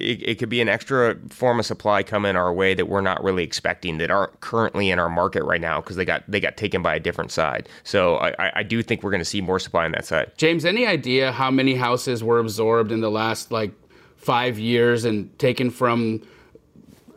it, 0.00 0.28
it, 0.28 0.38
could 0.38 0.48
be 0.48 0.60
an 0.60 0.68
extra 0.68 1.16
form 1.28 1.58
of 1.58 1.66
supply 1.66 2.02
coming 2.02 2.36
our 2.36 2.52
way 2.52 2.74
that 2.74 2.86
we're 2.86 3.00
not 3.00 3.22
really 3.22 3.44
expecting 3.44 3.98
that 3.98 4.10
aren't 4.10 4.40
currently 4.40 4.90
in 4.90 4.98
our 4.98 5.08
market 5.08 5.44
right 5.44 5.60
now 5.60 5.80
because 5.80 5.96
they 5.96 6.04
got 6.04 6.22
they 6.28 6.40
got 6.40 6.56
taken 6.56 6.82
by 6.82 6.94
a 6.94 7.00
different 7.00 7.30
side. 7.30 7.68
So 7.84 8.16
I, 8.16 8.60
I 8.60 8.62
do 8.62 8.82
think 8.82 9.02
we're 9.02 9.10
going 9.10 9.20
to 9.20 9.24
see 9.24 9.40
more 9.40 9.58
supply 9.58 9.84
on 9.84 9.92
that 9.92 10.06
side. 10.06 10.32
James, 10.36 10.64
any 10.64 10.86
idea 10.86 11.32
how 11.32 11.50
many 11.50 11.74
houses 11.74 12.24
were 12.24 12.38
absorbed 12.38 12.92
in 12.92 13.00
the 13.00 13.10
last 13.10 13.52
like 13.52 13.72
five 14.16 14.58
years 14.58 15.04
and 15.04 15.36
taken 15.38 15.70
from 15.70 16.22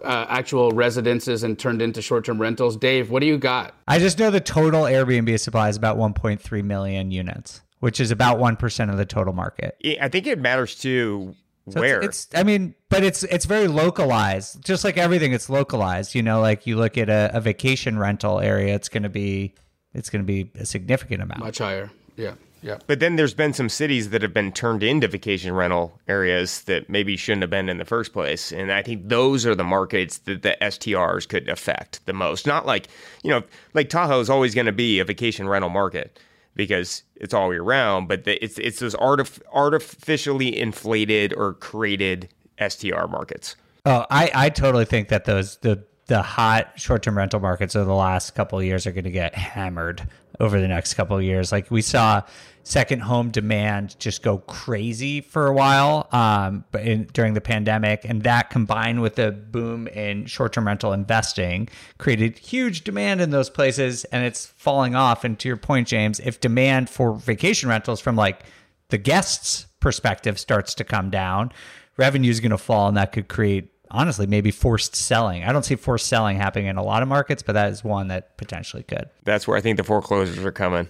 uh, 0.04 0.26
actual 0.30 0.72
residences 0.72 1.44
and 1.44 1.58
turned 1.58 1.82
into 1.82 2.02
short-term 2.02 2.40
rentals? 2.42 2.76
Dave, 2.76 3.10
what 3.10 3.22
do 3.22 3.26
you 3.26 3.38
got? 3.38 3.74
I 3.88 4.00
just 4.00 4.20
know 4.20 4.30
the 4.30 4.42
total 4.42 4.84
Airbnb 4.84 5.40
supply 5.40 5.70
is 5.70 5.78
about 5.78 5.98
1.3 5.98 6.64
million 6.64 7.12
units 7.12 7.62
which 7.84 8.00
is 8.00 8.12
about 8.12 8.38
1% 8.38 8.90
of 8.90 8.96
the 8.96 9.06
total 9.06 9.34
market. 9.34 9.78
I 10.00 10.08
think 10.08 10.26
it 10.26 10.40
matters 10.40 10.74
too 10.74 11.36
so 11.70 11.80
Where? 11.80 12.02
It's, 12.02 12.26
it's, 12.26 12.36
I 12.36 12.44
mean, 12.44 12.76
but 12.90 13.04
it's 13.04 13.24
it's 13.24 13.46
very 13.46 13.68
localized. 13.68 14.64
Just 14.64 14.84
like 14.84 14.98
everything, 14.98 15.34
it's 15.34 15.50
localized. 15.50 16.14
You 16.14 16.22
know, 16.22 16.42
like 16.42 16.68
you 16.68 16.76
look 16.76 16.98
at 16.98 17.10
a, 17.10 17.32
a 17.34 17.40
vacation 17.40 17.98
rental 17.98 18.40
area, 18.40 18.76
it's 18.76 18.90
going 18.90 19.04
to 19.04 19.10
be 19.10 19.56
it's 19.94 20.10
going 20.10 20.22
to 20.22 20.26
be 20.26 20.52
a 20.60 20.66
significant 20.66 21.22
amount. 21.22 21.40
Much 21.40 21.60
higher. 21.60 21.90
Yeah. 22.18 22.34
Yeah. 22.62 22.78
But 22.88 23.02
then 23.02 23.18
there's 23.18 23.34
been 23.34 23.54
some 23.54 23.68
cities 23.68 24.12
that 24.12 24.22
have 24.22 24.34
been 24.34 24.54
turned 24.54 24.84
into 24.84 25.08
vacation 25.10 25.54
rental 25.54 26.00
areas 26.08 26.62
that 26.62 26.90
maybe 26.90 27.18
shouldn't 27.18 27.42
have 27.42 27.50
been 27.50 27.68
in 27.68 27.78
the 27.78 27.86
first 27.86 28.14
place. 28.14 28.54
And 28.54 28.72
I 28.72 28.82
think 28.82 29.10
those 29.10 29.46
are 29.46 29.54
the 29.54 29.66
markets 29.66 30.20
that 30.20 30.44
the 30.44 30.56
STRs 30.62 31.28
could 31.28 31.50
affect 31.50 32.06
the 32.06 32.14
most. 32.14 32.48
Not 32.48 32.66
like, 32.66 32.88
you 33.22 33.32
know, 33.32 33.44
like 33.74 33.90
Tahoe 33.90 34.22
is 34.22 34.30
always 34.30 34.56
going 34.56 34.68
to 34.68 34.72
be 34.72 35.00
a 35.00 35.06
vacation 35.06 35.50
rental 35.50 35.70
market 35.70 36.18
because 36.56 37.04
it's 37.16 37.34
all 37.34 37.52
year 37.52 37.64
round. 37.64 38.08
But 38.08 38.24
the, 38.26 38.44
it's 38.44 38.58
it's 38.60 38.80
those 38.80 38.96
artif- 38.96 39.42
artificially 39.52 40.58
inflated 40.58 41.34
or 41.34 41.54
created 41.54 42.30
STR 42.66 43.08
markets. 43.10 43.56
Oh, 43.86 44.06
I 44.10 44.32
I 44.34 44.50
totally 44.50 44.86
think 44.86 45.10
that 45.10 45.26
those 45.26 45.58
the 45.58 45.84
the 46.08 46.22
hot 46.22 46.74
short-term 46.76 47.18
rental 47.18 47.40
markets 47.40 47.76
of 47.76 47.88
the 47.88 47.94
last 47.94 48.36
couple 48.36 48.60
of 48.60 48.66
years 48.66 48.86
are 48.86 48.92
going 48.92 49.06
to 49.06 49.12
get 49.12 49.36
hammered 49.36 50.08
over 50.40 50.60
the 50.60 50.68
next 50.68 50.94
couple 50.96 51.18
of 51.18 51.24
years. 51.24 51.52
Like 51.52 51.70
we 51.70 51.82
saw 51.82 52.24
second 52.64 53.02
home 53.02 53.30
demand 53.30 53.98
just 54.00 54.24
go 54.24 54.38
crazy 54.40 55.20
for 55.20 55.48
a 55.48 55.54
while 55.54 56.08
um, 56.12 56.64
but 56.72 56.82
in, 56.82 57.04
during 57.14 57.34
the 57.34 57.42
pandemic. 57.42 58.06
And 58.06 58.24
that 58.24 58.50
combined 58.50 59.02
with 59.02 59.16
the 59.16 59.32
boom 59.32 59.88
in 59.88 60.26
short 60.26 60.54
term 60.54 60.68
rental 60.68 60.94
investing 60.94 61.70
created 61.98 62.40
huge 62.40 62.84
demand 62.84 63.22
in 63.22 63.32
those 63.32 63.50
places 63.50 64.06
and 64.06 64.26
it's 64.26 64.46
falling 64.46 64.96
off. 64.96 65.24
And 65.24 65.38
to 65.40 65.48
your 65.48 65.58
point, 65.58 65.88
James, 65.88 66.20
if 66.22 66.40
demand 66.40 66.90
for 66.90 67.14
vacation 67.16 67.70
rentals 67.70 68.00
from 68.00 68.16
like 68.16 68.44
the 68.90 68.98
guests' 68.98 69.68
perspective 69.80 70.40
starts 70.40 70.74
to 70.76 70.84
come 70.84 71.10
down, 71.10 71.52
revenue 71.98 72.32
is 72.32 72.40
going 72.40 72.52
to 72.52 72.58
fall 72.58 72.88
and 72.88 72.98
that 72.98 73.12
could 73.12 73.28
create 73.28 73.73
honestly 73.94 74.28
maybe 74.28 74.52
forced 74.52 74.96
selling. 74.96 75.44
I 75.44 75.54
don't 75.54 75.64
see 75.64 75.76
forced 75.76 76.08
selling 76.08 76.38
happening 76.38 76.68
in 76.68 76.78
a 76.78 76.84
lot 76.84 77.02
of 77.02 77.08
markets, 77.08 77.44
but 77.44 77.54
that 77.54 77.72
is 77.72 77.84
one 77.84 78.10
that 78.10 78.36
potentially 78.38 78.84
could. 78.84 79.10
That's 79.24 79.48
where 79.48 79.56
I 79.56 79.62
think 79.62 79.78
the 79.78 79.84
foreclosures 79.84 80.44
are 80.44 80.52
coming 80.52 80.90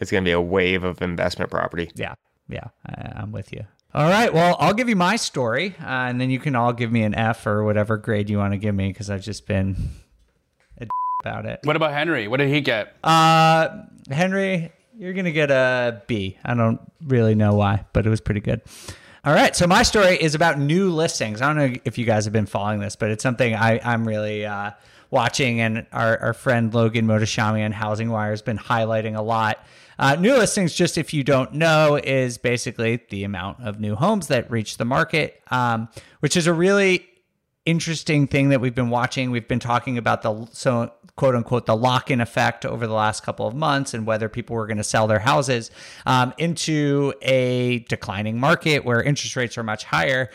it's 0.00 0.10
going 0.10 0.24
to 0.24 0.28
be 0.28 0.32
a 0.32 0.40
wave 0.40 0.82
of 0.82 1.00
investment 1.02 1.50
property. 1.50 1.90
Yeah. 1.94 2.14
Yeah. 2.48 2.68
I, 2.86 3.22
am 3.22 3.32
with 3.32 3.52
you. 3.52 3.64
All 3.94 4.08
right. 4.08 4.32
Well, 4.32 4.56
I'll 4.58 4.72
give 4.72 4.88
you 4.88 4.96
my 4.96 5.16
story, 5.16 5.76
uh, 5.80 5.84
and 5.84 6.20
then 6.20 6.30
you 6.30 6.38
can 6.38 6.56
all 6.56 6.72
give 6.72 6.90
me 6.90 7.02
an 7.02 7.14
F 7.14 7.46
or 7.46 7.64
whatever 7.64 7.96
grade 7.96 8.30
you 8.30 8.38
want 8.38 8.52
to 8.52 8.58
give 8.58 8.74
me 8.74 8.88
because 8.88 9.10
I've 9.10 9.22
just 9.22 9.46
been 9.46 9.90
a 10.80 10.86
about 11.22 11.44
it. 11.44 11.60
What 11.64 11.76
about 11.76 11.92
Henry? 11.92 12.28
What 12.28 12.38
did 12.38 12.48
he 12.48 12.60
get? 12.60 12.96
Uh, 13.04 13.82
Henry, 14.10 14.72
you're 14.96 15.12
going 15.12 15.26
to 15.26 15.32
get 15.32 15.50
a 15.50 16.02
B. 16.06 16.38
I 16.44 16.54
don't 16.54 16.80
really 17.04 17.34
know 17.34 17.54
why, 17.54 17.84
but 17.92 18.06
it 18.06 18.10
was 18.10 18.20
pretty 18.20 18.40
good. 18.40 18.62
All 19.22 19.34
right. 19.34 19.54
So 19.54 19.66
my 19.66 19.82
story 19.82 20.16
is 20.16 20.34
about 20.34 20.58
new 20.58 20.90
listings. 20.90 21.42
I 21.42 21.52
don't 21.52 21.56
know 21.56 21.78
if 21.84 21.98
you 21.98 22.06
guys 22.06 22.24
have 22.24 22.32
been 22.32 22.46
following 22.46 22.80
this, 22.80 22.96
but 22.96 23.10
it's 23.10 23.22
something 23.22 23.54
I, 23.54 23.78
I'm 23.84 24.08
really 24.08 24.46
uh, 24.46 24.70
watching, 25.10 25.60
and 25.60 25.86
our, 25.92 26.16
our 26.18 26.32
friend 26.32 26.72
Logan 26.72 27.06
Mohtashami 27.06 27.62
on 27.62 27.72
Housing 27.72 28.08
Wire 28.10 28.30
has 28.30 28.40
been 28.40 28.56
highlighting 28.56 29.18
a 29.18 29.20
lot. 29.20 29.62
Uh, 29.98 30.14
new 30.14 30.32
listings, 30.32 30.72
just 30.72 30.96
if 30.96 31.12
you 31.12 31.22
don't 31.22 31.52
know, 31.52 31.96
is 32.02 32.38
basically 32.38 33.00
the 33.10 33.24
amount 33.24 33.58
of 33.62 33.78
new 33.78 33.94
homes 33.94 34.28
that 34.28 34.50
reach 34.50 34.78
the 34.78 34.86
market, 34.86 35.42
um, 35.50 35.90
which 36.20 36.34
is 36.34 36.46
a 36.46 36.54
really 36.54 37.06
interesting 37.66 38.26
thing 38.26 38.48
that 38.48 38.62
we've 38.62 38.74
been 38.74 38.88
watching. 38.88 39.30
We've 39.30 39.46
been 39.46 39.60
talking 39.60 39.98
about 39.98 40.22
the 40.22 40.48
so 40.52 40.94
quote 41.16 41.34
unquote 41.34 41.66
the 41.66 41.76
lock 41.76 42.10
in 42.10 42.20
effect 42.20 42.64
over 42.64 42.86
the 42.86 42.94
last 42.94 43.22
couple 43.22 43.46
of 43.46 43.54
months 43.54 43.94
and 43.94 44.06
whether 44.06 44.28
people 44.28 44.56
were 44.56 44.66
going 44.66 44.76
to 44.76 44.84
sell 44.84 45.06
their 45.06 45.18
houses 45.18 45.70
um, 46.06 46.32
into 46.38 47.12
a 47.22 47.80
declining 47.88 48.38
market 48.38 48.84
where 48.84 49.02
interest 49.02 49.36
rates 49.36 49.58
are 49.58 49.62
much 49.62 49.84
higher. 49.84 50.30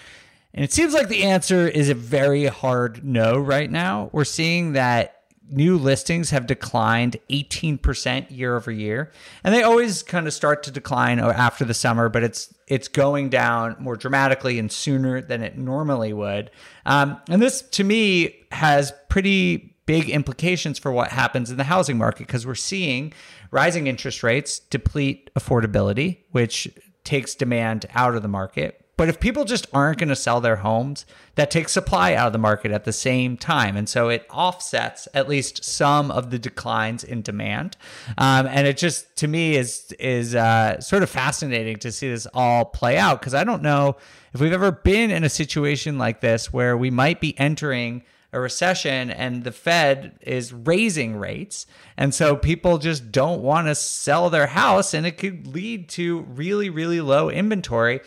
And 0.53 0.63
it 0.63 0.71
seems 0.71 0.93
like 0.93 1.09
the 1.09 1.23
answer 1.23 1.67
is 1.67 1.89
a 1.89 1.93
very 1.93 2.45
hard 2.45 3.03
no 3.03 3.37
right 3.37 3.69
now. 3.69 4.09
We're 4.13 4.23
seeing 4.23 4.73
that 4.73 5.15
new 5.49 5.77
listings 5.77 6.31
have 6.31 6.47
declined 6.47 7.17
18% 7.29 8.31
year 8.31 8.55
over 8.55 8.71
year 8.71 9.11
and 9.43 9.53
they 9.53 9.63
always 9.63 10.01
kind 10.01 10.27
of 10.27 10.33
start 10.33 10.63
to 10.63 10.71
decline 10.71 11.19
after 11.19 11.63
the 11.63 11.73
summer 11.73 12.09
but 12.09 12.23
it's 12.23 12.53
it's 12.67 12.87
going 12.87 13.29
down 13.29 13.75
more 13.79 13.95
dramatically 13.95 14.57
and 14.57 14.71
sooner 14.71 15.21
than 15.21 15.43
it 15.43 15.57
normally 15.57 16.13
would 16.13 16.49
um, 16.85 17.21
and 17.29 17.41
this 17.41 17.61
to 17.61 17.83
me 17.83 18.35
has 18.51 18.91
pretty 19.07 19.74
big 19.85 20.09
implications 20.09 20.79
for 20.79 20.91
what 20.91 21.09
happens 21.09 21.51
in 21.51 21.57
the 21.57 21.65
housing 21.65 21.97
market 21.97 22.27
because 22.27 22.45
we're 22.45 22.55
seeing 22.55 23.13
rising 23.51 23.87
interest 23.87 24.23
rates 24.23 24.59
deplete 24.59 25.29
affordability 25.37 26.19
which 26.31 26.67
takes 27.03 27.35
demand 27.35 27.85
out 27.93 28.15
of 28.15 28.21
the 28.21 28.27
market 28.27 28.85
but 28.97 29.09
if 29.09 29.19
people 29.19 29.43
just 29.43 29.67
aren't 29.73 29.97
going 29.97 30.09
to 30.09 30.15
sell 30.15 30.39
their 30.39 30.57
homes, 30.57 31.05
that 31.35 31.51
takes 31.51 31.73
supply 31.73 32.13
out 32.13 32.27
of 32.27 32.33
the 32.33 32.39
market 32.39 32.71
at 32.71 32.85
the 32.85 32.93
same 32.93 33.35
time. 33.35 33.75
And 33.75 33.89
so 33.89 34.07
it 34.07 34.25
offsets 34.29 35.07
at 35.13 35.27
least 35.27 35.65
some 35.65 36.11
of 36.11 36.31
the 36.31 36.39
declines 36.39 37.03
in 37.03 37.21
demand. 37.21 37.75
Um, 38.17 38.47
and 38.47 38.65
it 38.67 38.77
just, 38.77 39.13
to 39.17 39.27
me, 39.27 39.57
is, 39.57 39.93
is 39.99 40.33
uh, 40.33 40.79
sort 40.79 41.03
of 41.03 41.09
fascinating 41.09 41.77
to 41.79 41.91
see 41.91 42.09
this 42.09 42.25
all 42.33 42.63
play 42.63 42.97
out 42.97 43.19
because 43.19 43.33
I 43.33 43.43
don't 43.43 43.61
know 43.61 43.97
if 44.33 44.39
we've 44.39 44.53
ever 44.53 44.71
been 44.71 45.11
in 45.11 45.25
a 45.25 45.29
situation 45.29 45.97
like 45.97 46.21
this 46.21 46.53
where 46.53 46.77
we 46.77 46.89
might 46.89 47.19
be 47.19 47.37
entering 47.37 48.03
a 48.35 48.39
recession 48.39 49.09
and 49.09 49.43
the 49.43 49.51
Fed 49.51 50.19
is 50.21 50.53
raising 50.53 51.15
rates. 51.15 51.65
And 51.97 52.13
so 52.13 52.35
people 52.35 52.77
just 52.77 53.11
don't 53.11 53.41
want 53.41 53.67
to 53.67 53.75
sell 53.75 54.29
their 54.29 54.47
house 54.47 54.93
and 54.93 55.05
it 55.05 55.17
could 55.17 55.47
lead 55.47 55.87
to 55.89 56.21
really, 56.21 56.69
really 56.69 56.99
low 56.99 57.29
inventory. 57.29 58.01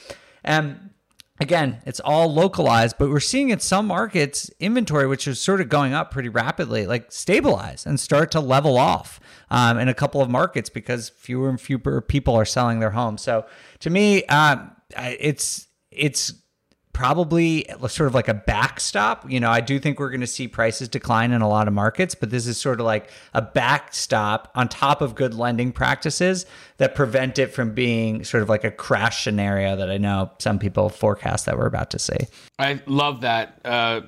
And 0.44 0.90
again, 1.40 1.80
it's 1.86 2.00
all 2.00 2.32
localized, 2.32 2.96
but 2.98 3.08
we're 3.08 3.20
seeing 3.20 3.48
in 3.48 3.60
some 3.60 3.86
markets 3.86 4.50
inventory, 4.60 5.06
which 5.06 5.26
is 5.26 5.40
sort 5.40 5.62
of 5.62 5.70
going 5.70 5.94
up 5.94 6.10
pretty 6.10 6.28
rapidly, 6.28 6.86
like 6.86 7.10
stabilize 7.10 7.86
and 7.86 7.98
start 7.98 8.30
to 8.32 8.40
level 8.40 8.76
off 8.76 9.20
um, 9.50 9.78
in 9.78 9.88
a 9.88 9.94
couple 9.94 10.20
of 10.20 10.28
markets 10.28 10.68
because 10.68 11.08
fewer 11.08 11.48
and 11.48 11.60
fewer 11.60 12.02
people 12.02 12.34
are 12.34 12.44
selling 12.44 12.80
their 12.80 12.90
homes. 12.90 13.22
So 13.22 13.46
to 13.80 13.88
me, 13.88 14.24
um, 14.26 14.72
it's 14.94 15.66
it's 15.90 16.34
probably 16.98 17.64
sort 17.86 18.08
of 18.08 18.14
like 18.14 18.26
a 18.26 18.34
backstop. 18.34 19.30
You 19.30 19.38
know, 19.38 19.52
I 19.52 19.60
do 19.60 19.78
think 19.78 20.00
we're 20.00 20.10
going 20.10 20.20
to 20.20 20.26
see 20.26 20.48
prices 20.48 20.88
decline 20.88 21.30
in 21.30 21.42
a 21.42 21.48
lot 21.48 21.68
of 21.68 21.72
markets, 21.72 22.16
but 22.16 22.30
this 22.30 22.48
is 22.48 22.60
sort 22.60 22.80
of 22.80 22.86
like 22.86 23.08
a 23.34 23.40
backstop 23.40 24.50
on 24.56 24.68
top 24.68 25.00
of 25.00 25.14
good 25.14 25.32
lending 25.32 25.70
practices 25.70 26.44
that 26.78 26.96
prevent 26.96 27.38
it 27.38 27.54
from 27.54 27.72
being 27.72 28.24
sort 28.24 28.42
of 28.42 28.48
like 28.48 28.64
a 28.64 28.72
crash 28.72 29.22
scenario 29.22 29.76
that 29.76 29.88
I 29.88 29.96
know 29.96 30.32
some 30.40 30.58
people 30.58 30.88
forecast 30.88 31.46
that 31.46 31.56
we're 31.56 31.66
about 31.66 31.92
to 31.92 32.00
see. 32.00 32.18
I 32.58 32.82
love 32.86 33.20
that. 33.20 33.60
Uh, 33.64 34.00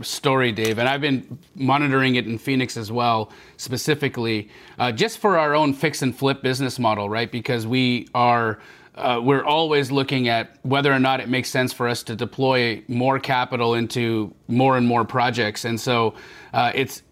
story, 0.00 0.52
Dave, 0.52 0.78
and 0.78 0.88
I've 0.88 1.02
been 1.02 1.38
monitoring 1.54 2.14
it 2.14 2.26
in 2.26 2.38
Phoenix 2.38 2.78
as 2.78 2.90
well, 2.90 3.30
specifically, 3.58 4.48
uh, 4.78 4.90
just 4.90 5.18
for 5.18 5.36
our 5.36 5.54
own 5.54 5.74
fix 5.74 6.00
and 6.00 6.16
flip 6.16 6.40
business 6.40 6.78
model, 6.78 7.10
right? 7.10 7.30
Because 7.30 7.66
we 7.66 8.08
are 8.14 8.58
uh, 8.94 9.20
we're 9.22 9.44
always 9.44 9.90
looking 9.90 10.28
at 10.28 10.56
whether 10.62 10.92
or 10.92 10.98
not 10.98 11.20
it 11.20 11.28
makes 11.28 11.48
sense 11.48 11.72
for 11.72 11.88
us 11.88 12.02
to 12.02 12.14
deploy 12.14 12.82
more 12.88 13.18
capital 13.18 13.74
into 13.74 14.34
more 14.48 14.76
and 14.76 14.86
more 14.86 15.04
projects. 15.04 15.64
And 15.64 15.80
so 15.80 16.14
uh, 16.52 16.72
it's, 16.74 17.02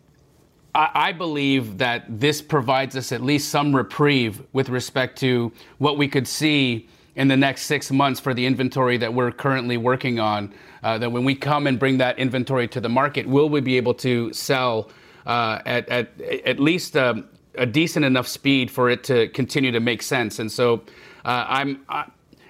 I, 0.75 0.91
I 0.95 1.13
believe 1.13 1.79
that 1.79 2.05
this 2.09 2.43
provides 2.43 2.97
us 2.97 3.13
at 3.13 3.23
least 3.23 3.49
some 3.49 3.75
reprieve 3.75 4.43
with 4.53 4.69
respect 4.69 5.19
to 5.21 5.53
what 5.79 5.97
we 5.97 6.07
could 6.07 6.29
see 6.29 6.87
in 7.17 7.29
the 7.29 7.37
next 7.37 7.63
six 7.63 7.91
months 7.91 8.21
for 8.21 8.35
the 8.35 8.45
inventory 8.45 8.99
that 8.99 9.13
we're 9.13 9.33
currently 9.33 9.77
working 9.77 10.21
on. 10.21 10.53
Uh, 10.83 10.97
that 10.99 11.11
when 11.11 11.25
we 11.25 11.35
come 11.35 11.67
and 11.67 11.79
bring 11.79 11.99
that 11.99 12.19
inventory 12.19 12.67
to 12.69 12.81
the 12.81 12.89
market, 12.89 13.27
will 13.27 13.49
we 13.49 13.61
be 13.61 13.77
able 13.77 13.93
to 13.93 14.33
sell 14.33 14.91
uh, 15.27 15.61
at, 15.67 15.87
at 15.89 16.21
at 16.21 16.59
least 16.59 16.97
a, 16.97 17.23
a 17.57 17.67
decent 17.67 18.05
enough 18.05 18.27
speed 18.27 18.71
for 18.71 18.89
it 18.89 19.05
to 19.05 19.29
continue 19.29 19.71
to 19.71 19.81
make 19.81 20.03
sense? 20.03 20.39
And 20.39 20.51
so 20.51 20.83
uh, 21.25 21.45
I'm 21.49 21.83
uh, 21.89 22.05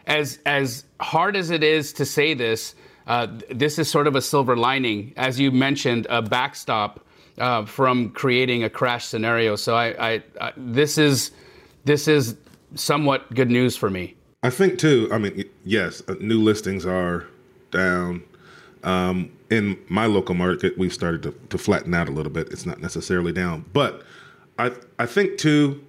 as 0.07 0.39
as 0.47 0.85
hard 1.01 1.37
as 1.37 1.51
it 1.51 1.63
is 1.63 1.93
to 1.95 2.05
say 2.05 2.35
this. 2.35 2.75
Uh, 3.07 3.27
this 3.51 3.79
is 3.79 3.91
sort 3.91 4.07
of 4.07 4.15
a 4.15 4.23
silver 4.23 4.57
lining, 4.57 5.13
as 5.17 5.41
you 5.41 5.51
mentioned, 5.51 6.07
a 6.11 6.23
backstop 6.23 7.05
uh, 7.39 7.65
from 7.65 8.11
creating 8.11 8.63
a 8.63 8.71
crash 8.71 9.07
scenario. 9.07 9.57
So 9.57 9.75
I, 9.75 10.13
I, 10.13 10.23
I, 10.41 10.53
this 10.57 10.99
is 10.99 11.33
this 11.85 12.07
is 12.07 12.37
somewhat 12.75 13.35
good 13.35 13.51
news 13.51 13.77
for 13.77 13.91
me. 13.91 14.15
I 14.43 14.51
think 14.51 14.79
too. 14.79 15.09
I 15.13 15.19
mean, 15.19 15.45
yes, 15.65 16.03
uh, 16.09 16.15
new 16.21 16.41
listings 16.41 16.87
are 16.87 17.27
down. 17.71 18.23
Um, 18.85 19.31
in 19.51 19.79
my 19.89 20.07
local 20.07 20.35
market, 20.35 20.79
we've 20.79 20.93
started 20.93 21.23
to, 21.25 21.33
to 21.49 21.59
flatten 21.59 21.93
out 21.93 22.09
a 22.09 22.13
little 22.13 22.33
bit. 22.33 22.49
It's 22.51 22.65
not 22.65 22.81
necessarily 22.81 23.33
down, 23.33 23.65
but 23.73 24.03
I 24.59 24.73
I 24.99 25.07
think 25.07 25.39
too 25.39 25.85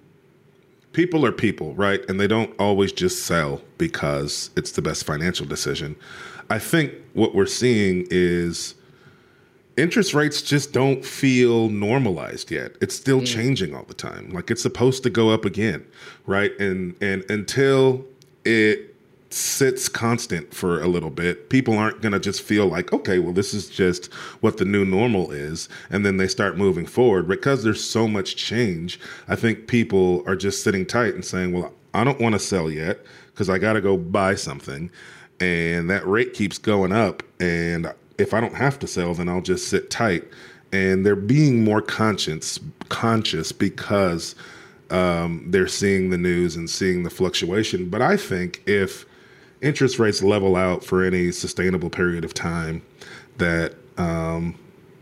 people 0.93 1.25
are 1.25 1.31
people, 1.31 1.73
right? 1.75 2.07
And 2.09 2.19
they 2.19 2.27
don't 2.27 2.53
always 2.59 2.91
just 2.91 3.25
sell 3.25 3.61
because 3.77 4.49
it's 4.55 4.71
the 4.71 4.81
best 4.81 5.05
financial 5.05 5.45
decision. 5.45 5.95
I 6.49 6.59
think 6.59 6.93
what 7.13 7.33
we're 7.33 7.45
seeing 7.45 8.07
is 8.09 8.75
interest 9.77 10.13
rates 10.13 10.41
just 10.41 10.73
don't 10.73 11.05
feel 11.05 11.69
normalized 11.69 12.51
yet. 12.51 12.75
It's 12.81 12.95
still 12.95 13.21
mm. 13.21 13.27
changing 13.27 13.73
all 13.73 13.83
the 13.83 13.93
time. 13.93 14.31
Like 14.31 14.51
it's 14.51 14.61
supposed 14.61 15.03
to 15.03 15.09
go 15.09 15.29
up 15.29 15.45
again, 15.45 15.85
right? 16.25 16.57
And 16.59 16.95
and 17.01 17.23
until 17.29 18.05
it 18.43 18.90
sits 19.33 19.89
constant 19.89 20.53
for 20.53 20.81
a 20.81 20.87
little 20.87 21.09
bit, 21.09 21.49
people 21.49 21.77
aren't 21.77 22.01
going 22.01 22.11
to 22.11 22.19
just 22.19 22.41
feel 22.41 22.67
like, 22.67 22.91
okay, 22.93 23.19
well, 23.19 23.33
this 23.33 23.53
is 23.53 23.69
just 23.69 24.13
what 24.41 24.57
the 24.57 24.65
new 24.65 24.85
normal 24.85 25.31
is. 25.31 25.69
And 25.89 26.05
then 26.05 26.17
they 26.17 26.27
start 26.27 26.57
moving 26.57 26.85
forward. 26.85 27.27
Because 27.27 27.63
there's 27.63 27.83
so 27.83 28.07
much 28.07 28.35
change, 28.35 28.99
I 29.27 29.35
think 29.35 29.67
people 29.67 30.23
are 30.27 30.35
just 30.35 30.63
sitting 30.63 30.85
tight 30.85 31.13
and 31.13 31.25
saying, 31.25 31.53
well, 31.53 31.73
I 31.93 32.03
don't 32.03 32.19
want 32.19 32.33
to 32.33 32.39
sell 32.39 32.69
yet 32.69 32.99
because 33.27 33.49
I 33.49 33.57
got 33.57 33.73
to 33.73 33.81
go 33.81 33.97
buy 33.97 34.35
something. 34.35 34.91
And 35.39 35.89
that 35.89 36.05
rate 36.05 36.33
keeps 36.33 36.57
going 36.57 36.91
up. 36.91 37.23
And 37.39 37.91
if 38.17 38.33
I 38.33 38.39
don't 38.39 38.55
have 38.55 38.77
to 38.79 38.87
sell, 38.87 39.13
then 39.13 39.27
I'll 39.27 39.41
just 39.41 39.67
sit 39.67 39.89
tight. 39.89 40.23
And 40.71 41.05
they're 41.05 41.15
being 41.15 41.63
more 41.63 41.81
conscious, 41.81 42.59
conscious 42.89 43.51
because 43.51 44.35
um, 44.89 45.45
they're 45.47 45.67
seeing 45.67 46.09
the 46.09 46.17
news 46.17 46.55
and 46.55 46.69
seeing 46.69 47.03
the 47.03 47.09
fluctuation. 47.09 47.89
But 47.89 48.01
I 48.01 48.17
think 48.17 48.61
if 48.67 49.05
interest 49.61 49.99
rates 49.99 50.21
level 50.21 50.55
out 50.55 50.83
for 50.83 51.03
any 51.03 51.31
sustainable 51.31 51.89
period 51.89 52.25
of 52.25 52.33
time, 52.33 52.81
that 53.37 53.75
um, 53.97 54.57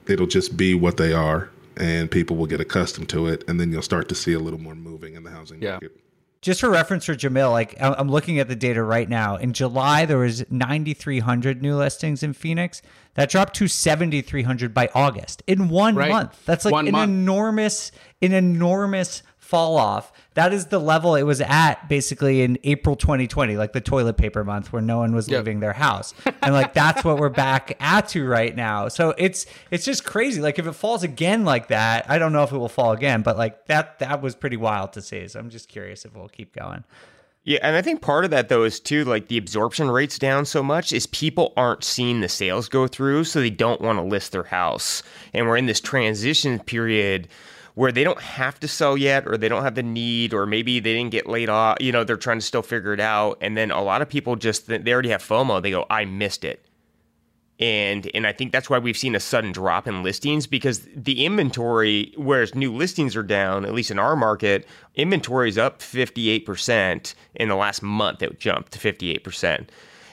it'll 0.08 0.28
just 0.28 0.58
be 0.58 0.74
what 0.74 0.98
they 0.98 1.14
are 1.14 1.50
and 1.78 2.12
people 2.12 2.36
will 2.36 2.46
get 2.46 2.60
accustomed 2.60 3.10
to 3.10 3.28
it. 3.28 3.44
And 3.48 3.60
then 3.60 3.72
you'll 3.72 3.82
start 3.82 4.10
to 4.10 4.16
see 4.16 4.34
a 4.34 4.40
little 4.40 4.60
more 4.60 4.76
moving 4.76 5.16
in 5.16 5.24
the 5.24 5.32
housing 5.32 5.62
yeah. 5.62 5.72
market. 5.72 5.98
Just 6.42 6.62
for 6.62 6.70
reference 6.70 7.04
for 7.04 7.16
Jamil, 7.16 7.52
like 7.52 7.76
I'm 7.82 8.10
looking 8.10 8.40
at 8.40 8.48
the 8.48 8.56
data 8.56 8.82
right 8.82 9.10
now. 9.10 9.36
In 9.36 9.52
July, 9.52 10.06
there 10.06 10.20
was 10.20 10.50
9,300 10.50 11.62
new 11.62 11.76
listings 11.76 12.24
in 12.24 12.32
Phoenix. 12.32 12.82
That 13.16 13.30
dropped 13.30 13.56
to 13.58 13.68
7,300 13.68 14.74
by 14.74 14.90
August 14.96 15.44
in 15.48 15.68
one 15.68 15.96
right. 15.96 16.10
month. 16.10 16.46
That's 16.46 16.64
like 16.64 16.72
one 16.72 16.88
an 16.88 16.94
month. 16.94 17.10
enormous, 17.10 17.92
an 18.22 18.32
enormous 18.32 19.22
fall 19.38 19.76
off. 19.76 20.14
That 20.40 20.54
is 20.54 20.68
the 20.68 20.80
level 20.80 21.16
it 21.16 21.24
was 21.24 21.42
at 21.42 21.90
basically 21.90 22.44
in 22.44 22.58
April 22.64 22.96
2020, 22.96 23.58
like 23.58 23.74
the 23.74 23.82
toilet 23.82 24.16
paper 24.16 24.46
month 24.46 24.72
where 24.72 24.82
no 24.82 25.00
one 25.00 25.14
was 25.14 25.28
yep. 25.28 25.40
leaving 25.40 25.60
their 25.60 25.74
house. 25.74 26.14
And 26.42 26.54
like 26.54 26.74
that's 26.74 27.04
what 27.04 27.18
we're 27.18 27.28
back 27.28 27.76
at 27.82 28.08
to 28.10 28.26
right 28.26 28.56
now. 28.56 28.88
So 28.88 29.14
it's 29.18 29.46
it's 29.70 29.84
just 29.84 30.06
crazy. 30.06 30.40
Like 30.40 30.58
if 30.58 30.66
it 30.66 30.72
falls 30.72 31.04
again 31.04 31.44
like 31.44 31.68
that, 31.68 32.10
I 32.10 32.20
don't 32.20 32.32
know 32.32 32.44
if 32.44 32.54
it 32.54 32.58
will 32.58 32.70
fall 32.70 32.94
again, 32.94 33.22
but 33.22 33.38
like 33.38 33.66
that 33.66 34.00
that 34.00 34.22
was 34.22 34.34
pretty 34.34 34.56
wild 34.56 34.94
to 34.94 35.02
see. 35.02 35.28
So 35.28 35.42
I'm 35.42 35.50
just 35.50 35.68
curious 35.68 36.06
if 36.06 36.16
we'll 36.16 36.30
keep 36.30 36.56
going. 36.56 36.86
Yeah, 37.44 37.60
and 37.62 37.76
I 37.76 37.82
think 37.82 38.02
part 38.02 38.24
of 38.24 38.32
that 38.32 38.48
though 38.48 38.64
is 38.64 38.80
too 38.80 39.04
like 39.04 39.28
the 39.28 39.38
absorption 39.38 39.92
rates 39.92 40.18
down 40.18 40.46
so 40.46 40.64
much 40.64 40.94
is 40.94 41.06
people 41.08 41.52
aren't 41.58 41.84
seeing 41.84 42.22
the 42.22 42.30
sales 42.30 42.70
go 42.70 42.88
through, 42.88 43.26
so 43.26 43.42
they 43.42 43.50
don't 43.50 43.82
want 43.82 44.00
to 44.00 44.04
list 44.04 44.32
their 44.32 44.44
house. 44.44 45.04
And 45.34 45.48
we're 45.48 45.58
in 45.58 45.66
this 45.66 45.82
transition 45.82 46.60
period 46.60 47.28
where 47.80 47.94
they 47.94 48.04
don't 48.04 48.20
have 48.20 48.60
to 48.60 48.68
sell 48.68 48.98
yet 48.98 49.26
or 49.26 49.38
they 49.38 49.48
don't 49.48 49.64
have 49.64 49.76
the 49.76 49.82
need 49.82 50.34
or 50.34 50.46
maybe 50.46 50.82
they 50.82 50.94
didn't 50.94 51.12
get 51.12 51.28
laid 51.28 51.48
off 51.48 51.78
you 51.80 51.94
know 51.94 52.04
they're 52.04 52.18
trying 52.18 52.38
to 52.38 52.46
still 52.46 52.62
figure 52.62 52.92
it 52.92 53.00
out. 53.00 53.38
And 53.40 53.56
then 53.56 53.72
a 53.72 53.82
lot 53.82 54.02
of 54.02 54.10
people 54.10 54.36
just 54.36 54.68
they 54.68 54.92
already 54.92 55.08
have 55.08 55.24
fomo. 55.24 55.62
They 55.62 55.72
go 55.72 55.86
i 55.90 56.04
missed 56.04 56.44
it. 56.44 56.66
And 57.58 58.12
and 58.14 58.28
i 58.28 58.34
think 58.34 58.52
that's 58.52 58.70
why 58.70 58.80
we've 58.80 58.98
seen 58.98 59.16
a 59.16 59.20
sudden 59.22 59.54
drop 59.54 59.88
in 59.88 60.04
listings 60.04 60.46
because 60.46 60.90
the 60.94 61.24
inventory 61.24 62.14
whereas 62.18 62.54
new 62.54 62.76
listings 62.76 63.16
are 63.16 63.24
down 63.24 63.64
at 63.64 63.74
least 63.74 63.92
in 63.92 63.98
our 63.98 64.18
market 64.18 64.68
inventory 64.96 65.48
is 65.48 65.58
up 65.58 65.80
58% 65.80 67.14
in 67.36 67.48
the 67.48 67.56
last 67.56 67.82
month. 67.82 68.22
It 68.22 68.42
jumped 68.42 68.74
to 68.74 68.80
58% 68.80 69.70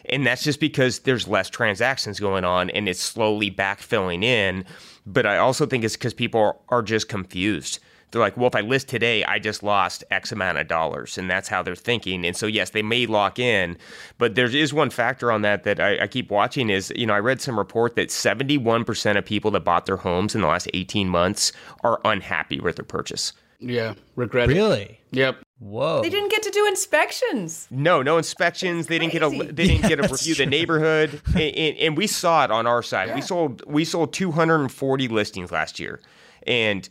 And 0.09 0.27
that's 0.27 0.43
just 0.43 0.61
because 0.61 1.01
there's 1.01 1.27
less 1.29 1.51
transactions 1.51 2.21
going 2.21 2.45
on 2.45 2.71
and 2.71 2.89
it's 2.89 3.01
slowly 3.01 3.51
backfilling 3.51 4.23
in. 4.23 4.65
But 5.07 5.27
I 5.27 5.39
also 5.39 5.67
think 5.67 5.85
it's 5.85 5.97
because 5.97 6.15
people 6.15 6.63
are 6.69 6.83
just 6.83 7.09
confused 7.09 7.81
they're 8.11 8.21
like, 8.21 8.37
well, 8.37 8.47
if 8.47 8.55
I 8.55 8.61
list 8.61 8.89
today, 8.89 9.25
I 9.25 9.39
just 9.39 9.63
lost 9.63 10.05
X 10.11 10.33
amount 10.33 10.59
of 10.59 10.69
dollars. 10.69 11.19
And 11.19 11.31
that's 11.31 11.49
how 11.49 11.63
they're 11.63 11.75
thinking. 11.75 12.25
And 12.25 12.37
so, 12.37 12.47
yes, 12.47 12.71
they 12.71 12.83
may 12.83 13.07
lock 13.07 13.39
in, 13.39 13.77
but 14.19 14.35
there 14.35 14.47
is 14.47 14.73
one 14.73 14.91
factor 14.91 15.33
on 15.33 15.43
that 15.43 15.65
that 15.65 15.81
I, 15.81 16.05
I 16.05 16.07
keep 16.07 16.31
watching 16.31 16.71
is, 16.71 16.93
you 16.97 17.07
know, 17.07 17.15
I 17.15 17.19
read 17.19 17.41
some 17.41 17.59
report 17.59 17.97
that 17.97 18.09
71% 18.09 19.19
of 19.19 19.25
people 19.25 19.51
that 19.53 19.65
bought 19.65 19.87
their 19.87 19.97
homes 19.97 20.35
in 20.35 20.41
the 20.41 20.47
last 20.47 20.69
18 20.73 21.09
months 21.09 21.53
are 21.83 22.01
unhappy 22.05 22.61
with 22.61 22.77
their 22.77 22.85
purchase. 22.85 23.33
Yeah, 23.59 23.95
regret 24.15 24.49
Really? 24.49 25.01
Yep. 25.13 25.43
Whoa. 25.59 26.03
They 26.03 26.11
didn't 26.11 26.31
get 26.31 26.43
to 26.43 26.51
do 26.51 26.67
inspections. 26.67 27.67
No, 27.71 28.03
no 28.03 28.19
inspections. 28.19 28.89
They 28.89 28.99
didn't 28.99 29.13
get 29.13 29.23
a. 29.23 29.31
They 29.31 29.67
didn't 29.67 29.83
Yeah, 29.83 29.89
get 29.89 29.99
a 29.99 30.03
that's 30.03 30.13
review 30.13 30.35
the 30.35 30.45
neighborhood, 30.45 31.21
and, 31.29 31.37
and, 31.37 31.77
and 31.79 31.97
we 31.97 32.07
saw 32.07 32.45
it 32.45 32.51
on 32.51 32.67
our 32.67 32.83
side. 32.83 33.15
We 33.15 33.23
sold 33.23 33.63
we 33.67 33.85
sold 33.87 34.13
240 34.13 35.09
listings 35.09 35.51
last 35.51 35.81
year, 35.81 36.01
and 36.47 36.87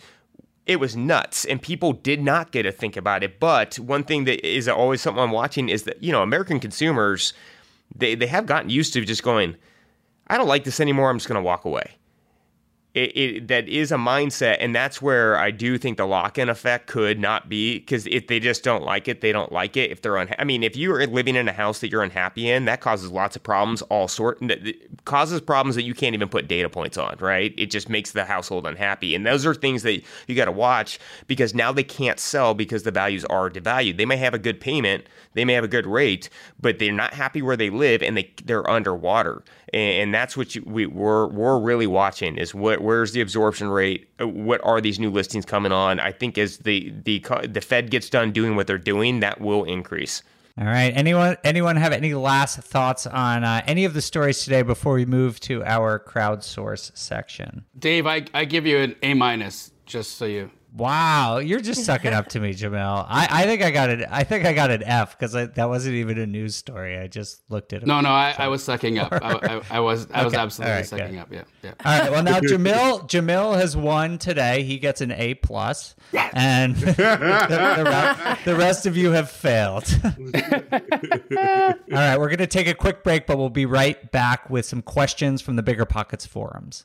it 0.65 0.79
was 0.79 0.95
nuts. 0.95 1.45
And 1.45 1.61
people 1.61 1.93
did 1.93 2.23
not 2.23 2.51
get 2.51 2.63
to 2.63 2.71
think 2.71 2.97
about 2.97 3.23
it. 3.23 3.39
But 3.39 3.77
one 3.77 4.03
thing 4.03 4.25
that 4.25 4.43
is 4.43 4.67
always 4.67 4.99
something 4.99 5.21
I'm 5.21 5.31
watching 5.31 5.69
is 5.69 5.83
that 5.83 6.01
you 6.01 6.11
know 6.11 6.23
American 6.23 6.59
consumers, 6.59 7.33
they 7.95 8.15
they 8.15 8.27
have 8.27 8.47
gotten 8.47 8.71
used 8.71 8.93
to 8.93 9.05
just 9.05 9.21
going, 9.21 9.57
I 10.25 10.37
don't 10.37 10.47
like 10.47 10.63
this 10.63 10.79
anymore. 10.79 11.11
I'm 11.11 11.17
just 11.17 11.27
going 11.27 11.39
to 11.39 11.45
walk 11.45 11.65
away. 11.65 11.97
It, 12.95 13.17
it, 13.17 13.47
that 13.49 13.67
is 13.67 13.91
a 13.91 13.97
mindset, 13.97 14.55
and 14.61 14.73
that's 14.73 15.01
where 15.01 15.37
I 15.37 15.51
do 15.51 15.77
think 15.77 15.97
the 15.97 16.07
lock-in 16.07 16.47
effect 16.47 16.87
could 16.87 17.19
not 17.19 17.49
be 17.49 17.79
because 17.79 18.07
if 18.07 18.27
they 18.27 18.39
just 18.39 18.63
don't 18.63 18.83
like 18.83 19.09
it, 19.09 19.19
they 19.19 19.33
don't 19.33 19.51
like 19.51 19.75
it. 19.75 19.91
If 19.91 20.01
they're 20.01 20.13
unha- 20.13 20.35
I 20.39 20.45
mean, 20.45 20.63
if 20.63 20.77
you 20.77 20.93
are 20.93 21.05
living 21.05 21.35
in 21.35 21.49
a 21.49 21.51
house 21.51 21.79
that 21.79 21.91
you're 21.91 22.03
unhappy 22.03 22.49
in, 22.49 22.63
that 22.65 22.79
causes 22.79 23.11
lots 23.11 23.35
of 23.35 23.43
problems. 23.43 23.81
All 23.83 24.07
sort 24.07 24.41
causes 25.03 25.41
problems 25.41 25.75
that 25.75 25.83
you 25.83 25.93
can't 25.93 26.13
even 26.15 26.29
put 26.29 26.47
data 26.47 26.69
points 26.69 26.97
on. 26.97 27.17
Right? 27.19 27.53
It 27.57 27.69
just 27.69 27.89
makes 27.89 28.11
the 28.11 28.23
household 28.23 28.65
unhappy, 28.65 29.13
and 29.13 29.25
those 29.25 29.45
are 29.45 29.53
things 29.53 29.83
that 29.83 30.01
you 30.27 30.35
got 30.35 30.45
to 30.45 30.53
watch 30.53 30.97
because 31.27 31.53
now 31.53 31.73
they 31.73 31.83
can't 31.83 32.17
sell 32.17 32.53
because 32.53 32.83
the 32.83 32.91
values 32.91 33.25
are 33.25 33.49
devalued. 33.49 33.97
They 33.97 34.05
may 34.05 34.17
have 34.17 34.33
a 34.33 34.39
good 34.39 34.61
payment, 34.61 35.05
they 35.33 35.43
may 35.43 35.51
have 35.51 35.65
a 35.65 35.67
good 35.67 35.85
rate, 35.85 36.29
but 36.61 36.79
they're 36.79 36.93
not 36.93 37.13
happy 37.13 37.41
where 37.41 37.57
they 37.57 37.69
live, 37.69 38.01
and 38.01 38.15
they 38.15 38.31
they're 38.45 38.69
underwater, 38.69 39.43
and, 39.73 40.03
and 40.03 40.13
that's 40.13 40.37
what 40.37 40.55
you, 40.55 40.63
we 40.65 40.85
we're 40.85 41.27
we're 41.27 41.59
really 41.59 41.87
watching 41.87 42.37
is 42.37 42.55
what 42.55 42.84
where's 42.85 43.11
the 43.11 43.21
absorption 43.21 43.67
rate? 43.67 44.07
Uh, 44.21 44.27
What 44.27 44.61
are 44.63 44.79
these 44.79 44.99
new 44.99 45.09
listings 45.09 45.45
coming 45.45 45.71
on? 45.71 45.99
I 45.99 46.11
think 46.11 46.37
as 46.37 46.59
the 46.59 46.93
the 47.03 47.23
the 47.47 47.61
Fed 47.61 47.89
gets 47.89 48.09
done 48.09 48.31
doing 48.31 48.55
what 48.55 48.67
they're 48.67 48.77
doing, 48.77 49.19
that 49.19 49.41
will 49.41 49.63
increase. 49.63 50.23
All 50.57 50.65
right. 50.65 50.93
Anyone 50.95 51.35
anyone 51.43 51.75
have 51.75 51.91
any 51.91 52.13
last 52.13 52.59
thoughts 52.59 53.05
on 53.05 53.43
uh, 53.43 53.61
any 53.67 53.83
of 53.83 53.93
the 53.93 54.01
stories 54.01 54.43
today 54.43 54.61
before 54.61 54.93
we 54.93 55.05
move 55.05 55.39
to 55.41 55.63
our 55.65 55.99
crowdsource 55.99 56.95
section? 56.97 57.65
Dave, 57.77 58.07
I, 58.07 58.25
I 58.33 58.45
give 58.45 58.65
you 58.65 58.77
an 58.77 58.95
A 59.03 59.13
minus 59.15 59.71
just 59.85 60.17
so 60.17 60.25
you. 60.25 60.49
Wow, 60.75 61.37
you're 61.37 61.61
just 61.61 61.85
sucking 61.85 62.11
up 62.11 62.27
to 62.29 62.39
me, 62.41 62.53
Jamil. 62.53 63.05
I, 63.07 63.27
I 63.31 63.43
think 63.45 63.61
I 63.61 63.71
got 63.71 63.89
it. 63.89 64.05
I 64.11 64.25
think 64.25 64.45
I 64.45 64.51
got 64.51 64.71
an 64.71 64.83
F 64.83 65.17
because 65.17 65.31
that 65.31 65.69
wasn't 65.69 65.95
even 65.95 66.17
a 66.17 66.25
news 66.25 66.53
story. 66.57 66.97
I 66.97 67.07
just 67.07 67.43
looked 67.49 67.71
at 67.71 67.83
it. 67.83 67.87
No, 67.87 68.01
no, 68.01 68.09
I, 68.09 68.35
I 68.37 68.49
was 68.49 68.61
sucking 68.61 68.99
up. 68.99 69.13
I, 69.13 69.17
I, 69.17 69.61
I 69.69 69.79
was 69.79 70.05
I 70.13 70.25
was 70.25 70.33
absolutely 70.33 70.71
All 70.73 70.77
right, 70.77 70.85
sucking 70.85 71.11
good. 71.11 71.19
up. 71.19 71.31
Yeah, 71.31 71.43
yeah. 71.63 71.73
All 71.85 71.99
right. 71.99 72.11
Well, 72.11 72.23
now 72.23 72.39
Jamil 72.41 73.07
Jamil 73.07 73.55
has 73.55 73.77
won 73.77 74.17
today. 74.17 74.63
He 74.63 74.77
gets 74.77 74.99
an 74.99 75.11
A 75.13 75.35
plus, 75.35 75.95
and 76.33 76.75
the, 76.75 76.91
the, 76.91 78.37
the 78.43 78.55
rest 78.57 78.85
of 78.85 78.97
you 78.97 79.11
have 79.11 79.29
failed. 79.29 79.85
All 80.03 81.73
right, 81.89 82.19
we're 82.19 82.29
gonna 82.29 82.47
take 82.47 82.67
a 82.67 82.75
quick 82.75 83.01
break, 83.01 83.27
but 83.27 83.37
we'll 83.37 83.49
be 83.49 83.65
right 83.65 84.11
back 84.11 84.49
with 84.49 84.65
some 84.65 84.81
questions 84.81 85.41
from 85.41 85.55
the 85.55 85.63
Bigger 85.63 85.85
Pockets 85.85 86.25
forums. 86.25 86.83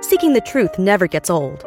Seeking 0.00 0.32
the 0.32 0.42
truth 0.46 0.78
never 0.78 1.06
gets 1.06 1.28
old. 1.28 1.66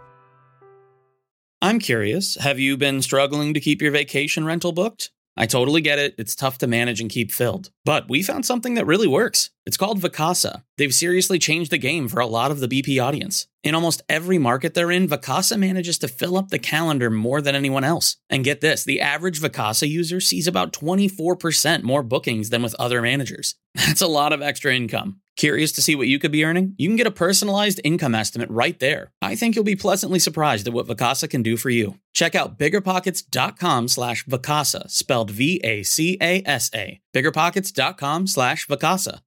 I'm 1.63 1.77
curious, 1.77 2.37
have 2.37 2.57
you 2.57 2.75
been 2.75 3.03
struggling 3.03 3.53
to 3.53 3.59
keep 3.59 3.83
your 3.83 3.91
vacation 3.91 4.45
rental 4.45 4.71
booked? 4.71 5.11
I 5.37 5.45
totally 5.45 5.81
get 5.81 5.99
it. 5.99 6.15
It's 6.17 6.35
tough 6.35 6.57
to 6.57 6.67
manage 6.67 6.99
and 6.99 7.09
keep 7.09 7.31
filled. 7.31 7.69
But 7.85 8.09
we 8.09 8.23
found 8.23 8.47
something 8.47 8.73
that 8.73 8.87
really 8.87 9.07
works. 9.07 9.51
It's 9.67 9.77
called 9.77 10.01
Vacasa. 10.01 10.63
They've 10.79 10.93
seriously 10.93 11.37
changed 11.37 11.69
the 11.69 11.77
game 11.77 12.07
for 12.07 12.19
a 12.19 12.25
lot 12.25 12.49
of 12.49 12.61
the 12.61 12.67
BP 12.67 13.01
audience. 13.01 13.47
In 13.63 13.75
almost 13.75 14.01
every 14.09 14.39
market 14.39 14.73
they're 14.73 14.91
in, 14.91 15.07
Vacasa 15.07 15.57
manages 15.57 15.99
to 15.99 16.07
fill 16.07 16.35
up 16.35 16.49
the 16.49 16.57
calendar 16.57 17.11
more 17.11 17.41
than 17.41 17.55
anyone 17.55 17.83
else. 17.83 18.17
And 18.29 18.43
get 18.43 18.61
this 18.61 18.83
the 18.83 19.01
average 19.01 19.39
Vacasa 19.39 19.87
user 19.87 20.19
sees 20.19 20.47
about 20.47 20.73
24% 20.73 21.83
more 21.83 22.01
bookings 22.01 22.49
than 22.49 22.63
with 22.63 22.75
other 22.79 23.01
managers. 23.01 23.55
That's 23.75 24.01
a 24.01 24.07
lot 24.07 24.33
of 24.33 24.41
extra 24.41 24.75
income. 24.75 25.21
Curious 25.37 25.71
to 25.73 25.81
see 25.81 25.95
what 25.95 26.07
you 26.07 26.19
could 26.19 26.31
be 26.31 26.43
earning? 26.43 26.75
You 26.77 26.89
can 26.89 26.97
get 26.97 27.07
a 27.07 27.11
personalized 27.11 27.79
income 27.83 28.15
estimate 28.15 28.49
right 28.49 28.77
there. 28.79 29.11
I 29.21 29.35
think 29.35 29.55
you'll 29.55 29.63
be 29.63 29.75
pleasantly 29.75 30.19
surprised 30.19 30.67
at 30.67 30.73
what 30.73 30.87
Vacasa 30.87 31.29
can 31.29 31.41
do 31.41 31.55
for 31.55 31.69
you. 31.69 31.97
Check 32.13 32.35
out 32.35 32.59
biggerpockets.com 32.59 33.87
slash 33.87 34.25
Vacasa, 34.25 34.89
spelled 34.89 35.31
V-A-C-A-S-A. 35.31 37.01
Biggerpockets.com 37.13 38.27
slash 38.27 38.67
Vacasa. 38.67 39.21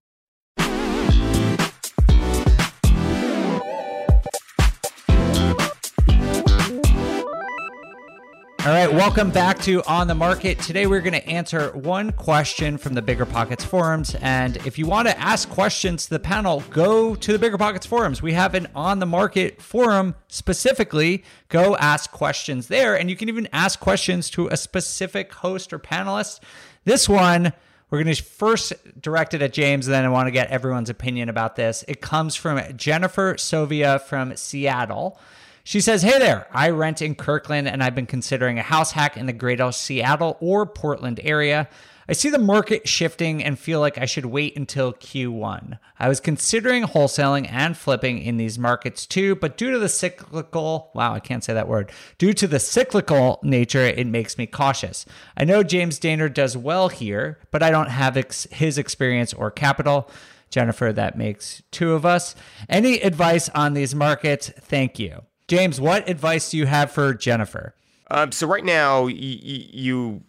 All 8.64 8.70
right, 8.70 8.90
welcome 8.90 9.30
back 9.30 9.58
to 9.64 9.82
On 9.82 10.06
the 10.06 10.14
Market. 10.14 10.58
Today 10.58 10.86
we're 10.86 11.02
going 11.02 11.12
to 11.12 11.28
answer 11.28 11.70
one 11.76 12.12
question 12.12 12.78
from 12.78 12.94
the 12.94 13.02
Bigger 13.02 13.26
Pockets 13.26 13.62
forums. 13.62 14.14
And 14.22 14.56
if 14.66 14.78
you 14.78 14.86
want 14.86 15.06
to 15.06 15.20
ask 15.20 15.50
questions 15.50 16.04
to 16.04 16.10
the 16.10 16.18
panel, 16.18 16.62
go 16.70 17.14
to 17.14 17.32
the 17.34 17.38
Bigger 17.38 17.58
Pockets 17.58 17.84
forums. 17.84 18.22
We 18.22 18.32
have 18.32 18.54
an 18.54 18.68
On 18.74 19.00
the 19.00 19.06
Market 19.06 19.60
forum 19.60 20.14
specifically. 20.28 21.24
Go 21.50 21.76
ask 21.76 22.10
questions 22.10 22.68
there. 22.68 22.98
And 22.98 23.10
you 23.10 23.16
can 23.16 23.28
even 23.28 23.50
ask 23.52 23.78
questions 23.80 24.30
to 24.30 24.48
a 24.48 24.56
specific 24.56 25.34
host 25.34 25.74
or 25.74 25.78
panelist. 25.78 26.40
This 26.84 27.06
one, 27.06 27.52
we're 27.90 28.02
going 28.02 28.14
to 28.14 28.22
first 28.22 28.72
direct 28.98 29.34
it 29.34 29.42
at 29.42 29.52
James, 29.52 29.86
and 29.86 29.92
then 29.92 30.06
I 30.06 30.08
want 30.08 30.26
to 30.28 30.32
get 30.32 30.48
everyone's 30.48 30.88
opinion 30.88 31.28
about 31.28 31.56
this. 31.56 31.84
It 31.86 32.00
comes 32.00 32.34
from 32.34 32.62
Jennifer 32.78 33.34
Sovia 33.34 34.00
from 34.00 34.34
Seattle. 34.36 35.20
She 35.66 35.80
says, 35.80 36.02
Hey 36.02 36.18
there, 36.18 36.46
I 36.52 36.68
rent 36.68 37.00
in 37.00 37.14
Kirkland 37.14 37.66
and 37.66 37.82
I've 37.82 37.94
been 37.94 38.04
considering 38.04 38.58
a 38.58 38.62
house 38.62 38.92
hack 38.92 39.16
in 39.16 39.24
the 39.24 39.32
greater 39.32 39.72
Seattle 39.72 40.36
or 40.40 40.66
Portland 40.66 41.20
area. 41.24 41.70
I 42.06 42.12
see 42.12 42.28
the 42.28 42.38
market 42.38 42.86
shifting 42.86 43.42
and 43.42 43.58
feel 43.58 43.80
like 43.80 43.96
I 43.96 44.04
should 44.04 44.26
wait 44.26 44.58
until 44.58 44.92
Q1. 44.92 45.78
I 45.98 46.08
was 46.08 46.20
considering 46.20 46.82
wholesaling 46.82 47.50
and 47.50 47.78
flipping 47.78 48.18
in 48.18 48.36
these 48.36 48.58
markets 48.58 49.06
too, 49.06 49.36
but 49.36 49.56
due 49.56 49.70
to 49.70 49.78
the 49.78 49.88
cyclical, 49.88 50.90
wow, 50.94 51.14
I 51.14 51.20
can't 51.20 51.42
say 51.42 51.54
that 51.54 51.66
word, 51.66 51.90
due 52.18 52.34
to 52.34 52.46
the 52.46 52.60
cyclical 52.60 53.40
nature, 53.42 53.80
it 53.80 54.06
makes 54.06 54.36
me 54.36 54.46
cautious. 54.46 55.06
I 55.34 55.46
know 55.46 55.62
James 55.62 55.98
Dainard 55.98 56.34
does 56.34 56.58
well 56.58 56.90
here, 56.90 57.38
but 57.50 57.62
I 57.62 57.70
don't 57.70 57.88
have 57.88 58.18
ex- 58.18 58.46
his 58.50 58.76
experience 58.76 59.32
or 59.32 59.50
capital. 59.50 60.10
Jennifer, 60.50 60.92
that 60.92 61.16
makes 61.16 61.62
two 61.70 61.94
of 61.94 62.04
us. 62.04 62.36
Any 62.68 63.00
advice 63.00 63.48
on 63.48 63.72
these 63.72 63.94
markets? 63.94 64.50
Thank 64.50 64.98
you. 64.98 65.22
James, 65.48 65.80
what 65.80 66.08
advice 66.08 66.50
do 66.50 66.56
you 66.56 66.66
have 66.66 66.90
for 66.90 67.12
Jennifer? 67.14 67.74
Um, 68.10 68.32
so 68.32 68.46
right 68.46 68.64
now, 68.64 69.04
y- 69.04 69.12
y- 69.12 69.68
you 69.72 70.22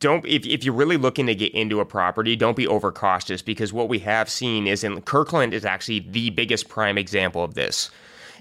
don't 0.00 0.24
if, 0.26 0.44
if 0.46 0.64
you're 0.64 0.74
really 0.74 0.96
looking 0.96 1.26
to 1.26 1.34
get 1.34 1.54
into 1.54 1.78
a 1.78 1.84
property 1.84 2.34
don't 2.34 2.56
be 2.56 2.66
overcautious 2.66 3.42
because 3.42 3.72
what 3.72 3.88
we 3.88 3.98
have 4.00 4.28
seen 4.28 4.66
is 4.66 4.82
in 4.82 5.00
kirkland 5.02 5.54
is 5.54 5.64
actually 5.64 6.00
the 6.00 6.30
biggest 6.30 6.68
prime 6.68 6.98
example 6.98 7.44
of 7.44 7.54
this 7.54 7.90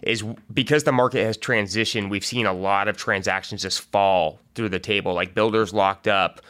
is 0.01 0.23
because 0.53 0.85
the 0.85 0.91
market 0.91 1.23
has 1.23 1.37
transitioned 1.37 2.09
we've 2.09 2.25
seen 2.25 2.45
a 2.45 2.53
lot 2.53 2.87
of 2.87 2.97
transactions 2.97 3.61
just 3.61 3.81
fall 3.81 4.39
through 4.55 4.69
the 4.69 4.79
table 4.79 5.13
like 5.13 5.35
builders 5.35 5.73
locked 5.73 6.07
up 6.07 6.41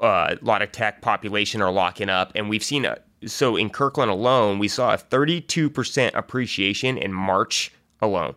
uh, 0.00 0.34
a 0.40 0.44
lot 0.44 0.60
of 0.60 0.72
tech 0.72 1.02
population 1.02 1.62
are 1.62 1.70
locking 1.70 2.08
up 2.08 2.32
and 2.34 2.48
we've 2.48 2.64
seen 2.64 2.84
a 2.84 2.98
so 3.26 3.56
in 3.56 3.68
kirkland 3.70 4.10
alone 4.10 4.58
we 4.58 4.66
saw 4.66 4.94
a 4.94 4.98
32% 4.98 6.10
appreciation 6.14 6.96
in 6.98 7.12
march 7.12 7.70
alone 8.00 8.34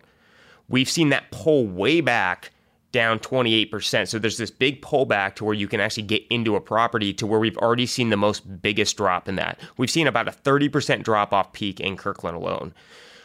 we've 0.68 0.88
seen 0.88 1.08
that 1.10 1.30
pull 1.30 1.66
way 1.66 2.00
back 2.00 2.52
down 2.90 3.18
28%. 3.18 4.08
So 4.08 4.18
there's 4.18 4.38
this 4.38 4.50
big 4.50 4.80
pullback 4.80 5.34
to 5.36 5.44
where 5.44 5.54
you 5.54 5.68
can 5.68 5.80
actually 5.80 6.04
get 6.04 6.24
into 6.30 6.56
a 6.56 6.60
property 6.60 7.12
to 7.14 7.26
where 7.26 7.38
we've 7.38 7.58
already 7.58 7.86
seen 7.86 8.08
the 8.08 8.16
most 8.16 8.62
biggest 8.62 8.96
drop 8.96 9.28
in 9.28 9.36
that. 9.36 9.60
We've 9.76 9.90
seen 9.90 10.06
about 10.06 10.28
a 10.28 10.32
30% 10.32 11.02
drop 11.02 11.32
off 11.32 11.52
peak 11.52 11.80
in 11.80 11.96
Kirkland 11.96 12.36
alone 12.36 12.72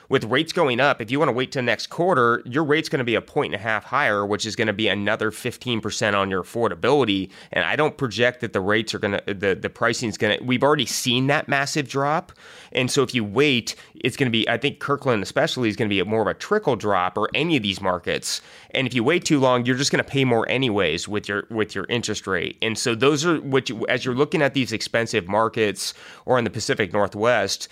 with 0.10 0.24
rates 0.26 0.51
going 0.51 0.80
up, 0.80 1.01
if 1.01 1.12
you 1.12 1.20
want 1.20 1.30
to 1.30 1.34
wait 1.34 1.51
till 1.51 1.64
next 1.64 1.88
quarter, 1.88 2.41
your 2.45 2.64
rate's 2.64 2.89
going 2.89 2.99
to 2.99 3.06
be 3.06 3.16
a 3.16 3.22
point 3.22 3.54
and 3.54 3.62
a 3.62 3.64
half 3.64 3.86
higher, 3.86 4.26
which 4.26 4.45
is 4.45 4.56
going 4.56 4.68
to 4.68 4.74
be 4.74 4.88
another 4.88 5.32
15% 5.32 6.14
on 6.14 6.30
your 6.30 6.43
affordability. 6.43 7.30
And 7.51 7.66
I 7.66 7.76
don't 7.76 7.97
project 7.97 8.41
that 8.41 8.54
the 8.54 8.62
rates 8.62 8.93
are 8.93 8.99
going 8.99 9.20
to, 9.20 9.34
the, 9.34 9.56
the 9.56 9.70
pricing 9.70 10.10
is 10.10 10.18
going 10.18 10.38
to, 10.38 10.43
we've 10.43 10.64
already 10.64 10.86
seen 10.86 11.28
that 11.28 11.47
massive 11.47 11.88
drop. 11.88 12.32
And 12.72 12.89
so 12.89 13.04
if 13.04 13.14
you 13.14 13.24
wait, 13.24 13.76
it's 13.95 14.18
going 14.18 14.28
to 14.28 14.32
be, 14.32 14.47
I 14.49 14.58
think 14.58 14.80
Kirkland 14.80 15.24
especially 15.24 15.70
is 15.70 15.76
going 15.76 15.89
to 15.89 15.95
be 15.95 16.04
more 16.04 16.22
of 16.22 16.28
a 16.28 16.34
trickle 16.34 16.76
drop 16.76 17.18
or 17.18 17.30
any 17.34 17.58
of 17.58 17.64
these 17.64 17.82
markets. 17.82 18.41
And 18.72 18.88
if 18.88 18.93
you 18.93 19.04
wait 19.04 19.26
too 19.26 19.39
long, 19.39 19.66
you're 19.66 19.78
just 19.78 19.91
going 19.91 20.04
to 20.04 20.10
pay 20.10 20.26
more 20.26 20.47
anyways 20.49 21.08
with 21.08 21.28
your, 21.28 21.45
with 21.49 21.76
your 21.76 21.86
interest 21.89 22.28
rate. 22.28 22.58
And 22.62 22.78
so 22.78 22.95
those 22.95 23.26
are 23.26 23.38
what 23.38 23.70
you, 23.70 23.86
as 23.88 24.06
you're 24.06 24.16
looking 24.16 24.41
at 24.41 24.54
these 24.54 24.72
expensive 24.72 25.28
markets 25.28 25.93
or 26.26 26.38
in 26.38 26.43
the 26.43 26.49
Pacific 26.49 26.91
Northwest, 26.93 27.68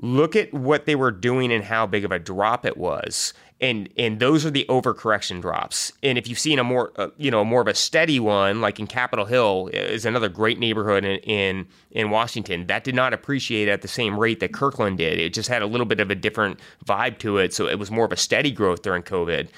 look 0.00 0.36
at 0.36 0.52
what 0.52 0.86
they 0.86 0.94
were 0.94 1.10
doing 1.10 1.52
and 1.52 1.64
how 1.64 1.86
big 1.86 2.04
of 2.04 2.12
a 2.12 2.18
drop 2.18 2.64
it 2.64 2.76
was 2.76 3.32
and 3.60 3.88
and 3.96 4.18
those 4.18 4.44
are 4.44 4.50
the 4.50 4.66
overcorrection 4.68 5.40
drops. 5.40 5.92
And 6.02 6.18
if 6.18 6.28
you've 6.28 6.38
seen 6.38 6.58
a 6.58 6.64
more 6.64 6.92
uh, 6.96 7.08
you 7.16 7.30
know 7.30 7.44
more 7.44 7.60
of 7.60 7.68
a 7.68 7.74
steady 7.74 8.18
one, 8.20 8.60
like 8.60 8.80
in 8.80 8.86
Capitol 8.86 9.24
Hill, 9.24 9.70
is 9.72 10.04
another 10.04 10.28
great 10.28 10.58
neighborhood 10.58 11.04
in, 11.04 11.18
in 11.20 11.66
in 11.92 12.10
Washington 12.10 12.66
that 12.66 12.84
did 12.84 12.94
not 12.94 13.14
appreciate 13.14 13.68
at 13.68 13.82
the 13.82 13.88
same 13.88 14.18
rate 14.18 14.40
that 14.40 14.52
Kirkland 14.52 14.98
did. 14.98 15.18
It 15.18 15.32
just 15.32 15.48
had 15.48 15.62
a 15.62 15.66
little 15.66 15.86
bit 15.86 16.00
of 16.00 16.10
a 16.10 16.14
different 16.14 16.60
vibe 16.84 17.18
to 17.18 17.38
it, 17.38 17.54
so 17.54 17.66
it 17.66 17.78
was 17.78 17.90
more 17.90 18.04
of 18.04 18.12
a 18.12 18.16
steady 18.16 18.50
growth 18.50 18.82
during 18.82 19.02
COVID. 19.02 19.48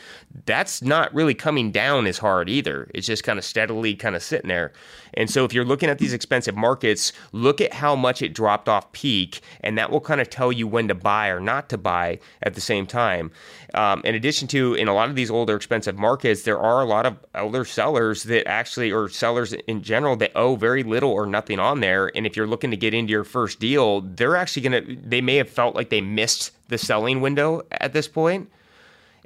That's 0.44 0.82
not 0.82 1.12
really 1.14 1.34
coming 1.34 1.72
down 1.72 2.06
as 2.06 2.18
hard 2.18 2.48
either. 2.48 2.88
It's 2.94 3.06
just 3.06 3.24
kind 3.24 3.38
of 3.38 3.44
steadily 3.44 3.94
kind 3.94 4.14
of 4.14 4.22
sitting 4.22 4.48
there. 4.48 4.72
And 5.14 5.30
so 5.30 5.44
if 5.44 5.52
you're 5.52 5.64
looking 5.64 5.88
at 5.88 5.98
these 5.98 6.12
expensive 6.12 6.56
markets, 6.56 7.12
look 7.32 7.60
at 7.60 7.74
how 7.74 7.96
much 7.96 8.22
it 8.22 8.34
dropped 8.34 8.68
off 8.68 8.92
peak, 8.92 9.40
and 9.60 9.76
that 9.78 9.90
will 9.90 10.00
kind 10.00 10.20
of 10.20 10.30
tell 10.30 10.52
you 10.52 10.66
when 10.66 10.88
to 10.88 10.94
buy 10.94 11.28
or 11.28 11.40
not 11.40 11.68
to 11.70 11.78
buy 11.78 12.18
at 12.42 12.54
the 12.54 12.60
same 12.60 12.86
time. 12.86 13.30
Um, 13.74 14.00
in 14.04 14.14
addition 14.14 14.48
to, 14.48 14.74
in 14.74 14.88
a 14.88 14.94
lot 14.94 15.08
of 15.08 15.16
these 15.16 15.30
older 15.30 15.56
expensive 15.56 15.96
markets, 15.96 16.42
there 16.42 16.58
are 16.58 16.80
a 16.80 16.86
lot 16.86 17.06
of 17.06 17.16
older 17.34 17.64
sellers 17.64 18.22
that 18.24 18.48
actually, 18.48 18.90
or 18.90 19.08
sellers 19.08 19.52
in 19.52 19.82
general, 19.82 20.16
that 20.16 20.32
owe 20.34 20.56
very 20.56 20.82
little 20.82 21.10
or 21.10 21.26
nothing 21.26 21.58
on 21.58 21.80
there. 21.80 22.10
And 22.14 22.26
if 22.26 22.36
you're 22.36 22.46
looking 22.46 22.70
to 22.70 22.76
get 22.76 22.94
into 22.94 23.10
your 23.10 23.24
first 23.24 23.60
deal, 23.60 24.00
they're 24.00 24.36
actually 24.36 24.68
going 24.68 24.84
to, 24.84 24.96
they 25.08 25.20
may 25.20 25.36
have 25.36 25.50
felt 25.50 25.74
like 25.74 25.90
they 25.90 26.00
missed 26.00 26.52
the 26.68 26.78
selling 26.78 27.20
window 27.20 27.62
at 27.70 27.92
this 27.92 28.08
point. 28.08 28.50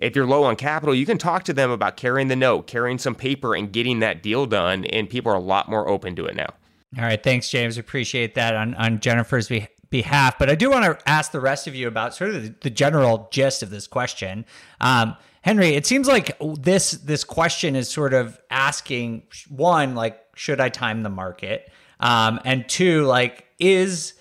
If 0.00 0.16
you're 0.16 0.26
low 0.26 0.44
on 0.44 0.56
capital, 0.56 0.94
you 0.94 1.06
can 1.06 1.18
talk 1.18 1.44
to 1.44 1.52
them 1.52 1.70
about 1.70 1.96
carrying 1.96 2.28
the 2.28 2.36
note, 2.36 2.66
carrying 2.66 2.98
some 2.98 3.14
paper, 3.14 3.54
and 3.54 3.70
getting 3.70 4.00
that 4.00 4.22
deal 4.22 4.46
done. 4.46 4.84
And 4.86 5.08
people 5.08 5.30
are 5.30 5.36
a 5.36 5.40
lot 5.40 5.68
more 5.68 5.88
open 5.88 6.16
to 6.16 6.26
it 6.26 6.34
now. 6.34 6.54
All 6.98 7.04
right. 7.04 7.22
Thanks, 7.22 7.48
James. 7.48 7.78
Appreciate 7.78 8.34
that 8.34 8.56
on, 8.56 8.74
on 8.74 8.98
Jennifer's 8.98 9.50
behalf. 9.90 10.38
But 10.38 10.50
I 10.50 10.54
do 10.54 10.70
want 10.70 10.84
to 10.84 11.08
ask 11.08 11.30
the 11.30 11.40
rest 11.40 11.66
of 11.66 11.74
you 11.74 11.86
about 11.86 12.14
sort 12.14 12.30
of 12.30 12.42
the, 12.42 12.54
the 12.62 12.70
general 12.70 13.28
gist 13.30 13.62
of 13.62 13.70
this 13.70 13.86
question. 13.86 14.44
Um, 14.80 15.16
Henry, 15.42 15.70
it 15.70 15.86
seems 15.86 16.08
like 16.08 16.36
this 16.58 16.90
this 16.92 17.24
question 17.24 17.76
is 17.76 17.88
sort 17.88 18.12
of 18.12 18.38
asking 18.50 19.22
one, 19.48 19.94
like, 19.94 20.20
should 20.34 20.60
I 20.60 20.68
time 20.68 21.02
the 21.02 21.10
market? 21.10 21.70
Um, 21.98 22.40
and 22.44 22.68
two, 22.68 23.04
like, 23.04 23.46
is 23.58 24.14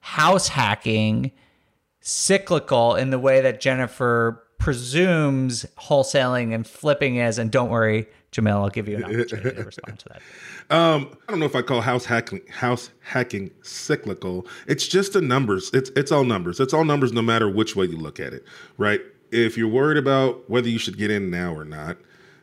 house 0.00 0.48
hacking 0.48 1.32
cyclical 2.00 2.94
in 2.94 3.10
the 3.10 3.18
way 3.18 3.40
that 3.42 3.60
Jennifer 3.60 4.42
presumes 4.62 5.66
wholesaling 5.76 6.54
and 6.54 6.66
flipping 6.66 7.16
is? 7.16 7.36
And 7.38 7.50
don't 7.50 7.68
worry, 7.68 8.06
Jamil, 8.30 8.62
I'll 8.62 8.70
give 8.70 8.88
you 8.88 8.96
an 8.96 9.04
opportunity 9.04 9.56
to 9.56 9.64
respond 9.64 9.98
to 9.98 10.08
that. 10.10 10.22
Um, 10.70 11.10
I 11.28 11.32
don't 11.32 11.40
know 11.40 11.44
if 11.44 11.56
I 11.56 11.60
call 11.60 11.82
house 11.82 12.06
hacking 12.06 12.40
house 12.48 12.90
hacking 13.00 13.50
cyclical. 13.62 14.46
It's 14.68 14.86
just 14.86 15.12
the 15.12 15.20
numbers. 15.20 15.70
It's 15.74 15.90
it's 15.96 16.10
all 16.10 16.24
numbers. 16.24 16.60
It's 16.60 16.72
all 16.72 16.84
numbers, 16.84 17.12
no 17.12 17.20
matter 17.20 17.50
which 17.50 17.76
way 17.76 17.86
you 17.86 17.96
look 17.96 18.20
at 18.20 18.32
it, 18.32 18.44
right? 18.78 19.00
If 19.32 19.58
you're 19.58 19.68
worried 19.68 19.98
about 19.98 20.48
whether 20.48 20.68
you 20.68 20.78
should 20.78 20.96
get 20.96 21.10
in 21.10 21.30
now 21.30 21.52
or 21.52 21.64
not, 21.64 21.98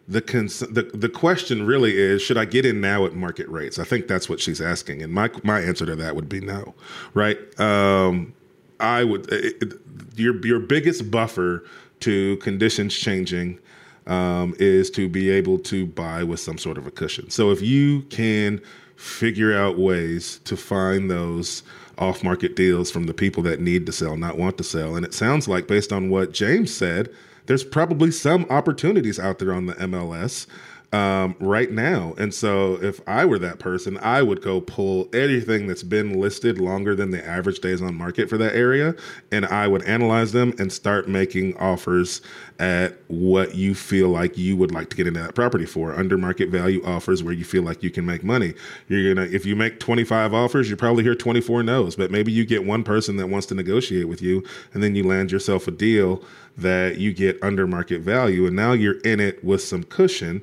the 0.07 0.22
cons- 0.22 0.59
the 0.59 0.91
the 0.93 1.09
question 1.09 1.65
really 1.65 1.97
is, 1.97 2.22
should 2.22 2.38
I 2.38 2.45
get 2.45 2.65
in 2.65 2.82
now 2.82 3.05
at 3.05 3.15
market 3.15 3.47
rates? 3.47 3.80
I 3.80 3.84
think 3.84 4.07
that's 4.07 4.30
what 4.30 4.41
she's 4.41 4.59
asking, 4.61 5.01
and 5.01 5.11
my 5.11 5.32
my 5.43 5.61
answer 5.61 5.86
to 5.88 5.95
that 5.95 6.15
would 6.15 6.28
be 6.30 6.41
no, 6.41 6.76
right? 7.15 7.38
Um, 7.59 8.34
I 8.80 9.05
would 9.05 9.32
it, 9.32 9.63
it, 9.63 9.74
your 10.17 10.45
your 10.45 10.59
biggest 10.59 11.09
buffer 11.09 11.63
to 12.02 12.38
conditions 12.38 12.95
changing 12.95 13.60
um, 14.08 14.56
is 14.60 14.89
to 14.91 15.08
be 15.08 15.30
able 15.30 15.60
to 15.60 15.86
buy 15.86 16.24
with 16.24 16.39
some 16.39 16.58
sort 16.58 16.78
of 16.78 16.88
a 16.88 16.91
cushion. 16.91 17.30
So 17.30 17.52
if 17.52 17.62
you 17.62 18.02
can 18.04 18.62
figure 18.95 19.56
out 19.56 19.78
ways 19.78 20.39
to 20.45 20.58
find 20.58 21.10
those 21.10 21.64
off 21.97 22.24
market 22.24 22.56
deals 22.56 22.89
from 22.89 23.06
the 23.06 23.14
people 23.14 23.43
that 23.43 23.62
need 23.62 23.86
to 23.86 23.91
sell, 23.91 24.18
not 24.18 24.38
want 24.38 24.58
to 24.58 24.64
sell, 24.64 24.95
and 24.95 25.06
it 25.06 25.14
sounds 25.14 25.47
like 25.47 25.68
based 25.68 25.93
on 25.93 26.10
what 26.10 26.34
James 26.34 26.74
said, 26.74 27.10
there's 27.45 27.64
probably 27.64 28.12
some 28.12 28.45
opportunities 28.50 29.20
out 29.20 29.39
there 29.39 29.54
on 29.54 29.68
the 29.68 29.74
MLS 29.76 30.47
um, 30.92 31.36
right 31.40 31.72
now. 31.72 32.16
And 32.18 32.34
so 32.34 32.82
if 32.82 33.00
I 33.08 33.26
were 33.26 33.38
that 33.40 33.60
person, 33.60 33.98
I 34.00 34.24
would 34.24 34.42
go 34.42 34.60
pull 34.60 35.08
anything 35.14 35.68
that's 35.68 35.84
been 35.84 36.20
listed 36.20 36.60
longer 36.60 36.96
than 36.96 37.12
the 37.12 37.26
average 37.26 37.60
days 37.60 37.82
on 37.82 37.94
market 37.96 38.28
for 38.30 38.38
that 38.40 38.56
area, 38.56 38.96
and 39.32 39.46
I 39.46 39.68
would 39.68 39.84
analyze 39.84 40.32
them 40.32 40.54
and 40.58 40.74
start 40.74 41.08
making 41.08 41.56
offers 41.58 42.22
at 42.58 42.98
what 43.08 43.56
you 43.56 43.76
feel 43.76 44.10
like 44.10 44.38
you 44.38 44.58
would 44.58 44.72
like 44.72 44.90
to 44.90 44.96
get 44.96 45.06
into 45.06 45.22
that 45.22 45.36
property 45.36 45.66
for. 45.66 45.94
Under 45.94 46.18
market 46.18 46.50
value 46.50 46.84
offers 46.84 47.22
where 47.22 47.34
you 47.34 47.46
feel 47.46 47.64
like 47.64 47.84
you 47.84 47.92
can 47.92 48.06
make 48.06 48.24
money. 48.24 48.54
You're 48.88 49.14
gonna 49.14 49.28
if 49.28 49.46
you 49.46 49.56
make 49.56 49.80
25 49.80 50.34
offers, 50.34 50.70
you 50.70 50.76
probably 50.76 51.04
hear 51.04 51.16
24 51.16 51.64
no's, 51.64 51.96
but 51.96 52.10
maybe 52.10 52.32
you 52.32 52.46
get 52.46 52.66
one 52.66 52.84
person 52.84 53.18
that 53.18 53.28
wants 53.28 53.46
to 53.48 53.56
negotiate 53.56 54.08
with 54.08 54.22
you, 54.22 54.44
and 54.74 54.82
then 54.82 54.96
you 54.96 55.04
land 55.04 55.32
yourself 55.32 55.68
a 55.68 55.72
deal 55.72 56.24
that 56.58 56.98
you 56.98 57.14
get 57.14 57.42
under 57.44 57.68
market 57.68 58.02
value, 58.02 58.48
and 58.48 58.56
now 58.56 58.74
you're 58.74 59.00
in 59.02 59.20
it 59.20 59.44
with 59.44 59.62
some 59.62 59.84
cushion 59.84 60.42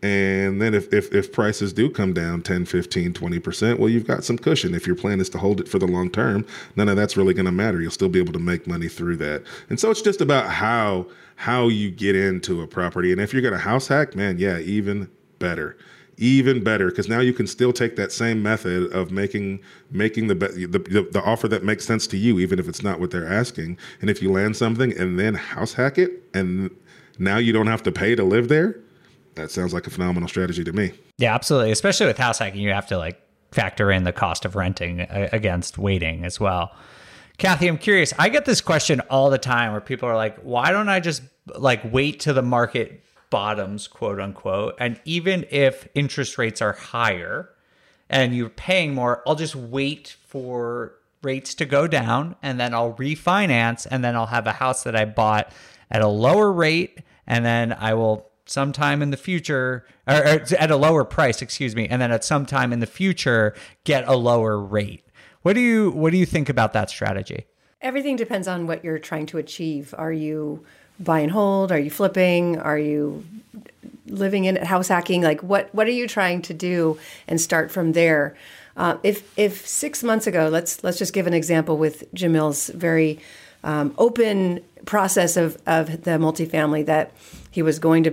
and 0.00 0.62
then 0.62 0.74
if, 0.74 0.92
if, 0.92 1.12
if 1.12 1.32
prices 1.32 1.72
do 1.72 1.90
come 1.90 2.12
down 2.12 2.42
10, 2.42 2.66
15, 2.66 3.14
20%, 3.14 3.78
well, 3.78 3.88
you've 3.88 4.06
got 4.06 4.22
some 4.22 4.38
cushion. 4.38 4.72
If 4.72 4.86
your 4.86 4.94
plan 4.94 5.20
is 5.20 5.28
to 5.30 5.38
hold 5.38 5.60
it 5.60 5.68
for 5.68 5.80
the 5.80 5.88
long 5.88 6.08
term, 6.08 6.46
none 6.76 6.88
of 6.88 6.96
that's 6.96 7.16
really 7.16 7.34
going 7.34 7.46
to 7.46 7.52
matter. 7.52 7.80
You'll 7.80 7.90
still 7.90 8.08
be 8.08 8.20
able 8.20 8.32
to 8.34 8.38
make 8.38 8.68
money 8.68 8.86
through 8.86 9.16
that. 9.16 9.42
And 9.68 9.80
so 9.80 9.90
it's 9.90 10.02
just 10.02 10.20
about 10.20 10.50
how 10.50 11.06
how 11.34 11.68
you 11.68 11.90
get 11.90 12.14
into 12.16 12.62
a 12.62 12.66
property. 12.66 13.10
And 13.12 13.20
if 13.20 13.32
you're 13.32 13.42
going 13.42 13.54
to 13.54 13.60
house 13.60 13.88
hack, 13.88 14.14
man, 14.14 14.38
yeah, 14.38 14.58
even 14.58 15.10
better. 15.40 15.76
Even 16.16 16.64
better 16.64 16.90
because 16.90 17.08
now 17.08 17.20
you 17.20 17.32
can 17.32 17.46
still 17.46 17.72
take 17.72 17.94
that 17.94 18.10
same 18.10 18.42
method 18.42 18.92
of 18.92 19.12
making 19.12 19.60
making 19.90 20.28
the, 20.28 20.34
the 20.34 20.66
the 20.66 21.08
the 21.10 21.22
offer 21.22 21.48
that 21.48 21.64
makes 21.64 21.84
sense 21.84 22.06
to 22.08 22.16
you, 22.16 22.38
even 22.38 22.60
if 22.60 22.68
it's 22.68 22.82
not 22.82 23.00
what 23.00 23.10
they're 23.10 23.28
asking. 23.28 23.78
And 24.00 24.10
if 24.10 24.22
you 24.22 24.30
land 24.30 24.56
something 24.56 24.96
and 24.96 25.18
then 25.18 25.34
house 25.34 25.72
hack 25.72 25.98
it, 25.98 26.22
and 26.34 26.70
now 27.18 27.38
you 27.38 27.52
don't 27.52 27.68
have 27.68 27.82
to 27.84 27.92
pay 27.92 28.14
to 28.16 28.24
live 28.24 28.48
there, 28.48 28.80
that 29.38 29.50
sounds 29.50 29.72
like 29.72 29.86
a 29.86 29.90
phenomenal 29.90 30.28
strategy 30.28 30.64
to 30.64 30.72
me. 30.72 30.92
Yeah, 31.16 31.34
absolutely. 31.34 31.70
Especially 31.70 32.06
with 32.06 32.18
house 32.18 32.38
hacking, 32.38 32.60
you 32.60 32.72
have 32.72 32.86
to 32.88 32.98
like 32.98 33.20
factor 33.52 33.90
in 33.90 34.04
the 34.04 34.12
cost 34.12 34.44
of 34.44 34.56
renting 34.56 35.00
uh, 35.00 35.28
against 35.32 35.78
waiting 35.78 36.24
as 36.24 36.38
well. 36.38 36.72
Kathy, 37.38 37.68
I'm 37.68 37.78
curious. 37.78 38.12
I 38.18 38.28
get 38.28 38.44
this 38.44 38.60
question 38.60 39.00
all 39.08 39.30
the 39.30 39.38
time 39.38 39.72
where 39.72 39.80
people 39.80 40.08
are 40.08 40.16
like, 40.16 40.36
why 40.40 40.72
don't 40.72 40.88
I 40.88 40.98
just 40.98 41.22
like 41.54 41.80
wait 41.92 42.20
to 42.20 42.32
the 42.32 42.42
market 42.42 43.02
bottoms, 43.30 43.86
quote 43.86 44.20
unquote? 44.20 44.74
And 44.78 45.00
even 45.04 45.46
if 45.50 45.88
interest 45.94 46.36
rates 46.36 46.60
are 46.60 46.72
higher 46.72 47.50
and 48.10 48.34
you're 48.34 48.48
paying 48.48 48.92
more, 48.92 49.22
I'll 49.26 49.36
just 49.36 49.54
wait 49.54 50.16
for 50.26 50.94
rates 51.22 51.54
to 51.54 51.64
go 51.64 51.86
down 51.86 52.34
and 52.42 52.58
then 52.58 52.74
I'll 52.74 52.94
refinance 52.94 53.86
and 53.88 54.02
then 54.02 54.16
I'll 54.16 54.26
have 54.26 54.46
a 54.46 54.52
house 54.52 54.82
that 54.82 54.96
I 54.96 55.04
bought 55.04 55.52
at 55.90 56.02
a 56.02 56.08
lower 56.08 56.52
rate 56.52 57.00
and 57.26 57.44
then 57.44 57.72
I 57.72 57.94
will 57.94 58.27
sometime 58.50 59.02
in 59.02 59.10
the 59.10 59.16
future 59.16 59.84
or, 60.06 60.16
or, 60.16 60.44
at 60.58 60.70
a 60.70 60.76
lower 60.76 61.04
price 61.04 61.42
excuse 61.42 61.76
me 61.76 61.86
and 61.88 62.00
then 62.00 62.10
at 62.10 62.24
some 62.24 62.46
time 62.46 62.72
in 62.72 62.80
the 62.80 62.86
future 62.86 63.54
get 63.84 64.06
a 64.08 64.16
lower 64.16 64.58
rate. 64.58 65.04
What 65.42 65.54
do 65.54 65.60
you 65.60 65.90
what 65.90 66.10
do 66.10 66.18
you 66.18 66.26
think 66.26 66.48
about 66.48 66.72
that 66.72 66.90
strategy? 66.90 67.46
Everything 67.80 68.16
depends 68.16 68.48
on 68.48 68.66
what 68.66 68.84
you're 68.84 68.98
trying 68.98 69.26
to 69.26 69.38
achieve. 69.38 69.94
Are 69.96 70.12
you 70.12 70.64
buy 70.98 71.20
and 71.20 71.30
hold? 71.30 71.70
Are 71.70 71.78
you 71.78 71.90
flipping? 71.90 72.58
Are 72.58 72.78
you 72.78 73.24
living 74.06 74.46
in 74.46 74.56
house 74.56 74.88
hacking? 74.88 75.22
Like 75.22 75.42
what 75.42 75.72
what 75.74 75.86
are 75.86 75.92
you 75.92 76.08
trying 76.08 76.42
to 76.42 76.54
do 76.54 76.98
and 77.26 77.40
start 77.40 77.70
from 77.70 77.92
there? 77.92 78.36
Uh, 78.76 78.96
if 79.02 79.36
if 79.38 79.66
six 79.66 80.02
months 80.02 80.26
ago 80.26 80.48
let's 80.48 80.82
let's 80.84 80.98
just 80.98 81.12
give 81.12 81.26
an 81.26 81.34
example 81.34 81.76
with 81.76 82.04
jamil's 82.14 82.68
very 82.68 83.18
um, 83.64 83.92
open 83.98 84.60
process 84.86 85.36
of 85.36 85.60
of 85.66 86.04
the 86.04 86.12
multifamily 86.12 86.86
that 86.86 87.12
he 87.50 87.60
was 87.60 87.78
going 87.80 88.04
to 88.04 88.12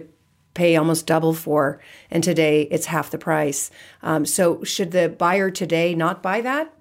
pay 0.55 0.75
almost 0.75 1.05
double 1.05 1.33
for, 1.33 1.79
and 2.09 2.23
today 2.23 2.63
it's 2.71 2.87
half 2.87 3.11
the 3.11 3.19
price. 3.19 3.69
Um, 4.01 4.25
so 4.25 4.63
should 4.63 4.91
the 4.91 5.09
buyer 5.09 5.51
today 5.51 5.93
not 5.93 6.23
buy 6.23 6.41
that, 6.41 6.73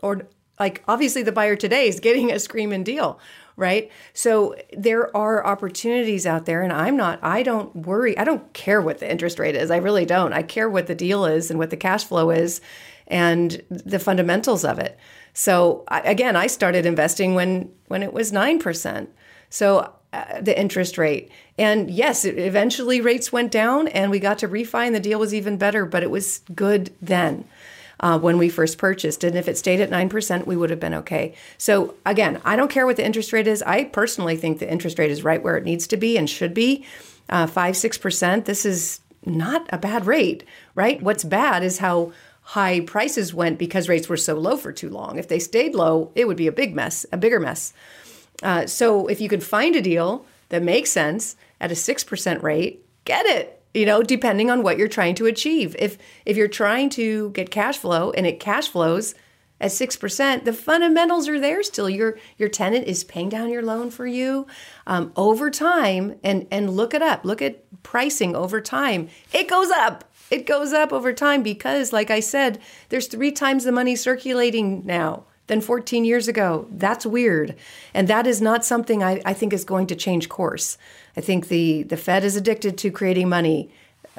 or 0.00 0.28
like 0.60 0.84
obviously 0.86 1.24
the 1.24 1.32
buyer 1.32 1.56
today 1.56 1.88
is 1.88 1.98
getting 1.98 2.30
a 2.30 2.38
screaming 2.38 2.84
deal, 2.84 3.18
right? 3.56 3.90
So 4.12 4.54
there 4.72 5.14
are 5.16 5.44
opportunities 5.44 6.26
out 6.26 6.46
there, 6.46 6.62
and 6.62 6.72
I'm 6.72 6.96
not, 6.96 7.18
I 7.22 7.42
don't 7.42 7.74
worry, 7.74 8.16
I 8.16 8.22
don't 8.22 8.52
care 8.52 8.80
what 8.80 8.98
the 8.98 9.10
interest 9.10 9.40
rate 9.40 9.56
is. 9.56 9.72
I 9.72 9.78
really 9.78 10.06
don't. 10.06 10.32
I 10.32 10.42
care 10.42 10.70
what 10.70 10.86
the 10.86 10.94
deal 10.94 11.24
is 11.24 11.50
and 11.50 11.58
what 11.58 11.70
the 11.70 11.76
cash 11.76 12.04
flow 12.04 12.30
is 12.30 12.60
and 13.08 13.62
the 13.68 13.98
fundamentals 13.98 14.64
of 14.64 14.78
it. 14.78 14.98
So 15.34 15.84
again, 15.88 16.36
I 16.36 16.46
started 16.46 16.86
investing 16.86 17.34
when 17.34 17.72
when 17.88 18.02
it 18.02 18.12
was 18.12 18.32
9%. 18.32 19.08
So 19.48 19.92
uh, 20.12 20.40
the 20.40 20.58
interest 20.58 20.98
rate. 20.98 21.30
And 21.58 21.90
yes, 21.90 22.24
eventually 22.24 23.00
rates 23.00 23.32
went 23.32 23.50
down 23.50 23.88
and 23.88 24.10
we 24.10 24.18
got 24.18 24.38
to 24.38 24.48
refi 24.48 24.86
and 24.86 24.94
the 24.94 25.00
deal 25.00 25.18
was 25.18 25.32
even 25.32 25.56
better, 25.56 25.86
but 25.86 26.02
it 26.02 26.10
was 26.10 26.42
good 26.54 26.92
then 27.00 27.44
uh, 28.00 28.18
when 28.18 28.36
we 28.36 28.48
first 28.48 28.78
purchased. 28.78 29.24
And 29.24 29.36
if 29.36 29.48
it 29.48 29.56
stayed 29.56 29.80
at 29.80 29.90
9%, 29.90 30.46
we 30.46 30.56
would 30.56 30.70
have 30.70 30.80
been 30.80 30.94
okay. 30.94 31.34
So 31.56 31.94
again, 32.04 32.40
I 32.44 32.56
don't 32.56 32.70
care 32.70 32.84
what 32.84 32.96
the 32.96 33.06
interest 33.06 33.32
rate 33.32 33.46
is. 33.46 33.62
I 33.62 33.84
personally 33.84 34.36
think 34.36 34.58
the 34.58 34.70
interest 34.70 34.98
rate 34.98 35.10
is 35.10 35.24
right 35.24 35.42
where 35.42 35.56
it 35.56 35.64
needs 35.64 35.86
to 35.88 35.96
be 35.96 36.16
and 36.16 36.28
should 36.28 36.52
be. 36.52 36.84
Uh, 37.28 37.46
5 37.46 37.74
6%. 37.74 38.44
This 38.44 38.66
is 38.66 39.00
not 39.24 39.66
a 39.70 39.78
bad 39.78 40.06
rate, 40.06 40.44
right? 40.74 41.00
What's 41.00 41.24
bad 41.24 41.62
is 41.62 41.78
how 41.78 42.12
high 42.42 42.80
prices 42.80 43.32
went 43.32 43.58
because 43.58 43.88
rates 43.88 44.08
were 44.08 44.16
so 44.16 44.34
low 44.34 44.56
for 44.56 44.72
too 44.72 44.90
long. 44.90 45.18
If 45.18 45.28
they 45.28 45.38
stayed 45.38 45.74
low, 45.74 46.10
it 46.14 46.26
would 46.26 46.36
be 46.36 46.48
a 46.48 46.52
big 46.52 46.74
mess, 46.74 47.06
a 47.12 47.16
bigger 47.16 47.38
mess. 47.38 47.72
Uh, 48.42 48.66
so 48.66 49.06
if 49.06 49.20
you 49.20 49.28
could 49.28 49.44
find 49.44 49.76
a 49.76 49.82
deal 49.82 50.26
that 50.48 50.62
makes 50.62 50.90
sense 50.90 51.36
at 51.60 51.70
a 51.70 51.74
6% 51.74 52.42
rate, 52.42 52.84
get 53.04 53.26
it 53.26 53.62
you 53.74 53.86
know 53.86 54.02
depending 54.02 54.50
on 54.50 54.62
what 54.62 54.78
you're 54.78 54.88
trying 54.88 55.14
to 55.16 55.26
achieve. 55.26 55.74
If 55.78 55.98
if 56.24 56.36
you're 56.36 56.48
trying 56.48 56.90
to 56.90 57.30
get 57.30 57.50
cash 57.50 57.78
flow 57.78 58.10
and 58.12 58.26
it 58.26 58.40
cash 58.40 58.68
flows 58.68 59.14
at 59.60 59.70
6% 59.70 60.44
the 60.44 60.52
fundamentals 60.52 61.28
are 61.28 61.40
there 61.40 61.62
still. 61.62 61.88
Your 61.88 62.18
your 62.36 62.48
tenant 62.48 62.86
is 62.86 63.04
paying 63.04 63.28
down 63.28 63.50
your 63.50 63.62
loan 63.62 63.90
for 63.90 64.06
you. 64.06 64.46
Um, 64.86 65.12
over 65.16 65.50
time 65.50 66.16
and 66.22 66.46
and 66.50 66.70
look 66.70 66.94
it 66.94 67.02
up. 67.02 67.24
Look 67.24 67.42
at 67.42 67.64
pricing 67.82 68.36
over 68.36 68.60
time. 68.60 69.08
It 69.32 69.48
goes 69.48 69.70
up. 69.70 70.04
It 70.30 70.46
goes 70.46 70.72
up 70.72 70.94
over 70.94 71.12
time 71.12 71.42
because 71.42 71.92
like 71.92 72.10
i 72.10 72.20
said 72.20 72.58
there's 72.88 73.06
three 73.06 73.32
times 73.32 73.64
the 73.64 73.72
money 73.72 73.94
circulating 73.94 74.82
now 74.86 75.24
than 75.52 75.60
14 75.60 76.04
years 76.04 76.26
ago 76.28 76.66
that's 76.70 77.04
weird 77.04 77.54
and 77.94 78.08
that 78.08 78.26
is 78.26 78.40
not 78.40 78.64
something 78.64 79.02
i, 79.02 79.20
I 79.24 79.34
think 79.34 79.52
is 79.52 79.64
going 79.64 79.86
to 79.88 79.96
change 80.06 80.28
course 80.28 80.78
I 81.16 81.20
think 81.20 81.48
the, 81.48 81.82
the 81.82 81.96
Fed 81.96 82.24
is 82.24 82.36
addicted 82.36 82.78
to 82.78 82.90
creating 82.90 83.28
money. 83.28 83.70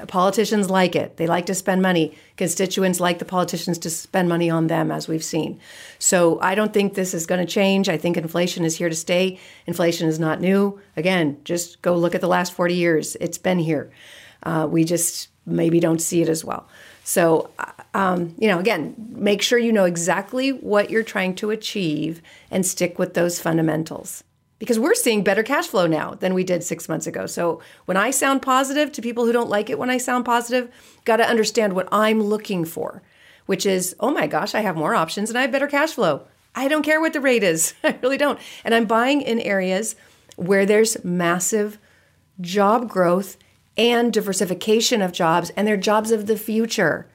Politicians 0.07 0.69
like 0.69 0.95
it. 0.95 1.17
They 1.17 1.27
like 1.27 1.45
to 1.47 1.55
spend 1.55 1.81
money. 1.81 2.17
Constituents 2.35 2.99
like 2.99 3.19
the 3.19 3.25
politicians 3.25 3.77
to 3.79 3.89
spend 3.89 4.27
money 4.27 4.49
on 4.49 4.67
them, 4.67 4.91
as 4.91 5.07
we've 5.07 5.23
seen. 5.23 5.59
So 5.99 6.39
I 6.39 6.55
don't 6.55 6.73
think 6.73 6.93
this 6.93 7.13
is 7.13 7.27
going 7.27 7.45
to 7.45 7.51
change. 7.51 7.89
I 7.89 7.97
think 7.97 8.17
inflation 8.17 8.65
is 8.65 8.77
here 8.77 8.89
to 8.89 8.95
stay. 8.95 9.39
Inflation 9.67 10.07
is 10.07 10.19
not 10.19 10.41
new. 10.41 10.79
Again, 10.97 11.37
just 11.43 11.81
go 11.83 11.95
look 11.95 12.15
at 12.15 12.21
the 12.21 12.27
last 12.27 12.53
40 12.53 12.73
years. 12.73 13.15
It's 13.19 13.37
been 13.37 13.59
here. 13.59 13.91
Uh, 14.41 14.67
we 14.69 14.83
just 14.83 15.29
maybe 15.45 15.79
don't 15.79 16.01
see 16.01 16.21
it 16.21 16.29
as 16.29 16.43
well. 16.43 16.67
So, 17.03 17.51
um, 17.93 18.33
you 18.37 18.47
know, 18.47 18.59
again, 18.59 18.95
make 19.09 19.41
sure 19.41 19.59
you 19.59 19.73
know 19.73 19.85
exactly 19.85 20.51
what 20.51 20.89
you're 20.89 21.03
trying 21.03 21.35
to 21.35 21.51
achieve 21.51 22.21
and 22.49 22.65
stick 22.65 22.97
with 22.97 23.13
those 23.13 23.39
fundamentals 23.39 24.23
because 24.63 24.79
we're 24.79 24.95
seeing 24.95 25.23
better 25.23 25.43
cash 25.43 25.67
flow 25.67 25.85
now 25.85 26.13
than 26.13 26.33
we 26.33 26.45
did 26.45 26.63
six 26.63 26.87
months 26.87 27.05
ago. 27.05 27.25
So 27.25 27.61
when 27.83 27.97
I 27.97 28.11
sound 28.11 28.41
positive 28.41 28.93
to 28.93 29.01
people 29.01 29.25
who 29.25 29.33
don't 29.33 29.49
like 29.49 29.69
it 29.69 29.77
when 29.77 29.89
I 29.89 29.97
sound 29.97 30.23
positive, 30.23 30.71
got 31.03 31.17
to 31.17 31.27
understand 31.27 31.73
what 31.73 31.89
I'm 31.91 32.23
looking 32.23 32.63
for, 32.63 33.01
which 33.45 33.65
is, 33.65 33.93
oh 33.99 34.11
my 34.11 34.25
gosh, 34.25 34.55
I 34.55 34.61
have 34.61 34.77
more 34.77 34.95
options 34.95 35.29
and 35.29 35.37
I 35.37 35.41
have 35.41 35.51
better 35.51 35.67
cash 35.67 35.91
flow. 35.91 36.21
I 36.55 36.69
don't 36.69 36.83
care 36.83 37.01
what 37.01 37.11
the 37.11 37.19
rate 37.19 37.43
is. 37.43 37.73
I 37.83 37.99
really 38.01 38.17
don't. 38.17 38.39
And 38.63 38.73
I'm 38.73 38.85
buying 38.85 39.21
in 39.21 39.41
areas 39.41 39.97
where 40.37 40.65
there's 40.65 41.03
massive 41.03 41.77
job 42.39 42.87
growth 42.87 43.35
and 43.77 44.13
diversification 44.13 45.01
of 45.01 45.11
jobs 45.11 45.51
and 45.51 45.67
they're 45.67 45.77
jobs 45.77 46.11
of 46.11 46.27
the 46.27 46.37
future. 46.37 47.07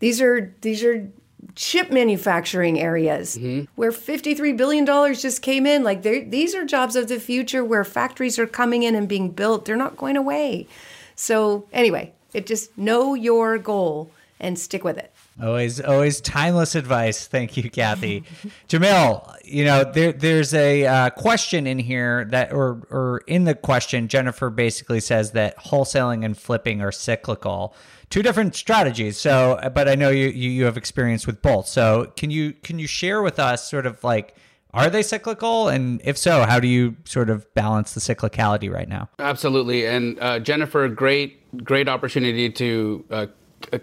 These 0.00 0.20
are 0.20 0.54
these 0.60 0.82
are 0.82 1.08
chip 1.54 1.90
manufacturing 1.90 2.80
areas 2.80 3.36
mm-hmm. 3.36 3.64
where 3.74 3.90
$53 3.90 4.56
billion 4.56 4.86
just 5.14 5.42
came 5.42 5.66
in. 5.66 5.82
Like 5.82 6.02
these 6.02 6.54
are 6.54 6.64
jobs 6.64 6.96
of 6.96 7.08
the 7.08 7.18
future 7.18 7.64
where 7.64 7.84
factories 7.84 8.38
are 8.38 8.46
coming 8.46 8.82
in 8.82 8.94
and 8.94 9.08
being 9.08 9.30
built. 9.30 9.64
They're 9.64 9.76
not 9.76 9.96
going 9.96 10.16
away. 10.16 10.66
So 11.14 11.66
anyway, 11.72 12.12
it 12.32 12.46
just 12.46 12.76
know 12.78 13.14
your 13.14 13.58
goal 13.58 14.10
and 14.40 14.58
stick 14.58 14.84
with 14.84 14.98
it. 14.98 15.11
Always, 15.40 15.80
always 15.80 16.20
timeless 16.20 16.74
advice. 16.74 17.26
Thank 17.26 17.56
you, 17.56 17.70
Kathy. 17.70 18.24
Jamil, 18.68 19.36
you 19.44 19.64
know 19.64 19.84
there, 19.84 20.12
there's 20.12 20.52
a 20.52 20.86
uh, 20.86 21.10
question 21.10 21.66
in 21.66 21.78
here 21.78 22.26
that, 22.26 22.52
or, 22.52 22.86
or 22.90 23.22
in 23.26 23.44
the 23.44 23.54
question, 23.54 24.08
Jennifer 24.08 24.50
basically 24.50 25.00
says 25.00 25.32
that 25.32 25.56
wholesaling 25.58 26.24
and 26.24 26.36
flipping 26.36 26.82
are 26.82 26.92
cyclical 26.92 27.74
two 28.10 28.22
different 28.22 28.54
strategies. 28.54 29.16
So, 29.16 29.58
but 29.74 29.88
I 29.88 29.94
know 29.94 30.10
you, 30.10 30.26
you 30.26 30.50
you 30.50 30.64
have 30.66 30.76
experience 30.76 31.26
with 31.26 31.40
both. 31.40 31.66
So, 31.66 32.12
can 32.16 32.30
you 32.30 32.52
can 32.52 32.78
you 32.78 32.86
share 32.86 33.22
with 33.22 33.38
us 33.38 33.68
sort 33.68 33.86
of 33.86 34.04
like 34.04 34.36
are 34.74 34.88
they 34.88 35.02
cyclical 35.02 35.68
and 35.68 36.00
if 36.02 36.16
so 36.16 36.44
how 36.44 36.58
do 36.58 36.66
you 36.66 36.96
sort 37.04 37.28
of 37.28 37.52
balance 37.54 37.92
the 37.92 38.00
cyclicality 38.00 38.72
right 38.72 38.88
now 38.88 39.06
absolutely 39.18 39.86
and 39.86 40.18
uh, 40.18 40.38
jennifer 40.38 40.88
great 40.88 41.62
great 41.62 41.88
opportunity 41.88 42.48
to 42.48 43.04
uh, 43.10 43.26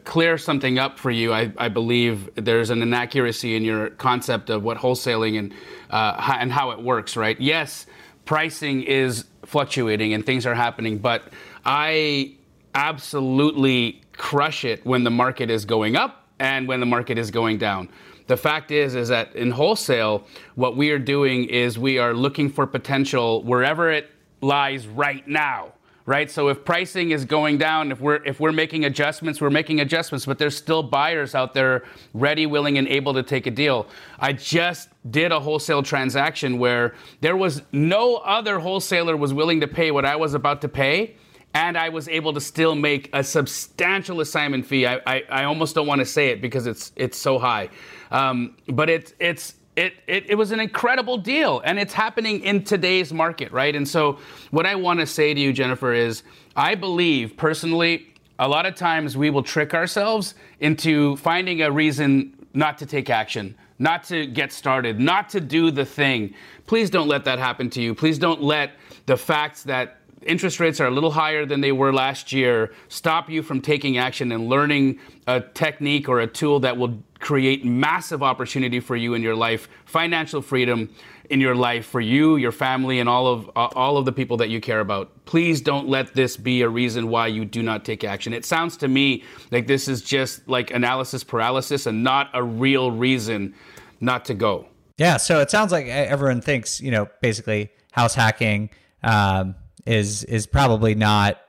clear 0.04 0.38
something 0.38 0.80
up 0.80 1.00
for 1.00 1.12
you 1.12 1.34
I, 1.34 1.52
I, 1.58 1.70
believe 1.70 2.30
there's 2.36 2.70
an 2.70 2.82
inaccuracy 2.82 3.56
in 3.56 3.64
your 3.64 3.90
concept 3.92 4.50
of 4.50 4.64
what 4.64 4.78
wholesaling 4.78 5.38
and 5.40 5.54
uh, 5.90 6.38
and 6.40 6.52
how 6.52 6.72
it 6.72 6.82
works 6.82 7.16
right 7.18 7.40
yes 7.40 7.86
pricing 8.26 8.84
is 8.84 9.26
fluctuating 9.46 10.14
and 10.14 10.26
things 10.26 10.46
are 10.46 10.56
happening 10.56 10.98
but 10.98 11.24
i 11.66 12.36
absolutely 12.76 14.02
crush 14.14 14.66
it 14.66 14.86
when 14.86 15.04
the 15.04 15.10
market 15.10 15.50
is 15.50 15.66
going 15.66 15.96
up 15.96 16.28
and 16.40 16.68
when 16.68 16.80
the 16.80 16.86
market 16.86 17.18
is 17.18 17.32
going 17.32 17.58
down. 17.58 17.90
The 18.28 18.38
fact 18.38 18.72
is 18.72 18.96
is 18.96 19.08
that 19.08 19.36
in 19.36 19.52
wholesale 19.52 20.28
what 20.56 20.78
we 20.78 20.92
are 20.92 21.00
doing 21.00 21.46
is 21.46 21.80
we 21.80 21.98
are 21.98 22.14
looking 22.14 22.50
for 22.50 22.68
potential 22.68 23.44
wherever 23.44 23.92
it 23.92 24.12
lies 24.42 24.88
right 24.88 25.28
now. 25.28 25.74
Right? 26.10 26.32
So 26.32 26.48
if 26.48 26.66
pricing 26.66 27.12
is 27.12 27.24
going 27.24 27.60
down, 27.60 27.92
if 27.92 28.02
we're 28.02 28.24
if 28.26 28.40
we're 28.40 28.52
making 28.52 28.86
adjustments, 28.86 29.40
we're 29.40 29.52
making 29.52 29.80
adjustments, 29.82 30.26
but 30.26 30.40
there's 30.40 30.58
still 30.58 30.82
buyers 30.82 31.36
out 31.36 31.54
there 31.54 31.84
ready, 32.16 32.48
willing 32.48 32.80
and 32.80 32.88
able 32.88 33.14
to 33.14 33.22
take 33.22 33.46
a 33.46 33.52
deal. 33.52 33.86
I 34.18 34.34
just 34.34 34.90
did 35.12 35.32
a 35.32 35.40
wholesale 35.40 35.84
transaction 35.84 36.58
where 36.58 36.96
there 37.22 37.38
was 37.38 37.62
no 37.72 38.16
other 38.16 38.58
wholesaler 38.58 39.16
was 39.18 39.36
willing 39.36 39.60
to 39.60 39.68
pay 39.68 39.92
what 39.92 40.04
I 40.04 40.16
was 40.16 40.34
about 40.34 40.62
to 40.62 40.68
pay 40.68 41.16
and 41.54 41.78
I 41.78 41.90
was 41.90 42.08
able 42.08 42.34
to 42.34 42.42
still 42.42 42.74
make 42.74 43.12
a 43.14 43.24
substantial 43.24 44.20
assignment 44.22 44.66
fee. 44.66 44.88
I, 44.88 45.02
I, 45.06 45.24
I 45.30 45.44
almost 45.44 45.76
don't 45.76 45.86
want 45.86 46.00
to 46.00 46.06
say 46.06 46.30
it 46.30 46.42
because 46.42 46.66
it's 46.66 46.92
it's 46.96 47.20
so 47.20 47.38
high, 47.38 47.70
um, 48.10 48.56
but 48.68 48.90
it's 48.90 49.14
it's 49.20 49.54
it, 49.80 49.94
it, 50.08 50.32
it 50.32 50.36
was 50.36 50.52
an 50.52 50.60
incredible 50.60 51.18
deal 51.18 51.62
and 51.64 51.80
it's 51.80 51.94
happening 51.94 52.42
in 52.42 52.66
today's 52.66 53.14
market, 53.14 53.50
right? 53.54 53.74
And 53.74 53.88
so, 53.88 54.20
what 54.52 54.66
I 54.66 54.76
want 54.76 55.00
to 55.00 55.06
say 55.06 55.34
to 55.34 55.40
you, 55.40 55.54
Jennifer, 55.54 55.94
is 55.94 56.24
I 56.54 56.76
believe 56.76 57.38
personally, 57.38 58.14
a 58.40 58.48
lot 58.48 58.66
of 58.66 58.76
times 58.76 59.16
we 59.16 59.30
will 59.30 59.42
trick 59.42 59.74
ourselves 59.74 60.36
into 60.60 61.16
finding 61.18 61.62
a 61.62 61.72
reason 61.72 62.34
not 62.54 62.78
to 62.80 62.86
take 62.86 63.10
action, 63.10 63.56
not 63.78 64.04
to 64.06 64.26
get 64.26 64.52
started, 64.52 65.00
not 65.00 65.30
to 65.30 65.40
do 65.40 65.72
the 65.72 65.86
thing. 65.86 66.34
Please 66.66 66.90
don't 66.90 67.08
let 67.08 67.24
that 67.24 67.40
happen 67.40 67.70
to 67.70 67.82
you. 67.82 67.96
Please 67.96 68.20
don't 68.20 68.42
let 68.42 68.72
the 69.06 69.16
facts 69.16 69.64
that 69.64 69.99
interest 70.30 70.60
rates 70.60 70.80
are 70.80 70.88
a 70.88 70.92
little 70.92 71.12
higher 71.12 71.46
than 71.46 71.62
they 71.62 71.72
were 71.72 71.92
last 71.92 72.32
year 72.32 72.72
stop 72.88 73.30
you 73.30 73.42
from 73.42 73.62
taking 73.62 73.98
action 73.98 74.32
and 74.32 74.48
learning 74.48 75.00
a 75.28 75.42
technique 75.42 76.08
or 76.08 76.20
a 76.20 76.28
tool 76.28 76.60
that 76.60 76.78
will 76.78 77.02
create 77.20 77.66
massive 77.66 78.24
opportunity 78.24 78.80
for 78.80 78.96
you 78.96 79.14
in 79.14 79.22
your 79.22 79.36
life, 79.36 79.68
financial 79.86 80.42
freedom 80.42 80.90
in 81.30 81.40
your 81.40 81.54
life 81.54 81.86
for 81.86 82.02
you, 82.02 82.38
your 82.38 82.52
family, 82.52 83.00
and 83.00 83.08
all 83.08 83.28
of 83.28 83.50
uh, 83.50 83.68
all 83.76 83.98
of 83.98 84.06
the 84.06 84.12
people 84.12 84.38
that 84.38 84.50
you 84.50 84.60
care 84.60 84.80
about. 84.80 85.26
Please 85.26 85.62
don't 85.62 85.88
let 85.88 86.14
this 86.16 86.38
be 86.38 86.62
a 86.62 86.70
reason 86.70 87.10
why 87.10 87.28
you 87.28 87.46
do 87.46 87.62
not 87.62 87.86
take 87.86 88.04
action. 88.04 88.34
It 88.34 88.46
sounds 88.46 88.78
to 88.78 88.88
me 88.88 89.24
like 89.52 89.68
this 89.68 89.88
is 89.88 90.02
just 90.02 90.48
like 90.48 90.72
analysis 90.72 91.24
paralysis 91.24 91.86
and 91.86 92.04
not 92.04 92.30
a 92.34 92.44
real 92.44 92.92
reason 92.92 93.54
not 94.00 94.26
to 94.26 94.34
go. 94.34 94.68
Yeah, 94.98 95.18
so 95.18 95.40
it 95.40 95.50
sounds 95.52 95.72
like 95.72 95.86
everyone 95.88 96.42
thinks, 96.42 96.82
you 96.82 96.92
know, 96.92 97.08
basically 97.22 97.70
house 97.92 98.16
hacking 98.16 98.70
um, 99.04 99.56
is 99.86 100.24
is 100.26 100.48
probably 100.48 100.96
not 100.96 101.40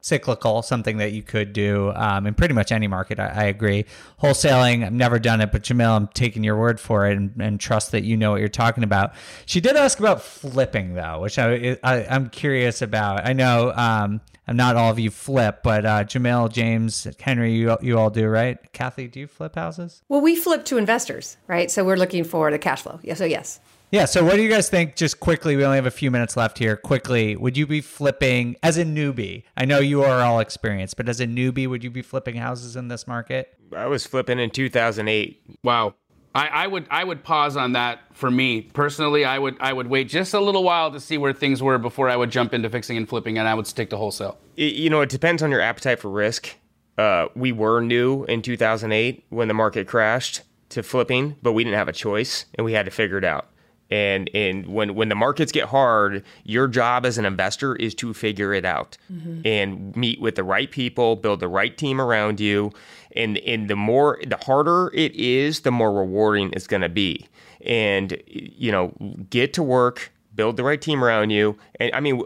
cyclical, 0.00 0.62
something 0.62 0.96
that 0.96 1.12
you 1.12 1.22
could 1.22 1.52
do 1.52 1.92
um, 1.94 2.26
in 2.26 2.34
pretty 2.34 2.54
much 2.54 2.72
any 2.72 2.86
market. 2.86 3.20
I, 3.20 3.26
I, 3.26 3.44
agree. 3.44 3.84
Wholesaling, 4.22 4.84
I've 4.84 4.92
never 4.92 5.18
done 5.18 5.40
it, 5.40 5.52
but 5.52 5.62
Jamil, 5.62 5.90
I'm 5.90 6.06
taking 6.08 6.42
your 6.42 6.56
word 6.56 6.80
for 6.80 7.06
it 7.06 7.16
and, 7.16 7.32
and, 7.38 7.60
trust 7.60 7.92
that 7.92 8.02
you 8.02 8.16
know 8.16 8.30
what 8.30 8.40
you're 8.40 8.48
talking 8.48 8.82
about. 8.82 9.12
She 9.44 9.60
did 9.60 9.76
ask 9.76 9.98
about 9.98 10.22
flipping 10.22 10.94
though, 10.94 11.20
which 11.20 11.38
I, 11.38 11.76
I 11.82 11.98
am 12.02 12.30
curious 12.30 12.80
about. 12.80 13.26
I 13.26 13.34
know 13.34 13.72
um, 13.72 14.22
not 14.48 14.76
all 14.76 14.90
of 14.90 14.98
you 14.98 15.10
flip, 15.10 15.60
but 15.62 15.84
uh, 15.84 16.04
Jamil, 16.04 16.50
James, 16.50 17.06
Henry, 17.20 17.52
you 17.52 17.76
you 17.82 17.98
all 17.98 18.10
do, 18.10 18.26
right? 18.26 18.58
Kathy, 18.72 19.06
do 19.06 19.20
you 19.20 19.26
flip 19.26 19.54
houses? 19.54 20.02
Well, 20.08 20.22
we 20.22 20.34
flip 20.34 20.64
to 20.66 20.78
investors, 20.78 21.36
right? 21.46 21.70
So 21.70 21.84
we're 21.84 21.96
looking 21.96 22.24
for 22.24 22.50
the 22.50 22.58
cash 22.58 22.82
flow. 22.82 22.98
Yeah. 23.02 23.14
So 23.14 23.26
yes. 23.26 23.60
Yeah. 23.90 24.04
So, 24.04 24.24
what 24.24 24.36
do 24.36 24.42
you 24.42 24.48
guys 24.48 24.68
think? 24.68 24.94
Just 24.94 25.20
quickly, 25.20 25.56
we 25.56 25.64
only 25.64 25.76
have 25.76 25.86
a 25.86 25.90
few 25.90 26.10
minutes 26.10 26.36
left 26.36 26.58
here. 26.58 26.76
Quickly, 26.76 27.36
would 27.36 27.56
you 27.56 27.66
be 27.66 27.80
flipping 27.80 28.56
as 28.62 28.78
a 28.78 28.84
newbie? 28.84 29.44
I 29.56 29.64
know 29.64 29.80
you 29.80 30.02
are 30.04 30.20
all 30.20 30.38
experienced, 30.38 30.96
but 30.96 31.08
as 31.08 31.20
a 31.20 31.26
newbie, 31.26 31.66
would 31.66 31.82
you 31.82 31.90
be 31.90 32.02
flipping 32.02 32.36
houses 32.36 32.76
in 32.76 32.88
this 32.88 33.06
market? 33.06 33.58
I 33.76 33.86
was 33.86 34.06
flipping 34.06 34.38
in 34.38 34.50
2008. 34.50 35.42
Wow. 35.64 35.94
I, 36.32 36.46
I 36.46 36.66
would 36.68 36.86
I 36.90 37.02
would 37.02 37.24
pause 37.24 37.56
on 37.56 37.72
that 37.72 38.00
for 38.12 38.30
me 38.30 38.62
personally. 38.62 39.24
I 39.24 39.38
would 39.38 39.56
I 39.58 39.72
would 39.72 39.88
wait 39.88 40.08
just 40.08 40.32
a 40.32 40.40
little 40.40 40.62
while 40.62 40.92
to 40.92 41.00
see 41.00 41.18
where 41.18 41.32
things 41.32 41.60
were 41.60 41.78
before 41.78 42.08
I 42.08 42.16
would 42.16 42.30
jump 42.30 42.54
into 42.54 42.70
fixing 42.70 42.96
and 42.96 43.08
flipping, 43.08 43.38
and 43.38 43.48
I 43.48 43.54
would 43.54 43.66
stick 43.66 43.90
to 43.90 43.96
wholesale. 43.96 44.38
It, 44.56 44.74
you 44.74 44.90
know, 44.90 45.00
it 45.00 45.08
depends 45.08 45.42
on 45.42 45.50
your 45.50 45.60
appetite 45.60 45.98
for 45.98 46.08
risk. 46.08 46.54
Uh, 46.96 47.26
we 47.34 47.50
were 47.50 47.80
new 47.80 48.24
in 48.24 48.42
2008 48.42 49.24
when 49.30 49.48
the 49.48 49.54
market 49.54 49.88
crashed 49.88 50.42
to 50.68 50.82
flipping, 50.84 51.36
but 51.42 51.52
we 51.52 51.64
didn't 51.64 51.78
have 51.78 51.88
a 51.88 51.92
choice, 51.92 52.44
and 52.54 52.64
we 52.64 52.74
had 52.74 52.84
to 52.84 52.92
figure 52.92 53.18
it 53.18 53.24
out. 53.24 53.48
And 53.90 54.30
and 54.34 54.66
when 54.66 54.94
when 54.94 55.08
the 55.08 55.14
markets 55.14 55.50
get 55.50 55.68
hard, 55.68 56.24
your 56.44 56.68
job 56.68 57.04
as 57.04 57.18
an 57.18 57.24
investor 57.24 57.74
is 57.76 57.94
to 57.96 58.14
figure 58.14 58.54
it 58.54 58.64
out 58.64 58.96
mm-hmm. 59.12 59.40
and 59.44 59.96
meet 59.96 60.20
with 60.20 60.36
the 60.36 60.44
right 60.44 60.70
people, 60.70 61.16
build 61.16 61.40
the 61.40 61.48
right 61.48 61.76
team 61.76 62.00
around 62.00 62.38
you, 62.38 62.72
and 63.16 63.38
and 63.38 63.68
the 63.68 63.76
more 63.76 64.20
the 64.24 64.36
harder 64.36 64.92
it 64.94 65.14
is, 65.14 65.60
the 65.60 65.72
more 65.72 65.92
rewarding 65.92 66.52
it's 66.52 66.66
going 66.66 66.82
to 66.82 66.88
be. 66.88 67.26
And 67.64 68.16
you 68.26 68.70
know, 68.70 68.92
get 69.28 69.52
to 69.54 69.62
work, 69.62 70.12
build 70.34 70.56
the 70.56 70.64
right 70.64 70.80
team 70.80 71.02
around 71.02 71.30
you. 71.30 71.58
And 71.80 71.90
I 71.94 72.00
mean, 72.00 72.22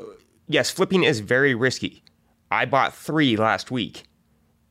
yes, 0.49 0.71
flipping 0.71 1.05
is 1.05 1.21
very 1.21 1.55
risky. 1.55 2.03
I 2.51 2.65
bought 2.67 2.95
three 2.95 3.37
last 3.37 3.71
week. 3.71 4.05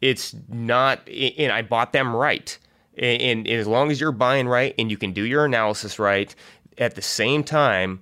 It's 0.02 0.36
not, 0.50 1.08
and 1.10 1.52
I 1.52 1.62
bought 1.62 1.94
them 1.94 2.16
right. 2.16 2.58
And, 2.98 3.22
and 3.22 3.48
as 3.48 3.68
long 3.68 3.92
as 3.92 4.00
you're 4.00 4.12
buying 4.12 4.48
right 4.48 4.76
and 4.78 4.92
you 4.92 4.98
can 4.98 5.14
do 5.14 5.24
your 5.24 5.46
analysis 5.46 5.98
right, 5.98 6.34
at 6.78 6.96
the 6.96 7.02
same 7.02 7.44
time, 7.44 8.02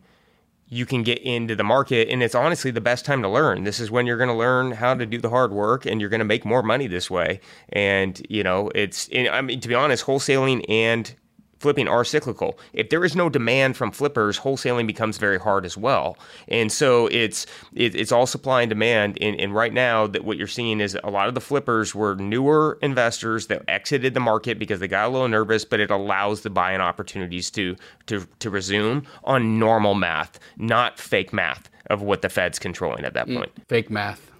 you 0.67 0.86
can 0.86 1.03
get 1.03 1.19
into 1.19 1.55
the 1.55 1.63
market. 1.63 2.07
And 2.07 2.24
it's 2.24 2.34
honestly 2.34 2.72
the 2.72 2.82
best 2.82 3.03
time 3.05 3.22
to 3.24 3.30
learn. 3.30 3.65
This 3.65 3.80
is 3.80 3.91
when 3.91 4.07
you're 4.07 4.17
going 4.17 4.30
to 4.30 4.36
learn 4.36 4.72
how 4.72 4.93
to 4.93 5.05
do 5.05 5.19
the 5.19 5.30
hard 5.30 5.51
work 5.51 5.86
and 5.86 5.99
you're 5.99 6.09
going 6.09 6.19
to 6.19 6.26
make 6.26 6.45
more 6.45 6.63
money 6.63 6.88
this 6.88 7.11
way. 7.11 7.41
And, 7.69 8.26
you 8.30 8.41
know, 8.41 8.72
it's, 8.74 9.09
I 9.13 9.41
mean, 9.41 9.59
to 9.59 9.67
be 9.67 9.76
honest, 9.76 10.05
wholesaling 10.05 10.63
and 10.69 11.13
flipping 11.62 11.88
are 11.88 12.03
cyclical. 12.03 12.57
If 12.74 12.89
there 12.89 13.05
is 13.05 13.16
no 13.16 13.30
demand 13.30 13.78
from 13.78 13.91
flippers, 13.91 14.39
wholesaling 14.39 14.88
becomes 14.88 15.18
very 15.18 15.39
hard 15.39 15.64
as 15.64 15.78
well. 15.78 16.18
And 16.47 16.72
so 16.72 17.07
it's 17.07 17.45
it, 17.74 17.95
it's 17.95 18.12
all 18.12 18.26
supply 18.26 18.64
and 18.64 18.70
demand. 18.70 19.18
And, 19.22 19.39
and 19.39 19.53
right 19.53 19.72
now, 19.72 20.07
that 20.07 20.26
what 20.26 20.38
you're 20.38 20.47
seeing 20.47 20.82
is 20.82 20.97
a 21.03 21.09
lot 21.12 21.28
of 21.28 21.36
the 21.36 21.41
flippers 21.41 21.93
were 21.93 22.16
newer 22.16 22.80
investors 22.82 23.47
that 23.47 23.64
exited 23.68 24.16
the 24.16 24.20
market 24.20 24.57
because 24.57 24.80
they 24.80 24.88
got 24.88 25.07
a 25.07 25.09
little 25.09 25.28
nervous. 25.28 25.64
But 25.64 25.80
it 25.80 25.91
allows 25.91 26.41
the 26.41 26.49
buying 26.49 26.82
opportunities 26.82 27.51
to 27.51 27.76
to 28.07 28.26
to 28.39 28.49
resume 28.49 29.05
on 29.24 29.59
normal 29.59 29.93
math, 29.93 30.39
not 30.57 30.99
fake 30.99 31.32
math 31.32 31.70
of 31.91 32.01
what 32.01 32.24
the 32.24 32.30
Fed's 32.30 32.57
controlling 32.57 33.05
at 33.05 33.14
that 33.14 33.28
mm, 33.28 33.38
point. 33.38 33.51
Fake 33.68 33.89
math. 33.91 34.32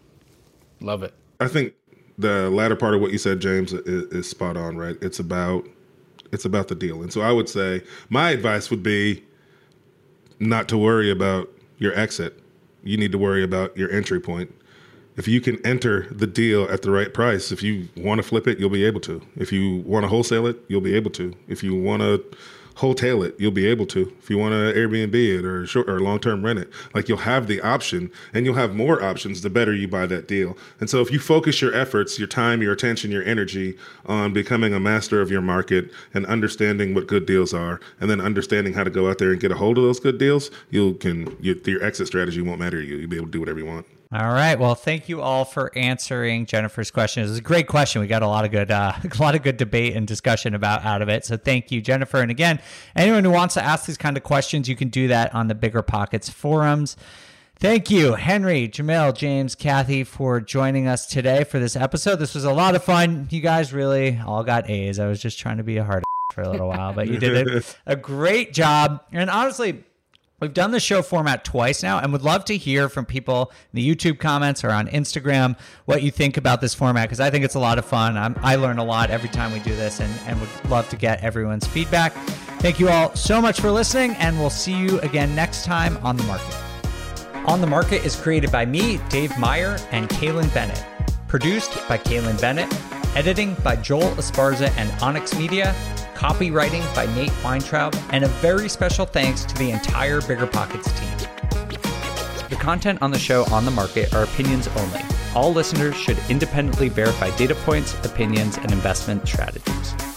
Love 0.80 1.04
it. 1.04 1.14
I 1.40 1.48
think 1.48 1.74
the 2.18 2.50
latter 2.50 2.76
part 2.76 2.96
of 2.96 3.02
what 3.02 3.12
you 3.12 3.18
said, 3.20 3.40
James, 3.40 3.74
is, 3.74 4.04
is 4.12 4.30
spot 4.30 4.58
on. 4.58 4.76
Right? 4.76 4.98
It's 5.02 5.20
about 5.20 5.68
it's 6.32 6.46
about 6.46 6.68
the 6.68 6.76
deal, 6.76 7.02
and 7.02 7.12
so 7.12 7.22
I 7.22 7.32
would 7.32 7.50
say 7.50 7.84
my 8.10 8.32
advice 8.32 8.70
would 8.70 8.84
be 8.84 9.24
not 10.40 10.68
to 10.70 10.78
worry 10.78 11.12
about 11.12 11.50
your 11.78 11.94
exit. 11.98 12.40
You 12.84 12.98
need 12.98 13.12
to 13.12 13.18
worry 13.18 13.44
about 13.44 13.76
your 13.78 13.92
entry 13.92 14.20
point. 14.20 14.54
If 15.18 15.28
you 15.28 15.42
can 15.42 15.64
enter 15.66 16.08
the 16.10 16.26
deal 16.26 16.64
at 16.64 16.82
the 16.82 16.92
right 16.92 17.14
price, 17.14 17.52
if 17.52 17.62
you 17.62 17.90
want 17.98 18.20
to 18.20 18.24
flip 18.24 18.48
it, 18.48 18.60
you'll 18.60 18.70
be 18.70 18.86
able 18.86 19.02
to. 19.02 19.22
If 19.36 19.52
you 19.52 19.78
want 19.86 20.04
to 20.04 20.08
wholesale 20.08 20.48
it, 20.48 20.58
you'll 20.68 20.82
be 20.82 20.96
able 20.96 21.12
to. 21.12 21.34
If 21.48 21.64
you 21.64 21.76
want 21.76 22.02
to 22.02 22.24
wholesale 22.76 23.24
it, 23.24 23.36
you'll 23.40 23.52
be 23.52 23.66
able 23.66 23.86
to. 23.88 24.14
If 24.20 24.30
you 24.30 24.38
want 24.38 24.54
to 24.54 24.74
Airbnb 24.74 25.14
it 25.14 25.46
or 25.46 25.66
short 25.66 25.90
or 25.90 26.00
long 26.00 26.20
term 26.20 26.44
rent 26.44 26.60
it, 26.60 26.70
like 26.94 27.08
you'll 27.10 27.20
have 27.20 27.48
the 27.48 27.62
option, 27.62 28.12
and 28.34 28.46
you'll 28.46 28.56
have 28.56 28.76
more 28.76 29.04
options 29.04 29.42
the 29.42 29.50
better 29.50 29.74
you 29.74 29.88
buy 29.88 30.06
that 30.08 30.28
deal. 30.28 30.58
And 30.80 30.90
so, 30.90 31.02
if 31.02 31.12
you 31.12 31.20
focus 31.20 31.62
your 31.62 31.74
efforts, 31.74 32.18
your 32.18 32.28
time, 32.28 32.62
your 32.62 32.74
attention, 32.74 33.12
your 33.12 33.24
energy 33.24 33.78
on 34.06 34.34
becoming 34.34 34.74
a 34.74 34.80
master 34.80 35.22
of 35.22 35.32
your 35.32 35.42
market 35.42 35.92
and 36.14 36.26
understanding 36.26 36.94
what 36.94 37.08
good 37.08 37.26
deals 37.26 37.54
are, 37.54 37.80
and 38.00 38.10
then 38.10 38.22
understanding 38.22 38.74
how 38.74 38.84
to 38.84 38.90
go 38.90 39.10
out 39.10 39.18
there 39.18 39.32
and 39.32 39.40
get 39.40 39.52
a 39.52 39.56
hold 39.56 39.78
of 39.78 39.84
those 39.84 40.00
good 40.00 40.18
deals, 40.18 40.52
you 40.70 40.94
can 40.96 41.36
you, 41.42 41.60
your 41.66 41.84
exit 41.84 42.08
strategy 42.08 42.42
won't 42.42 42.60
matter 42.60 42.82
to 42.82 42.88
you. 42.88 42.98
You'll 42.98 43.10
be 43.10 43.18
able 43.18 43.28
to 43.28 43.32
do 43.32 43.40
whatever 43.40 43.60
you 43.60 43.66
want. 43.66 43.86
All 44.14 44.28
right. 44.28 44.60
Well, 44.60 44.76
thank 44.76 45.08
you 45.08 45.22
all 45.22 45.46
for 45.46 45.72
answering 45.74 46.46
Jennifer's 46.46 46.92
question. 46.92 47.24
It 47.24 47.30
was 47.30 47.38
a 47.38 47.42
great 47.42 47.68
question. 47.68 48.02
We 48.02 48.08
got 48.08 48.24
a 48.24 48.28
lot 48.28 48.44
of 48.44 48.52
good, 48.52 48.70
uh, 48.70 48.92
a 49.20 49.22
lot 49.22 49.36
of 49.36 49.42
good 49.42 49.56
debate 49.56 49.96
and 49.96 50.06
discussion 50.06 50.54
about 50.54 50.84
out 50.84 51.02
of 51.02 51.08
it. 51.08 51.24
So 51.24 51.38
thank 51.38 51.72
you, 51.72 51.82
Jennifer. 51.82 52.18
And 52.18 52.30
again, 52.30 52.60
anyone 52.94 53.24
who 53.24 53.32
wants 53.32 53.54
to 53.54 53.64
ask 53.64 53.86
these 53.86 53.98
kind 53.98 54.18
of 54.18 54.24
questions, 54.24 54.68
you 54.68 54.76
can 54.76 54.90
do 54.90 55.08
that 55.08 55.34
on 55.34 55.48
the 55.48 55.56
Bigger 55.56 55.82
Pockets 55.82 56.30
forums. 56.30 56.98
Thank 57.58 57.90
you, 57.90 58.16
Henry, 58.16 58.68
Jamil, 58.68 59.16
James, 59.16 59.56
Kathy, 59.56 60.04
for 60.04 60.42
joining 60.42 60.88
us 60.88 61.06
today 61.06 61.46
for 61.46 61.60
this 61.60 61.78
episode. 61.78 62.18
This 62.18 62.36
was 62.36 62.44
a 62.44 62.52
lot 62.52 62.76
of 62.76 62.84
fun. 62.84 63.28
You 63.30 63.40
guys 63.40 63.72
really 63.72 64.20
all 64.26 64.44
got 64.44 64.70
A's. 64.70 65.00
I 65.00 65.08
was 65.08 65.22
just 65.22 65.40
trying 65.40 65.58
to 65.58 65.64
be 65.64 65.78
a 65.78 65.86
hard 65.86 66.04
for 66.34 66.42
a 66.42 66.50
little 66.50 66.68
while, 66.68 66.92
but 66.92 67.08
you 67.08 67.18
did 67.18 67.48
a, 67.48 67.64
a 67.86 67.96
great 67.96 68.52
job. 68.52 69.06
And 69.14 69.30
honestly, 69.30 69.86
We've 70.42 70.52
done 70.52 70.72
the 70.72 70.80
show 70.80 71.04
format 71.04 71.46
twice 71.46 71.84
now 71.84 72.00
and 72.00 72.12
would 72.12 72.24
love 72.24 72.46
to 72.46 72.58
hear 72.58 72.90
from 72.90 73.06
people 73.06 73.52
in 73.72 73.78
the 73.78 73.88
YouTube 73.88 74.18
comments 74.18 74.64
or 74.64 74.72
on 74.72 74.88
Instagram 74.88 75.56
what 75.86 76.02
you 76.02 76.10
think 76.10 76.36
about 76.36 76.62
this 76.62 76.74
format 76.74 77.08
because 77.08 77.20
I 77.20 77.30
think 77.30 77.46
it's 77.46 77.54
a 77.54 77.60
lot 77.60 77.78
of 77.78 77.86
fun. 77.86 78.18
I'm, 78.18 78.36
I 78.42 78.56
learn 78.56 78.80
a 78.80 78.84
lot 78.84 79.12
every 79.12 79.30
time 79.30 79.54
we 79.54 79.60
do 79.60 79.76
this 79.76 80.00
and, 80.00 80.12
and 80.26 80.42
would 80.42 80.50
love 80.68 80.90
to 80.90 80.98
get 80.98 81.24
everyone's 81.24 81.68
feedback. 81.68 82.14
Thank 82.60 82.80
you 82.80 82.90
all 82.90 83.16
so 83.16 83.40
much 83.40 83.62
for 83.62 83.70
listening, 83.70 84.12
and 84.16 84.40
we'll 84.40 84.50
see 84.50 84.76
you 84.76 85.00
again 85.02 85.36
next 85.36 85.64
time 85.64 85.98
on 85.98 86.18
The 86.18 86.24
Market. 86.24 86.56
On 87.48 87.62
the 87.62 87.68
Market 87.68 88.04
is 88.04 88.16
created 88.16 88.52
by 88.52 88.66
me, 88.66 89.00
Dave 89.10 89.38
Meyer, 89.38 89.78
and 89.92 90.10
Kaylin 90.10 90.52
Bennett. 90.56 90.84
Produced 91.28 91.72
by 91.88 92.00
Kaylin 92.00 92.42
Bennett. 92.42 92.72
Editing 93.16 93.54
by 93.64 93.76
Joel 93.76 94.12
Esparza 94.16 94.76
and 94.78 94.92
Onyx 95.04 95.36
Media. 95.38 95.76
Copywriting 96.22 96.84
by 96.94 97.08
Nate 97.16 97.32
Weintraub. 97.44 97.96
And 98.12 98.24
a 98.24 98.28
very 98.28 98.70
special 98.70 99.08
thanks 99.08 99.44
to 99.44 99.56
the 99.56 99.72
entire 99.72 100.22
Bigger 100.22 100.46
Pockets 100.46 100.92
team. 101.00 101.18
The 102.48 102.58
content 102.60 103.02
on 103.02 103.10
the 103.10 103.18
show 103.18 103.44
on 103.46 103.66
the 103.66 103.72
market 103.72 104.14
are 104.14 104.24
opinions 104.24 104.68
only. 104.68 105.02
All 105.34 105.52
listeners 105.52 105.96
should 105.96 106.20
independently 106.30 106.90
verify 106.90 107.36
data 107.38 107.56
points, 107.56 107.96
opinions, 108.06 108.58
and 108.58 108.72
investment 108.72 109.28
strategies. 109.28 110.11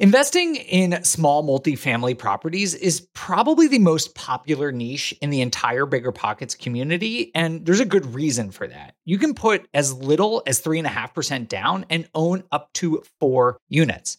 Investing 0.00 0.54
in 0.54 1.02
small 1.02 1.42
multifamily 1.42 2.16
properties 2.16 2.72
is 2.72 3.08
probably 3.14 3.66
the 3.66 3.80
most 3.80 4.14
popular 4.14 4.70
niche 4.70 5.12
in 5.20 5.30
the 5.30 5.40
entire 5.40 5.86
Bigger 5.86 6.12
Pockets 6.12 6.54
community, 6.54 7.32
and 7.34 7.66
there's 7.66 7.80
a 7.80 7.84
good 7.84 8.14
reason 8.14 8.52
for 8.52 8.68
that. 8.68 8.94
You 9.04 9.18
can 9.18 9.34
put 9.34 9.66
as 9.74 9.92
little 9.92 10.44
as 10.46 10.62
3.5% 10.62 11.48
down 11.48 11.84
and 11.90 12.08
own 12.14 12.44
up 12.52 12.72
to 12.74 13.02
four 13.18 13.58
units. 13.68 14.18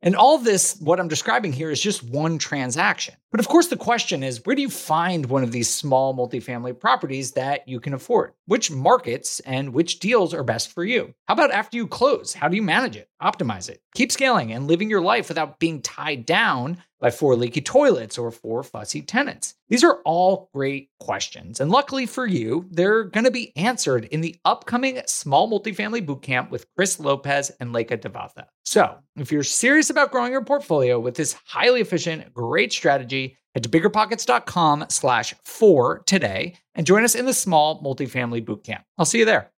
And 0.00 0.14
all 0.14 0.38
this, 0.38 0.78
what 0.80 1.00
I'm 1.00 1.08
describing 1.08 1.52
here, 1.52 1.70
is 1.70 1.80
just 1.80 2.04
one 2.04 2.38
transaction. 2.38 3.14
But 3.30 3.40
of 3.40 3.48
course, 3.48 3.66
the 3.66 3.76
question 3.76 4.22
is 4.22 4.44
where 4.44 4.54
do 4.54 4.62
you 4.62 4.70
find 4.70 5.26
one 5.26 5.42
of 5.42 5.50
these 5.50 5.68
small 5.68 6.14
multifamily 6.14 6.78
properties 6.78 7.32
that 7.32 7.66
you 7.66 7.80
can 7.80 7.94
afford? 7.94 8.32
Which 8.46 8.70
markets 8.70 9.40
and 9.40 9.72
which 9.72 9.98
deals 9.98 10.32
are 10.32 10.44
best 10.44 10.72
for 10.72 10.84
you? 10.84 11.14
How 11.26 11.34
about 11.34 11.50
after 11.50 11.76
you 11.76 11.86
close? 11.86 12.32
How 12.32 12.48
do 12.48 12.56
you 12.56 12.62
manage 12.62 12.96
it, 12.96 13.08
optimize 13.20 13.68
it, 13.68 13.82
keep 13.94 14.12
scaling 14.12 14.52
and 14.52 14.68
living 14.68 14.88
your 14.88 15.02
life 15.02 15.28
without 15.28 15.58
being 15.58 15.82
tied 15.82 16.24
down 16.24 16.82
by 17.00 17.10
four 17.10 17.36
leaky 17.36 17.60
toilets 17.60 18.18
or 18.18 18.30
four 18.30 18.62
fussy 18.62 19.02
tenants? 19.02 19.54
These 19.68 19.84
are 19.84 20.00
all 20.04 20.50
great 20.52 20.90
questions. 20.98 21.60
And 21.60 21.70
luckily 21.70 22.06
for 22.06 22.26
you, 22.26 22.66
they're 22.70 23.04
going 23.04 23.24
to 23.24 23.30
be 23.30 23.56
answered 23.56 24.06
in 24.06 24.20
the 24.20 24.36
upcoming 24.44 25.00
Small 25.06 25.50
Multifamily 25.50 26.04
Bootcamp 26.04 26.50
with 26.50 26.66
Chris 26.74 26.98
Lopez 26.98 27.50
and 27.60 27.72
Leka 27.72 27.98
Devatha. 27.98 28.46
So 28.64 28.96
if 29.16 29.30
you're 29.30 29.42
serious 29.42 29.90
about 29.90 30.10
growing 30.10 30.32
your 30.32 30.44
portfolio 30.44 30.98
with 30.98 31.14
this 31.14 31.36
highly 31.46 31.80
efficient, 31.80 32.32
great 32.34 32.72
strategy, 32.72 33.36
head 33.54 33.62
to 33.62 33.68
biggerpockets.com 33.68 34.86
slash 34.88 35.34
four 35.44 36.02
today 36.06 36.54
and 36.74 36.86
join 36.86 37.04
us 37.04 37.14
in 37.14 37.26
the 37.26 37.32
Small 37.32 37.82
Multifamily 37.82 38.44
Bootcamp. 38.44 38.84
I'll 38.96 39.04
see 39.04 39.18
you 39.18 39.24
there. 39.24 39.50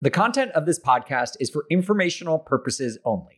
The 0.00 0.10
content 0.10 0.52
of 0.52 0.64
this 0.64 0.78
podcast 0.78 1.36
is 1.40 1.50
for 1.50 1.64
informational 1.70 2.38
purposes 2.38 2.98
only. 3.04 3.37